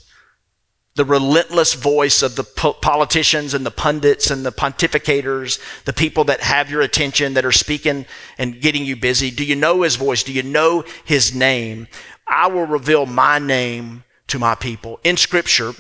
the 0.96 1.06
relentless 1.06 1.74
voice 1.74 2.24
of 2.24 2.36
the 2.36 2.44
po- 2.44 2.74
politicians 2.74 3.54
and 3.54 3.66
the 3.66 3.72
pundits 3.72 4.32
and 4.32 4.46
the 4.46 4.52
pontificators, 4.52 5.60
the 5.84 5.94
people 5.94 6.24
that 6.24 6.40
have 6.40 6.72
your 6.72 6.82
attention, 6.82 7.34
that 7.34 7.46
are 7.46 7.52
speaking 7.52 8.06
and 8.38 8.62
getting 8.62 8.86
you 8.86 8.96
busy? 8.96 9.30
Do 9.30 9.46
you 9.46 9.56
know 9.56 9.82
his 9.82 9.98
voice? 9.98 10.24
Do 10.24 10.32
you 10.32 10.44
know 10.44 10.86
his 11.04 11.36
name? 11.36 11.88
I 12.26 12.48
will 12.48 12.66
reveal 12.66 13.06
my 13.06 13.40
name 13.40 14.06
to 14.28 14.40
my 14.40 14.56
people. 14.56 15.00
In 15.04 15.18
scripture, 15.18 15.74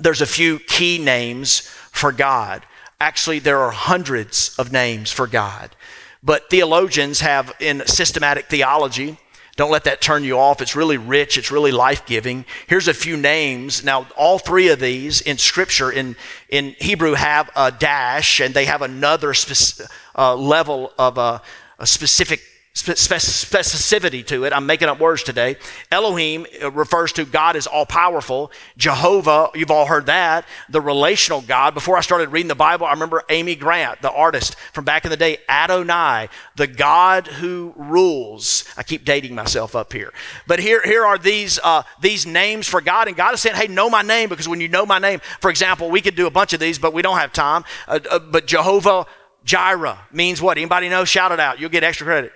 there's 0.00 0.20
a 0.20 0.26
few 0.26 0.58
key 0.58 0.98
names 0.98 1.60
for 1.92 2.10
God. 2.10 2.66
Actually, 3.00 3.38
there 3.38 3.60
are 3.60 3.70
hundreds 3.70 4.54
of 4.58 4.72
names 4.72 5.10
for 5.10 5.26
God. 5.26 5.74
But 6.22 6.48
theologians 6.48 7.20
have 7.20 7.52
in 7.60 7.86
systematic 7.86 8.46
theology, 8.46 9.18
don't 9.56 9.70
let 9.70 9.84
that 9.84 10.00
turn 10.00 10.24
you 10.24 10.38
off. 10.38 10.60
It's 10.60 10.74
really 10.74 10.96
rich, 10.96 11.38
it's 11.38 11.52
really 11.52 11.70
life 11.70 12.06
giving. 12.06 12.44
Here's 12.66 12.88
a 12.88 12.94
few 12.94 13.16
names. 13.16 13.84
Now, 13.84 14.08
all 14.16 14.38
three 14.38 14.68
of 14.68 14.80
these 14.80 15.20
in 15.20 15.38
Scripture, 15.38 15.92
in, 15.92 16.16
in 16.48 16.74
Hebrew, 16.80 17.12
have 17.12 17.50
a 17.54 17.70
dash, 17.70 18.40
and 18.40 18.52
they 18.52 18.64
have 18.64 18.82
another 18.82 19.32
spec- 19.32 19.88
uh, 20.16 20.34
level 20.34 20.92
of 20.98 21.18
a, 21.18 21.40
a 21.78 21.86
specific 21.86 22.42
specificity 22.74 24.26
to 24.26 24.44
it. 24.44 24.52
I'm 24.52 24.66
making 24.66 24.88
up 24.88 24.98
words 24.98 25.22
today. 25.22 25.56
Elohim 25.92 26.44
refers 26.72 27.12
to 27.12 27.24
God 27.24 27.54
as 27.54 27.68
all 27.68 27.86
powerful. 27.86 28.50
Jehovah, 28.76 29.50
you've 29.54 29.70
all 29.70 29.86
heard 29.86 30.06
that. 30.06 30.44
The 30.68 30.80
relational 30.80 31.40
God. 31.40 31.74
Before 31.74 31.96
I 31.96 32.00
started 32.00 32.30
reading 32.30 32.48
the 32.48 32.56
Bible, 32.56 32.86
I 32.86 32.90
remember 32.90 33.22
Amy 33.28 33.54
Grant, 33.54 34.02
the 34.02 34.10
artist 34.10 34.56
from 34.72 34.84
back 34.84 35.04
in 35.04 35.12
the 35.12 35.16
day, 35.16 35.38
Adonai, 35.48 36.28
the 36.56 36.66
God 36.66 37.28
who 37.28 37.72
rules. 37.76 38.64
I 38.76 38.82
keep 38.82 39.04
dating 39.04 39.36
myself 39.36 39.76
up 39.76 39.92
here. 39.92 40.12
But 40.48 40.58
here, 40.58 40.82
here 40.82 41.06
are 41.06 41.16
these, 41.16 41.60
uh, 41.62 41.84
these 42.00 42.26
names 42.26 42.66
for 42.66 42.80
God. 42.80 43.06
And 43.06 43.16
God 43.16 43.34
is 43.34 43.40
saying, 43.40 43.54
hey, 43.54 43.68
know 43.68 43.88
my 43.88 44.02
name 44.02 44.28
because 44.28 44.48
when 44.48 44.60
you 44.60 44.68
know 44.68 44.84
my 44.84 44.98
name, 44.98 45.20
for 45.40 45.48
example, 45.48 45.90
we 45.90 46.00
could 46.00 46.16
do 46.16 46.26
a 46.26 46.30
bunch 46.30 46.52
of 46.52 46.58
these, 46.58 46.80
but 46.80 46.92
we 46.92 47.02
don't 47.02 47.18
have 47.18 47.32
time. 47.32 47.64
Uh, 47.86 48.00
uh, 48.10 48.18
but 48.18 48.48
Jehovah 48.48 49.06
Jireh 49.44 49.98
means 50.10 50.42
what? 50.42 50.58
Anybody 50.58 50.88
know? 50.88 51.04
Shout 51.04 51.30
it 51.30 51.38
out. 51.38 51.60
You'll 51.60 51.70
get 51.70 51.84
extra 51.84 52.04
credit. 52.04 52.32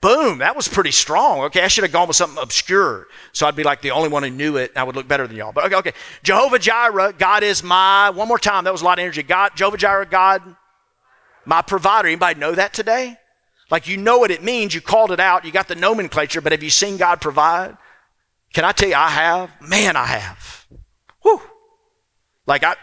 Boom, 0.00 0.38
that 0.38 0.56
was 0.56 0.66
pretty 0.66 0.92
strong. 0.92 1.40
Okay, 1.40 1.62
I 1.62 1.68
should 1.68 1.84
have 1.84 1.92
gone 1.92 2.08
with 2.08 2.16
something 2.16 2.42
obscure. 2.42 3.06
So 3.32 3.46
I'd 3.46 3.56
be 3.56 3.64
like 3.64 3.82
the 3.82 3.90
only 3.90 4.08
one 4.08 4.22
who 4.22 4.30
knew 4.30 4.56
it. 4.56 4.72
I 4.74 4.82
would 4.82 4.96
look 4.96 5.06
better 5.06 5.26
than 5.26 5.36
y'all. 5.36 5.52
But 5.52 5.66
okay, 5.66 5.76
okay. 5.76 5.92
Jehovah 6.22 6.58
Jireh, 6.58 7.12
God 7.18 7.42
is 7.42 7.62
my, 7.62 8.08
one 8.08 8.26
more 8.26 8.38
time, 8.38 8.64
that 8.64 8.72
was 8.72 8.80
a 8.80 8.84
lot 8.86 8.98
of 8.98 9.02
energy. 9.02 9.22
God, 9.22 9.52
Jehovah 9.56 9.76
Jireh, 9.76 10.06
God, 10.06 10.42
my 11.44 11.60
provider. 11.60 12.08
Anybody 12.08 12.40
know 12.40 12.54
that 12.54 12.72
today? 12.72 13.18
Like 13.70 13.86
you 13.88 13.96
know 13.96 14.18
what 14.18 14.30
it 14.30 14.42
means, 14.42 14.74
you 14.74 14.80
called 14.80 15.12
it 15.12 15.20
out, 15.20 15.44
you 15.44 15.52
got 15.52 15.68
the 15.68 15.76
nomenclature, 15.76 16.40
but 16.40 16.52
have 16.52 16.62
you 16.62 16.70
seen 16.70 16.96
God 16.96 17.20
provide? 17.20 17.76
Can 18.52 18.64
I 18.64 18.72
tell 18.72 18.88
you 18.88 18.96
I 18.96 19.08
have? 19.08 19.52
Man, 19.60 19.96
I 19.96 20.06
have. 20.06 20.66
Whew. 21.22 21.40
Like 22.46 22.64
I 22.64 22.74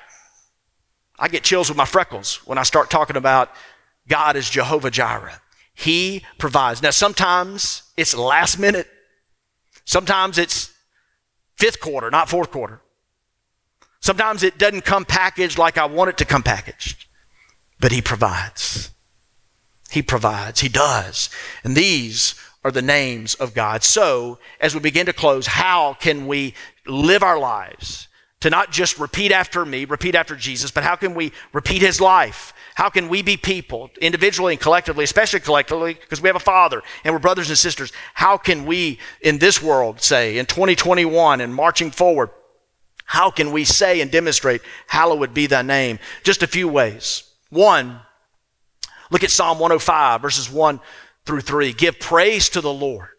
I 1.19 1.27
get 1.27 1.43
chills 1.43 1.67
with 1.67 1.77
my 1.77 1.85
freckles 1.85 2.37
when 2.45 2.57
I 2.57 2.63
start 2.63 2.89
talking 2.89 3.17
about 3.17 3.51
God 4.07 4.37
as 4.37 4.49
Jehovah 4.49 4.91
Jireh. 4.91 5.41
He 5.77 6.23
provides. 6.39 6.81
Now, 6.81 6.89
sometimes 6.89 7.83
it's 7.95 8.17
last 8.17 8.57
minute. 8.57 8.87
Sometimes 9.85 10.39
it's 10.39 10.73
fifth 11.55 11.79
quarter, 11.79 12.09
not 12.09 12.29
fourth 12.29 12.49
quarter. 12.49 12.81
Sometimes 13.99 14.41
it 14.41 14.57
doesn't 14.57 14.85
come 14.85 15.05
packaged 15.05 15.59
like 15.59 15.77
I 15.77 15.85
want 15.85 16.09
it 16.09 16.17
to 16.17 16.25
come 16.25 16.41
packaged, 16.41 17.05
but 17.79 17.91
He 17.91 18.01
provides. 18.01 18.89
He 19.91 20.01
provides. 20.01 20.61
He 20.61 20.67
does. 20.67 21.29
And 21.63 21.75
these 21.75 22.33
are 22.63 22.71
the 22.71 22.81
names 22.81 23.35
of 23.35 23.53
God. 23.53 23.83
So, 23.83 24.39
as 24.59 24.73
we 24.73 24.81
begin 24.81 25.05
to 25.05 25.13
close, 25.13 25.45
how 25.45 25.93
can 25.93 26.25
we 26.25 26.55
live 26.87 27.21
our 27.21 27.37
lives 27.37 28.07
to 28.39 28.49
not 28.49 28.71
just 28.71 28.97
repeat 28.97 29.31
after 29.31 29.63
me, 29.63 29.85
repeat 29.85 30.15
after 30.15 30.35
Jesus, 30.35 30.71
but 30.71 30.83
how 30.83 30.95
can 30.95 31.13
we 31.13 31.33
repeat 31.53 31.83
His 31.83 32.01
life? 32.01 32.51
How 32.77 32.91
can 32.91 33.09
we 33.09 33.23
be 33.23 33.37
people, 33.37 33.89
individually 33.99 34.53
and 34.53 34.61
collectively, 34.61 35.03
especially 35.03 35.39
collectively, 35.39 35.95
because 35.95 36.21
we 36.21 36.29
have 36.29 36.35
a 36.35 36.39
Father 36.39 36.83
and 37.03 37.11
we're 37.11 37.17
brothers 37.17 37.49
and 37.49 37.57
sisters? 37.57 37.91
How 38.13 38.37
can 38.37 38.67
we, 38.67 38.99
in 39.19 39.39
this 39.39 39.63
world, 39.63 39.99
say, 39.99 40.37
in 40.37 40.45
2021 40.45 41.41
and 41.41 41.55
marching 41.55 41.89
forward, 41.89 42.29
how 43.03 43.31
can 43.31 43.51
we 43.51 43.63
say 43.63 43.99
and 43.99 44.11
demonstrate, 44.11 44.61
Hallowed 44.85 45.33
be 45.33 45.47
thy 45.47 45.63
name? 45.63 45.97
Just 46.21 46.43
a 46.43 46.47
few 46.47 46.67
ways. 46.67 47.23
One, 47.49 47.99
look 49.09 49.23
at 49.23 49.31
Psalm 49.31 49.57
105, 49.57 50.21
verses 50.21 50.47
1 50.47 50.79
through 51.25 51.41
3. 51.41 51.73
Give 51.73 51.99
praise 51.99 52.47
to 52.49 52.61
the 52.61 52.71
Lord 52.71 53.16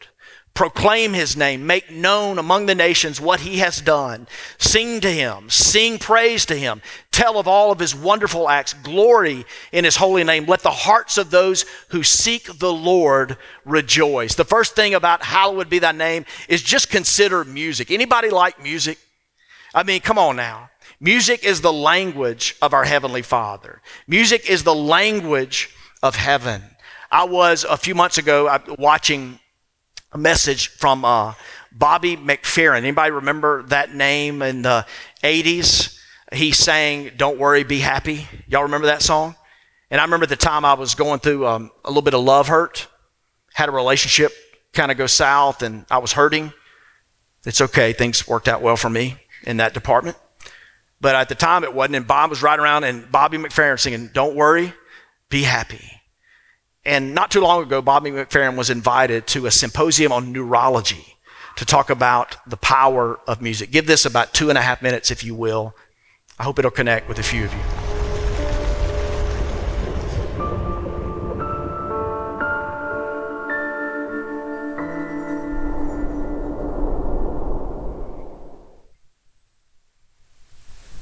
Proclaim 0.54 1.12
his 1.12 1.36
name. 1.36 1.66
Make 1.66 1.90
known 1.90 2.38
among 2.38 2.66
the 2.66 2.74
nations 2.74 3.20
what 3.20 3.40
he 3.40 3.58
has 3.58 3.80
done. 3.80 4.26
Sing 4.58 5.00
to 5.00 5.10
him. 5.10 5.48
Sing 5.48 5.98
praise 5.98 6.44
to 6.46 6.56
him. 6.56 6.82
Tell 7.12 7.38
of 7.38 7.46
all 7.46 7.70
of 7.70 7.78
his 7.78 7.94
wonderful 7.94 8.48
acts. 8.48 8.72
Glory 8.72 9.44
in 9.70 9.84
his 9.84 9.96
holy 9.96 10.24
name. 10.24 10.46
Let 10.46 10.60
the 10.60 10.70
hearts 10.70 11.16
of 11.16 11.30
those 11.30 11.64
who 11.90 12.02
seek 12.02 12.58
the 12.58 12.72
Lord 12.72 13.36
rejoice. 13.64 14.34
The 14.34 14.44
first 14.44 14.74
thing 14.74 14.94
about 14.94 15.22
hallowed 15.22 15.70
be 15.70 15.78
thy 15.78 15.92
name 15.92 16.24
is 16.48 16.62
just 16.62 16.90
consider 16.90 17.44
music. 17.44 17.90
Anybody 17.90 18.30
like 18.30 18.60
music? 18.60 18.98
I 19.74 19.84
mean, 19.84 20.00
come 20.00 20.18
on 20.18 20.36
now. 20.36 20.70
Music 21.00 21.44
is 21.44 21.60
the 21.60 21.72
language 21.72 22.56
of 22.60 22.74
our 22.74 22.84
Heavenly 22.84 23.22
Father. 23.22 23.80
Music 24.08 24.50
is 24.50 24.64
the 24.64 24.74
language 24.74 25.70
of 26.02 26.16
heaven. 26.16 26.62
I 27.10 27.24
was 27.24 27.64
a 27.64 27.76
few 27.76 27.94
months 27.94 28.18
ago 28.18 28.48
uh, 28.48 28.58
watching 28.78 29.38
a 30.12 30.18
message 30.18 30.68
from 30.68 31.04
uh, 31.04 31.34
Bobby 31.72 32.16
McFerrin. 32.16 32.78
Anybody 32.78 33.10
remember 33.10 33.62
that 33.64 33.94
name 33.94 34.42
in 34.42 34.62
the 34.62 34.86
80s? 35.22 35.98
He 36.32 36.52
sang 36.52 37.12
"Don't 37.16 37.38
Worry, 37.38 37.64
Be 37.64 37.80
Happy." 37.80 38.26
Y'all 38.46 38.62
remember 38.62 38.86
that 38.86 39.02
song? 39.02 39.34
And 39.90 40.00
I 40.00 40.04
remember 40.04 40.24
at 40.24 40.30
the 40.30 40.36
time 40.36 40.64
I 40.64 40.74
was 40.74 40.94
going 40.94 41.20
through 41.20 41.46
um, 41.46 41.70
a 41.84 41.88
little 41.88 42.02
bit 42.02 42.14
of 42.14 42.22
love 42.22 42.48
hurt, 42.48 42.86
had 43.54 43.68
a 43.68 43.72
relationship 43.72 44.32
kind 44.74 44.90
of 44.90 44.98
go 44.98 45.06
south, 45.06 45.62
and 45.62 45.86
I 45.90 45.98
was 45.98 46.12
hurting. 46.12 46.52
It's 47.46 47.60
okay; 47.60 47.92
things 47.92 48.28
worked 48.28 48.48
out 48.48 48.60
well 48.60 48.76
for 48.76 48.90
me 48.90 49.16
in 49.44 49.58
that 49.58 49.72
department. 49.72 50.18
But 51.00 51.14
at 51.14 51.28
the 51.28 51.34
time, 51.34 51.64
it 51.64 51.72
wasn't. 51.72 51.96
And 51.96 52.06
Bob 52.06 52.28
was 52.28 52.42
right 52.42 52.58
around, 52.58 52.84
and 52.84 53.10
Bobby 53.10 53.38
McFerrin 53.38 53.78
singing 53.78 54.10
"Don't 54.12 54.34
Worry, 54.34 54.74
Be 55.30 55.42
Happy." 55.42 55.97
And 56.88 57.14
not 57.14 57.30
too 57.30 57.42
long 57.42 57.62
ago, 57.62 57.82
Bobby 57.82 58.10
McFerrin 58.10 58.56
was 58.56 58.70
invited 58.70 59.26
to 59.26 59.44
a 59.44 59.50
symposium 59.50 60.10
on 60.10 60.32
neurology 60.32 61.18
to 61.56 61.66
talk 61.66 61.90
about 61.90 62.38
the 62.46 62.56
power 62.56 63.20
of 63.28 63.42
music. 63.42 63.70
Give 63.70 63.86
this 63.86 64.06
about 64.06 64.32
two 64.32 64.48
and 64.48 64.56
a 64.56 64.62
half 64.62 64.80
minutes, 64.80 65.10
if 65.10 65.22
you 65.22 65.34
will. 65.34 65.74
I 66.38 66.44
hope 66.44 66.58
it'll 66.58 66.70
connect 66.70 67.06
with 67.06 67.18
a 67.18 67.22
few 67.22 67.44
of 67.44 67.52
you. 67.52 67.60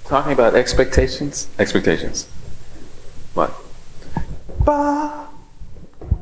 Talking 0.09 0.33
about 0.33 0.57
expectations? 0.57 1.49
Expectations. 1.61 2.29
What? 3.35 3.55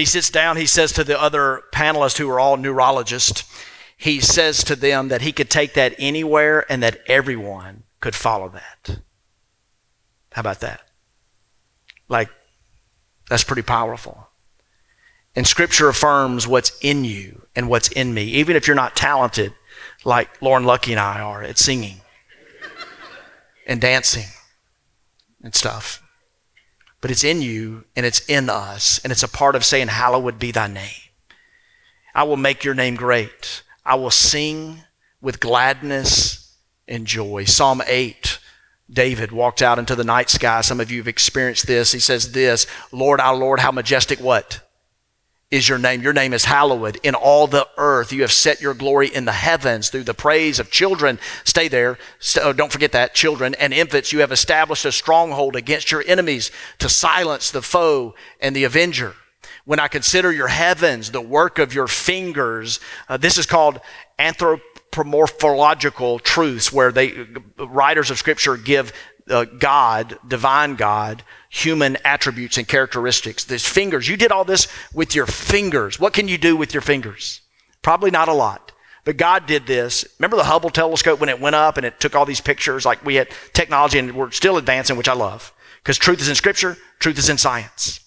he 0.00 0.06
sits 0.06 0.30
down, 0.30 0.56
he 0.56 0.66
says 0.66 0.92
to 0.92 1.04
the 1.04 1.20
other 1.20 1.62
panelists 1.72 2.18
who 2.18 2.28
are 2.28 2.40
all 2.40 2.56
neurologists, 2.56 3.44
he 3.96 4.18
says 4.18 4.64
to 4.64 4.74
them 4.74 5.08
that 5.08 5.20
he 5.20 5.30
could 5.30 5.50
take 5.50 5.74
that 5.74 5.94
anywhere 5.98 6.64
and 6.72 6.82
that 6.82 7.00
everyone 7.06 7.84
could 8.00 8.14
follow 8.14 8.48
that. 8.48 9.00
How 10.32 10.40
about 10.40 10.60
that? 10.60 10.80
Like, 12.08 12.30
that's 13.28 13.44
pretty 13.44 13.62
powerful. 13.62 14.28
And 15.36 15.46
scripture 15.46 15.88
affirms 15.88 16.48
what's 16.48 16.76
in 16.80 17.04
you 17.04 17.42
and 17.54 17.68
what's 17.68 17.88
in 17.88 18.12
me, 18.14 18.24
even 18.24 18.56
if 18.56 18.66
you're 18.66 18.74
not 18.74 18.96
talented 18.96 19.52
like 20.04 20.40
Lauren 20.42 20.64
Lucky 20.64 20.92
and 20.92 21.00
I 21.00 21.20
are 21.20 21.42
at 21.42 21.58
singing 21.58 22.00
and 23.66 23.80
dancing 23.80 24.26
and 25.42 25.54
stuff. 25.54 25.99
But 27.00 27.10
it's 27.10 27.24
in 27.24 27.40
you 27.42 27.84
and 27.96 28.04
it's 28.04 28.20
in 28.28 28.50
us, 28.50 29.00
and 29.02 29.10
it's 29.10 29.22
a 29.22 29.28
part 29.28 29.56
of 29.56 29.64
saying, 29.64 29.88
Hallowed 29.88 30.38
be 30.38 30.52
thy 30.52 30.66
name. 30.66 31.10
I 32.14 32.24
will 32.24 32.36
make 32.36 32.64
your 32.64 32.74
name 32.74 32.96
great. 32.96 33.62
I 33.84 33.94
will 33.94 34.10
sing 34.10 34.82
with 35.20 35.40
gladness 35.40 36.56
and 36.86 37.06
joy. 37.06 37.44
Psalm 37.44 37.82
8, 37.86 38.38
David 38.90 39.32
walked 39.32 39.62
out 39.62 39.78
into 39.78 39.94
the 39.94 40.04
night 40.04 40.28
sky. 40.28 40.60
Some 40.60 40.80
of 40.80 40.90
you 40.90 40.98
have 40.98 41.08
experienced 41.08 41.66
this. 41.66 41.92
He 41.92 42.00
says 42.00 42.32
this, 42.32 42.66
Lord, 42.92 43.20
our 43.20 43.36
Lord, 43.36 43.60
how 43.60 43.70
majestic 43.70 44.18
what? 44.20 44.60
Is 45.50 45.68
your 45.68 45.78
name. 45.78 46.00
Your 46.00 46.12
name 46.12 46.32
is 46.32 46.44
hallowed 46.44 47.00
in 47.02 47.16
all 47.16 47.48
the 47.48 47.66
earth. 47.76 48.12
You 48.12 48.22
have 48.22 48.30
set 48.30 48.60
your 48.60 48.74
glory 48.74 49.08
in 49.08 49.24
the 49.24 49.32
heavens 49.32 49.88
through 49.88 50.04
the 50.04 50.14
praise 50.14 50.60
of 50.60 50.70
children. 50.70 51.18
Stay 51.44 51.66
there. 51.66 51.98
So 52.20 52.52
don't 52.52 52.70
forget 52.70 52.92
that. 52.92 53.14
Children 53.14 53.56
and 53.56 53.74
infants, 53.74 54.12
you 54.12 54.20
have 54.20 54.30
established 54.30 54.84
a 54.84 54.92
stronghold 54.92 55.56
against 55.56 55.90
your 55.90 56.04
enemies 56.06 56.52
to 56.78 56.88
silence 56.88 57.50
the 57.50 57.62
foe 57.62 58.14
and 58.40 58.54
the 58.54 58.62
avenger. 58.64 59.14
When 59.64 59.80
I 59.80 59.88
consider 59.88 60.32
your 60.32 60.48
heavens, 60.48 61.10
the 61.10 61.20
work 61.20 61.58
of 61.58 61.74
your 61.74 61.88
fingers, 61.88 62.78
uh, 63.08 63.16
this 63.16 63.36
is 63.36 63.46
called 63.46 63.80
anthropomorphological 64.18 66.22
truths, 66.22 66.72
where 66.72 66.92
they 66.92 67.26
writers 67.58 68.10
of 68.10 68.18
scripture 68.18 68.56
give 68.56 68.92
uh, 69.30 69.44
God, 69.44 70.18
divine 70.26 70.74
God, 70.74 71.22
human 71.48 71.96
attributes 72.04 72.58
and 72.58 72.66
characteristics. 72.66 73.44
These 73.44 73.66
fingers, 73.66 74.08
you 74.08 74.16
did 74.16 74.32
all 74.32 74.44
this 74.44 74.68
with 74.92 75.14
your 75.14 75.26
fingers. 75.26 75.98
What 75.98 76.12
can 76.12 76.28
you 76.28 76.38
do 76.38 76.56
with 76.56 76.74
your 76.74 76.80
fingers? 76.80 77.40
Probably 77.82 78.10
not 78.10 78.28
a 78.28 78.32
lot. 78.32 78.72
But 79.04 79.16
God 79.16 79.46
did 79.46 79.66
this. 79.66 80.04
Remember 80.18 80.36
the 80.36 80.44
Hubble 80.44 80.70
telescope 80.70 81.20
when 81.20 81.30
it 81.30 81.40
went 81.40 81.56
up 81.56 81.76
and 81.76 81.86
it 81.86 82.00
took 82.00 82.14
all 82.14 82.26
these 82.26 82.40
pictures? 82.40 82.84
Like 82.84 83.04
we 83.04 83.14
had 83.14 83.28
technology 83.52 83.98
and 83.98 84.14
we're 84.14 84.30
still 84.30 84.58
advancing, 84.58 84.96
which 84.96 85.08
I 85.08 85.14
love. 85.14 85.52
Because 85.82 85.96
truth 85.96 86.20
is 86.20 86.28
in 86.28 86.34
scripture, 86.34 86.76
truth 86.98 87.18
is 87.18 87.30
in 87.30 87.38
science. 87.38 88.00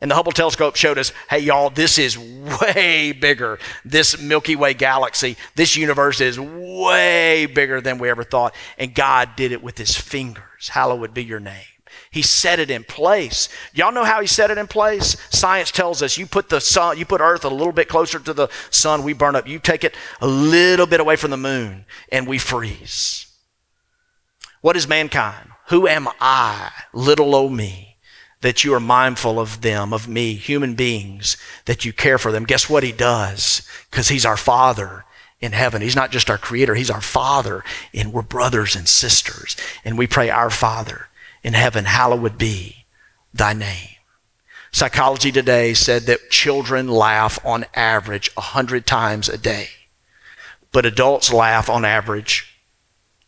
And 0.00 0.10
the 0.10 0.14
Hubble 0.14 0.32
telescope 0.32 0.76
showed 0.76 0.98
us, 0.98 1.12
hey, 1.30 1.38
y'all, 1.38 1.70
this 1.70 1.98
is 1.98 2.18
way 2.18 3.12
bigger. 3.12 3.58
This 3.84 4.20
Milky 4.20 4.54
Way 4.54 4.74
galaxy, 4.74 5.36
this 5.54 5.74
universe 5.74 6.20
is 6.20 6.38
way 6.38 7.46
bigger 7.46 7.80
than 7.80 7.98
we 7.98 8.10
ever 8.10 8.22
thought. 8.22 8.54
And 8.78 8.94
God 8.94 9.30
did 9.36 9.52
it 9.52 9.62
with 9.62 9.78
his 9.78 9.96
fingers. 9.96 10.68
Hallowed 10.68 11.14
be 11.14 11.24
your 11.24 11.40
name. 11.40 11.64
He 12.10 12.22
set 12.22 12.58
it 12.58 12.70
in 12.70 12.84
place. 12.84 13.48
Y'all 13.74 13.92
know 13.92 14.04
how 14.04 14.20
he 14.20 14.26
set 14.26 14.50
it 14.50 14.58
in 14.58 14.66
place? 14.66 15.16
Science 15.30 15.70
tells 15.70 16.02
us 16.02 16.16
you 16.16 16.26
put 16.26 16.48
the 16.48 16.60
sun, 16.60 16.98
you 16.98 17.04
put 17.04 17.20
Earth 17.20 17.44
a 17.44 17.50
little 17.50 17.72
bit 17.72 17.88
closer 17.88 18.18
to 18.18 18.32
the 18.32 18.48
sun, 18.70 19.02
we 19.02 19.12
burn 19.12 19.36
up. 19.36 19.46
You 19.46 19.58
take 19.58 19.84
it 19.84 19.94
a 20.20 20.26
little 20.26 20.86
bit 20.86 21.00
away 21.00 21.16
from 21.16 21.30
the 21.30 21.36
moon, 21.36 21.84
and 22.10 22.26
we 22.26 22.38
freeze. 22.38 23.26
What 24.62 24.76
is 24.76 24.88
mankind? 24.88 25.50
Who 25.68 25.86
am 25.86 26.08
I, 26.20 26.70
little 26.92 27.34
old 27.34 27.52
me, 27.52 27.85
that 28.46 28.62
you 28.62 28.72
are 28.72 28.80
mindful 28.80 29.40
of 29.40 29.60
them, 29.60 29.92
of 29.92 30.06
me, 30.06 30.34
human 30.34 30.74
beings, 30.74 31.36
that 31.64 31.84
you 31.84 31.92
care 31.92 32.16
for 32.16 32.30
them? 32.30 32.44
Guess 32.44 32.70
what 32.70 32.84
he 32.84 32.92
does? 32.92 33.62
Because 33.90 34.08
he's 34.08 34.24
our 34.24 34.36
Father 34.36 35.04
in 35.40 35.50
heaven. 35.50 35.82
He's 35.82 35.96
not 35.96 36.12
just 36.12 36.30
our 36.30 36.38
creator, 36.38 36.76
he's 36.76 36.90
our 36.90 37.00
Father, 37.00 37.64
and 37.92 38.12
we're 38.12 38.22
brothers 38.22 38.76
and 38.76 38.88
sisters. 38.88 39.56
And 39.84 39.98
we 39.98 40.06
pray, 40.06 40.30
Our 40.30 40.50
Father 40.50 41.08
in 41.42 41.54
heaven, 41.54 41.86
hallowed 41.86 42.38
be 42.38 42.86
thy 43.34 43.52
name. 43.52 43.96
Psychology 44.70 45.32
today 45.32 45.74
said 45.74 46.02
that 46.02 46.30
children 46.30 46.86
laugh 46.86 47.44
on 47.44 47.64
average 47.74 48.30
100 48.34 48.86
times 48.86 49.28
a 49.28 49.38
day, 49.38 49.68
but 50.70 50.86
adults 50.86 51.32
laugh 51.32 51.68
on 51.68 51.84
average 51.84 52.60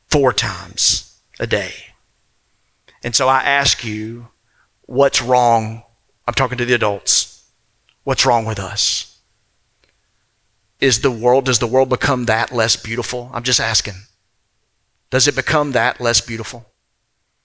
four 0.09 0.33
times 0.33 1.21
a 1.41 1.47
day. 1.47 1.73
And 3.03 3.17
so 3.17 3.29
I 3.29 3.43
ask 3.43 3.85
you, 3.85 4.29
what's 4.89 5.23
wrong? 5.23 5.83
I'm 6.27 6.35
talking 6.35 6.59
to 6.59 6.65
the 6.65 6.75
adults. 6.75 7.45
What's 8.05 8.27
wrong 8.27 8.47
with 8.47 8.59
us? 8.59 9.21
Is 10.81 11.03
the 11.03 11.11
world, 11.11 11.45
does 11.45 11.59
the 11.59 11.67
world 11.67 11.91
become 11.91 12.25
that 12.25 12.53
less 12.53 12.75
beautiful? 12.75 13.31
I'm 13.35 13.43
just 13.43 13.61
asking. 13.61 13.95
Does 15.11 15.29
it 15.29 15.37
become 15.37 15.73
that 15.73 16.01
less 16.01 16.21
beautiful? 16.21 16.67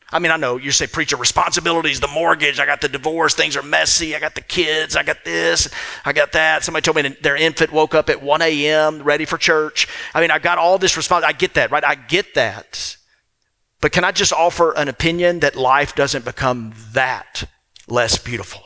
I 0.09 0.19
mean, 0.19 0.31
I 0.31 0.37
know 0.37 0.57
you 0.57 0.71
say, 0.71 0.87
preacher, 0.87 1.17
responsibilities, 1.17 1.99
the 1.99 2.07
mortgage, 2.07 2.59
I 2.59 2.65
got 2.65 2.81
the 2.81 2.87
divorce, 2.87 3.33
things 3.33 3.57
are 3.57 3.63
messy, 3.63 4.15
I 4.15 4.19
got 4.19 4.35
the 4.35 4.41
kids, 4.41 4.95
I 4.95 5.03
got 5.03 5.25
this, 5.25 5.67
I 6.05 6.13
got 6.13 6.31
that. 6.33 6.63
Somebody 6.63 6.83
told 6.83 6.97
me 6.97 7.17
their 7.21 7.35
infant 7.35 7.73
woke 7.73 7.95
up 7.95 8.09
at 8.09 8.21
1 8.21 8.41
a.m. 8.43 9.01
ready 9.01 9.25
for 9.25 9.37
church. 9.37 9.87
I 10.13 10.21
mean, 10.21 10.29
I 10.31 10.39
got 10.39 10.59
all 10.59 10.77
this 10.77 10.95
response. 10.95 11.25
I 11.25 11.31
get 11.31 11.55
that, 11.55 11.71
right? 11.71 11.83
I 11.83 11.95
get 11.95 12.35
that. 12.35 12.95
But 13.83 13.91
can 13.91 14.05
I 14.05 14.13
just 14.13 14.31
offer 14.31 14.71
an 14.77 14.87
opinion 14.87 15.41
that 15.41 15.57
life 15.57 15.93
doesn't 15.93 16.23
become 16.23 16.73
that 16.93 17.43
less 17.85 18.17
beautiful? 18.17 18.61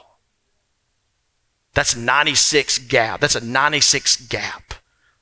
That's 1.74 1.96
96 1.96 2.78
gap. 2.88 3.20
That's 3.20 3.36
a 3.36 3.44
96 3.44 4.28
gap 4.28 4.76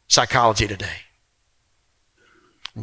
psychology 0.10 0.68
today. 0.68 0.98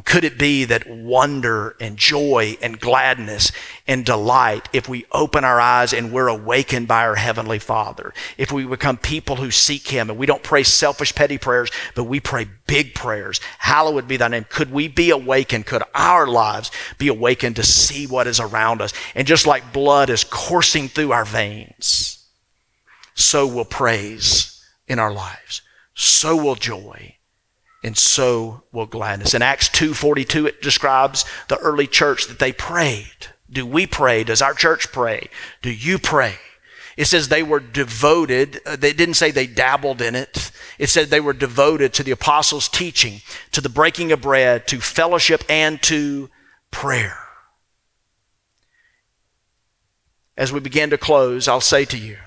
Could 0.07 0.24
it 0.24 0.38
be 0.38 0.64
that 0.64 0.88
wonder 0.88 1.76
and 1.78 1.99
joy 1.99 2.57
and 2.62 2.80
gladness 2.80 3.53
and 3.86 4.07
delight, 4.07 4.66
if 4.72 4.88
we 4.88 5.05
open 5.12 5.45
our 5.45 5.61
eyes 5.61 5.93
and 5.93 6.11
we're 6.11 6.28
awakened 6.28 6.88
by 6.88 7.03
our 7.03 7.16
Heavenly 7.16 7.59
Father, 7.59 8.14
if 8.38 8.51
we 8.51 8.64
become 8.64 8.97
people 8.97 9.36
who 9.36 9.51
seek 9.51 9.88
Him 9.88 10.09
and 10.09 10.18
we 10.18 10.24
don't 10.24 10.43
pray 10.43 10.62
selfish, 10.62 11.14
petty 11.14 11.36
prayers, 11.36 11.70
but 11.95 12.05
we 12.05 12.20
pray 12.20 12.47
big 12.66 12.95
prayers, 12.95 13.38
hallowed 13.59 14.09
be 14.09 14.16
thy 14.16 14.28
name, 14.28 14.47
could 14.49 14.72
we 14.72 14.88
be 14.88 15.11
awakened? 15.11 15.66
Could 15.66 15.82
our 15.95 16.26
lives 16.26 16.70
be 16.97 17.09
awakened 17.09 17.57
to 17.57 17.62
see 17.62 18.07
what 18.07 18.26
is 18.26 18.40
around 18.40 18.80
us? 18.80 18.95
And 19.14 19.26
just 19.26 19.47
like 19.47 19.74
blood 19.74 20.09
is 20.09 20.24
coursing 20.24 20.88
through 20.88 21.12
our 21.12 21.26
veins, 21.26 22.26
so 23.14 23.47
will 23.47 23.66
praise 23.66 24.64
in 24.88 24.99
our 24.99 25.12
lives, 25.12 25.61
so 25.93 26.34
will 26.34 26.55
joy 26.55 27.16
and 27.83 27.97
so 27.97 28.62
will 28.72 28.87
gladness. 28.87 29.35
In 29.35 29.43
Acts 29.43 29.68
2:42 29.68 30.47
it 30.47 30.62
describes 30.62 31.24
the 31.49 31.59
early 31.59 31.87
church 31.87 32.26
that 32.26 32.39
they 32.39 32.53
prayed. 32.53 33.28
Do 33.51 33.66
we 33.66 33.87
pray? 33.87 34.24
Does 34.24 34.41
our 34.41 34.55
church 34.55 34.93
pray? 34.93 35.28
Do 35.61 35.70
you 35.70 35.99
pray? 35.99 36.37
It 36.97 37.07
says 37.07 37.28
they 37.28 37.43
were 37.43 37.61
devoted. 37.61 38.61
Uh, 38.66 38.76
they 38.76 38.93
didn't 38.93 39.14
say 39.14 39.30
they 39.30 39.47
dabbled 39.47 40.03
in 40.03 40.14
it. 40.14 40.51
It 40.78 40.89
said 40.89 41.09
they 41.09 41.20
were 41.20 41.33
devoted 41.33 41.93
to 41.95 42.03
the 42.03 42.11
apostles' 42.11 42.68
teaching, 42.68 43.20
to 43.53 43.61
the 43.61 43.68
breaking 43.68 44.12
of 44.12 44.20
bread, 44.20 44.66
to 44.68 44.80
fellowship, 44.80 45.43
and 45.49 45.83
to 45.83 46.28
prayer. 46.70 47.18
As 50.37 50.53
we 50.53 50.61
begin 50.61 50.91
to 50.91 50.99
close, 50.99 51.49
I'll 51.49 51.61
say 51.61 51.85
to 51.87 51.99
you, 51.99 52.18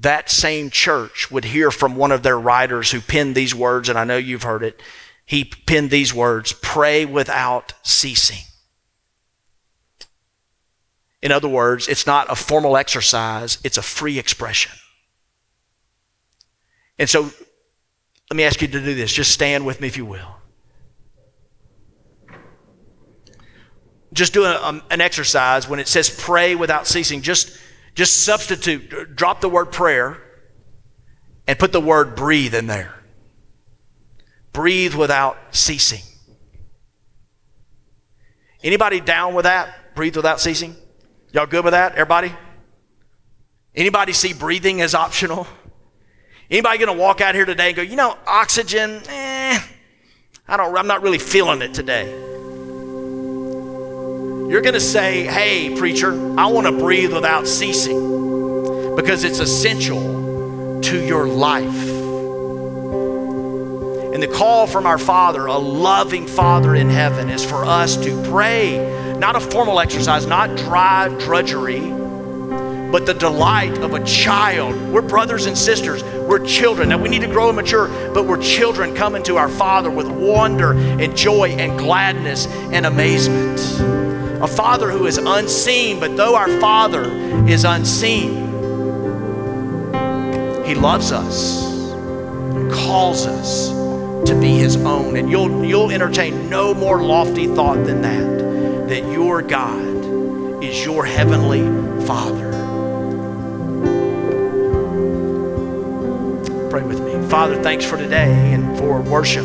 that 0.00 0.30
same 0.30 0.70
church 0.70 1.30
would 1.30 1.44
hear 1.44 1.70
from 1.70 1.94
one 1.94 2.10
of 2.10 2.22
their 2.22 2.38
writers 2.38 2.90
who 2.90 3.00
penned 3.00 3.34
these 3.34 3.54
words, 3.54 3.88
and 3.88 3.98
I 3.98 4.04
know 4.04 4.16
you've 4.16 4.44
heard 4.44 4.62
it. 4.62 4.80
He 5.26 5.44
penned 5.44 5.90
these 5.90 6.14
words 6.14 6.52
pray 6.52 7.04
without 7.04 7.74
ceasing. 7.82 8.44
In 11.22 11.32
other 11.32 11.48
words, 11.48 11.86
it's 11.86 12.06
not 12.06 12.30
a 12.30 12.34
formal 12.34 12.76
exercise, 12.76 13.58
it's 13.62 13.76
a 13.76 13.82
free 13.82 14.18
expression. 14.18 14.72
And 16.98 17.08
so 17.08 17.30
let 18.30 18.36
me 18.36 18.44
ask 18.44 18.62
you 18.62 18.68
to 18.68 18.80
do 18.80 18.94
this. 18.94 19.12
Just 19.12 19.32
stand 19.32 19.66
with 19.66 19.80
me 19.80 19.88
if 19.88 19.96
you 19.96 20.06
will. 20.06 20.36
Just 24.12 24.32
do 24.32 24.44
a, 24.44 24.60
um, 24.62 24.82
an 24.90 25.00
exercise 25.00 25.68
when 25.68 25.78
it 25.78 25.88
says 25.88 26.10
pray 26.10 26.54
without 26.54 26.86
ceasing. 26.86 27.22
Just, 27.22 27.58
just 27.94 28.24
substitute, 28.24 29.16
drop 29.16 29.40
the 29.40 29.48
word 29.48 29.72
prayer 29.72 30.18
and 31.46 31.58
put 31.58 31.72
the 31.72 31.80
word 31.80 32.14
breathe 32.14 32.54
in 32.54 32.66
there. 32.66 32.94
Breathe 34.52 34.94
without 34.94 35.36
ceasing. 35.50 36.02
Anybody 38.62 39.00
down 39.00 39.34
with 39.34 39.44
that? 39.44 39.94
Breathe 39.94 40.16
without 40.16 40.40
ceasing? 40.40 40.76
Y'all 41.32 41.46
good 41.46 41.64
with 41.64 41.72
that? 41.72 41.92
Everybody? 41.92 42.32
Anybody 43.74 44.12
see 44.12 44.32
breathing 44.32 44.80
as 44.80 44.94
optional? 44.94 45.46
Anybody 46.50 46.78
gonna 46.78 46.92
walk 46.92 47.20
out 47.20 47.34
here 47.34 47.44
today 47.44 47.68
and 47.68 47.76
go, 47.76 47.82
you 47.82 47.96
know, 47.96 48.18
oxygen, 48.26 49.02
eh, 49.08 49.60
I 50.48 50.56
don't, 50.56 50.76
I'm 50.76 50.88
not 50.88 51.02
really 51.02 51.18
feeling 51.18 51.62
it 51.62 51.72
today. 51.72 52.39
You're 54.50 54.62
gonna 54.62 54.80
say, 54.80 55.26
hey, 55.26 55.76
preacher, 55.76 56.10
I 56.36 56.46
wanna 56.46 56.72
breathe 56.72 57.12
without 57.12 57.46
ceasing 57.46 58.96
because 58.96 59.22
it's 59.22 59.38
essential 59.38 60.80
to 60.80 61.00
your 61.06 61.28
life. 61.28 61.88
And 64.12 64.20
the 64.20 64.26
call 64.26 64.66
from 64.66 64.86
our 64.86 64.98
Father, 64.98 65.46
a 65.46 65.56
loving 65.56 66.26
Father 66.26 66.74
in 66.74 66.90
heaven, 66.90 67.30
is 67.30 67.44
for 67.44 67.64
us 67.64 67.96
to 67.98 68.22
pray 68.24 69.14
not 69.20 69.36
a 69.36 69.40
formal 69.40 69.78
exercise, 69.78 70.26
not 70.26 70.56
dry 70.56 71.06
drudgery, 71.20 71.88
but 72.90 73.06
the 73.06 73.14
delight 73.14 73.78
of 73.78 73.94
a 73.94 74.04
child. 74.04 74.74
We're 74.90 75.00
brothers 75.00 75.46
and 75.46 75.56
sisters. 75.56 76.02
We're 76.02 76.44
children. 76.44 76.88
Now 76.88 76.98
we 76.98 77.08
need 77.08 77.20
to 77.20 77.28
grow 77.28 77.50
and 77.50 77.56
mature, 77.56 77.86
but 78.12 78.26
we're 78.26 78.42
children 78.42 78.96
coming 78.96 79.22
to 79.22 79.36
our 79.36 79.48
Father 79.48 79.92
with 79.92 80.08
wonder 80.08 80.72
and 80.72 81.16
joy 81.16 81.50
and 81.50 81.78
gladness 81.78 82.48
and 82.48 82.84
amazement. 82.84 83.99
A 84.42 84.48
Father 84.48 84.90
who 84.90 85.06
is 85.06 85.18
unseen, 85.18 86.00
but 86.00 86.16
though 86.16 86.34
our 86.34 86.48
Father 86.60 87.04
is 87.46 87.64
unseen, 87.64 88.46
He 90.64 90.74
loves 90.74 91.12
us, 91.12 91.68
calls 92.72 93.26
us 93.26 93.68
to 94.28 94.38
be 94.40 94.56
His 94.58 94.76
own. 94.76 95.16
And 95.16 95.30
you'll, 95.30 95.64
you'll 95.64 95.90
entertain 95.90 96.48
no 96.48 96.72
more 96.72 97.02
lofty 97.02 97.46
thought 97.46 97.84
than 97.84 98.02
that 98.02 98.88
that 98.88 99.12
your 99.12 99.40
God 99.42 100.64
is 100.64 100.84
your 100.84 101.04
heavenly 101.04 101.60
Father. 102.06 102.50
Pray 106.70 106.82
with 106.82 107.00
me. 107.00 107.28
Father, 107.28 107.62
thanks 107.62 107.84
for 107.84 107.96
today 107.96 108.52
and 108.52 108.76
for 108.78 109.00
worship. 109.00 109.44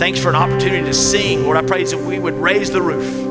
Thanks 0.00 0.18
for 0.18 0.30
an 0.30 0.36
opportunity 0.36 0.84
to 0.84 0.94
sing. 0.94 1.44
Lord, 1.44 1.56
I 1.56 1.62
pray 1.62 1.84
that 1.84 1.98
we 1.98 2.18
would 2.18 2.34
raise 2.34 2.70
the 2.70 2.82
roof, 2.82 3.29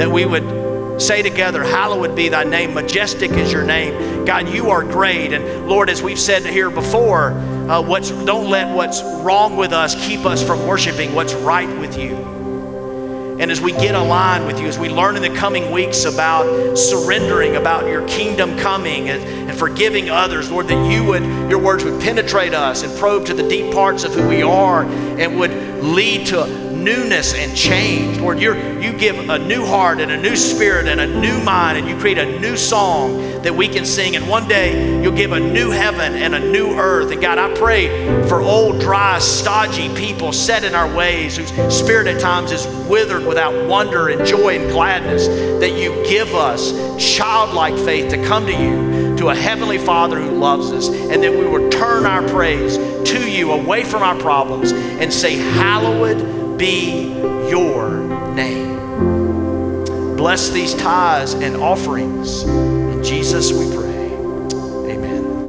that 0.00 0.10
we 0.10 0.24
would 0.24 1.00
say 1.00 1.20
together, 1.20 1.62
Hallowed 1.62 2.16
be 2.16 2.30
thy 2.30 2.42
name, 2.42 2.72
majestic 2.72 3.32
is 3.32 3.52
your 3.52 3.64
name. 3.64 4.24
God, 4.24 4.48
you 4.48 4.70
are 4.70 4.82
great. 4.82 5.34
And 5.34 5.68
Lord, 5.68 5.90
as 5.90 6.02
we've 6.02 6.18
said 6.18 6.46
here 6.46 6.70
before, 6.70 7.32
uh, 7.32 7.82
what's, 7.82 8.10
don't 8.10 8.48
let 8.48 8.74
what's 8.74 9.02
wrong 9.02 9.58
with 9.58 9.72
us 9.72 9.94
keep 10.06 10.20
us 10.20 10.42
from 10.42 10.66
worshiping 10.66 11.14
what's 11.14 11.34
right 11.34 11.68
with 11.78 11.98
you. 11.98 12.16
And 13.40 13.50
as 13.50 13.60
we 13.60 13.72
get 13.72 13.94
aligned 13.94 14.46
with 14.46 14.58
you, 14.58 14.66
as 14.68 14.78
we 14.78 14.88
learn 14.88 15.16
in 15.16 15.22
the 15.22 15.38
coming 15.38 15.70
weeks 15.70 16.06
about 16.06 16.76
surrendering, 16.78 17.56
about 17.56 17.86
your 17.86 18.06
kingdom 18.08 18.58
coming 18.58 19.10
and, 19.10 19.22
and 19.50 19.58
forgiving 19.58 20.08
others, 20.08 20.50
Lord, 20.50 20.68
that 20.68 20.90
you 20.90 21.04
would, 21.04 21.22
your 21.50 21.58
words 21.58 21.84
would 21.84 22.00
penetrate 22.00 22.54
us 22.54 22.82
and 22.82 22.98
probe 22.98 23.26
to 23.26 23.34
the 23.34 23.46
deep 23.46 23.74
parts 23.74 24.04
of 24.04 24.14
who 24.14 24.26
we 24.26 24.42
are 24.42 24.84
and 24.84 25.38
would 25.38 25.52
lead 25.84 26.26
to 26.28 26.69
newness 26.84 27.34
and 27.34 27.56
change. 27.56 28.18
Lord, 28.18 28.40
you 28.40 28.54
you 28.80 28.92
give 28.92 29.28
a 29.28 29.38
new 29.38 29.64
heart 29.64 30.00
and 30.00 30.10
a 30.10 30.16
new 30.16 30.36
spirit 30.36 30.88
and 30.88 31.00
a 31.00 31.06
new 31.06 31.38
mind, 31.42 31.78
and 31.78 31.88
you 31.88 31.96
create 31.98 32.18
a 32.18 32.38
new 32.40 32.56
song 32.56 33.42
that 33.42 33.54
we 33.54 33.68
can 33.68 33.84
sing. 33.84 34.16
And 34.16 34.28
one 34.28 34.48
day 34.48 35.02
you'll 35.02 35.16
give 35.16 35.32
a 35.32 35.40
new 35.40 35.70
heaven 35.70 36.14
and 36.14 36.34
a 36.34 36.38
new 36.38 36.72
earth. 36.78 37.12
And 37.12 37.20
God, 37.20 37.38
I 37.38 37.54
pray 37.56 37.88
for 38.28 38.40
old, 38.40 38.80
dry, 38.80 39.18
stodgy 39.18 39.94
people 39.94 40.32
set 40.32 40.64
in 40.64 40.74
our 40.74 40.94
ways, 40.94 41.36
whose 41.36 41.74
spirit 41.74 42.06
at 42.06 42.20
times 42.20 42.52
is 42.52 42.66
withered 42.88 43.26
without 43.26 43.68
wonder 43.68 44.08
and 44.08 44.26
joy 44.26 44.58
and 44.58 44.70
gladness, 44.70 45.26
that 45.26 45.72
you 45.78 46.04
give 46.08 46.34
us 46.34 46.72
childlike 46.98 47.74
faith 47.76 48.10
to 48.10 48.24
come 48.24 48.46
to 48.46 48.52
you, 48.52 49.16
to 49.16 49.28
a 49.28 49.34
heavenly 49.34 49.78
Father 49.78 50.20
who 50.20 50.30
loves 50.30 50.72
us, 50.72 50.88
and 50.88 51.22
that 51.22 51.32
we 51.32 51.46
will 51.46 51.68
turn 51.70 52.06
our 52.06 52.26
praise 52.28 52.76
to 53.10 53.30
you 53.30 53.52
away 53.52 53.84
from 53.84 54.02
our 54.02 54.16
problems 54.16 54.72
and 54.72 55.12
say, 55.12 55.36
Hallowed 55.36 56.39
be 56.60 57.14
your 57.48 58.00
name. 58.34 58.76
Bless 60.14 60.50
these 60.50 60.74
tithes 60.74 61.32
and 61.32 61.56
offerings. 61.56 62.42
In 62.42 63.02
Jesus 63.02 63.50
we 63.50 63.74
pray. 63.74 63.89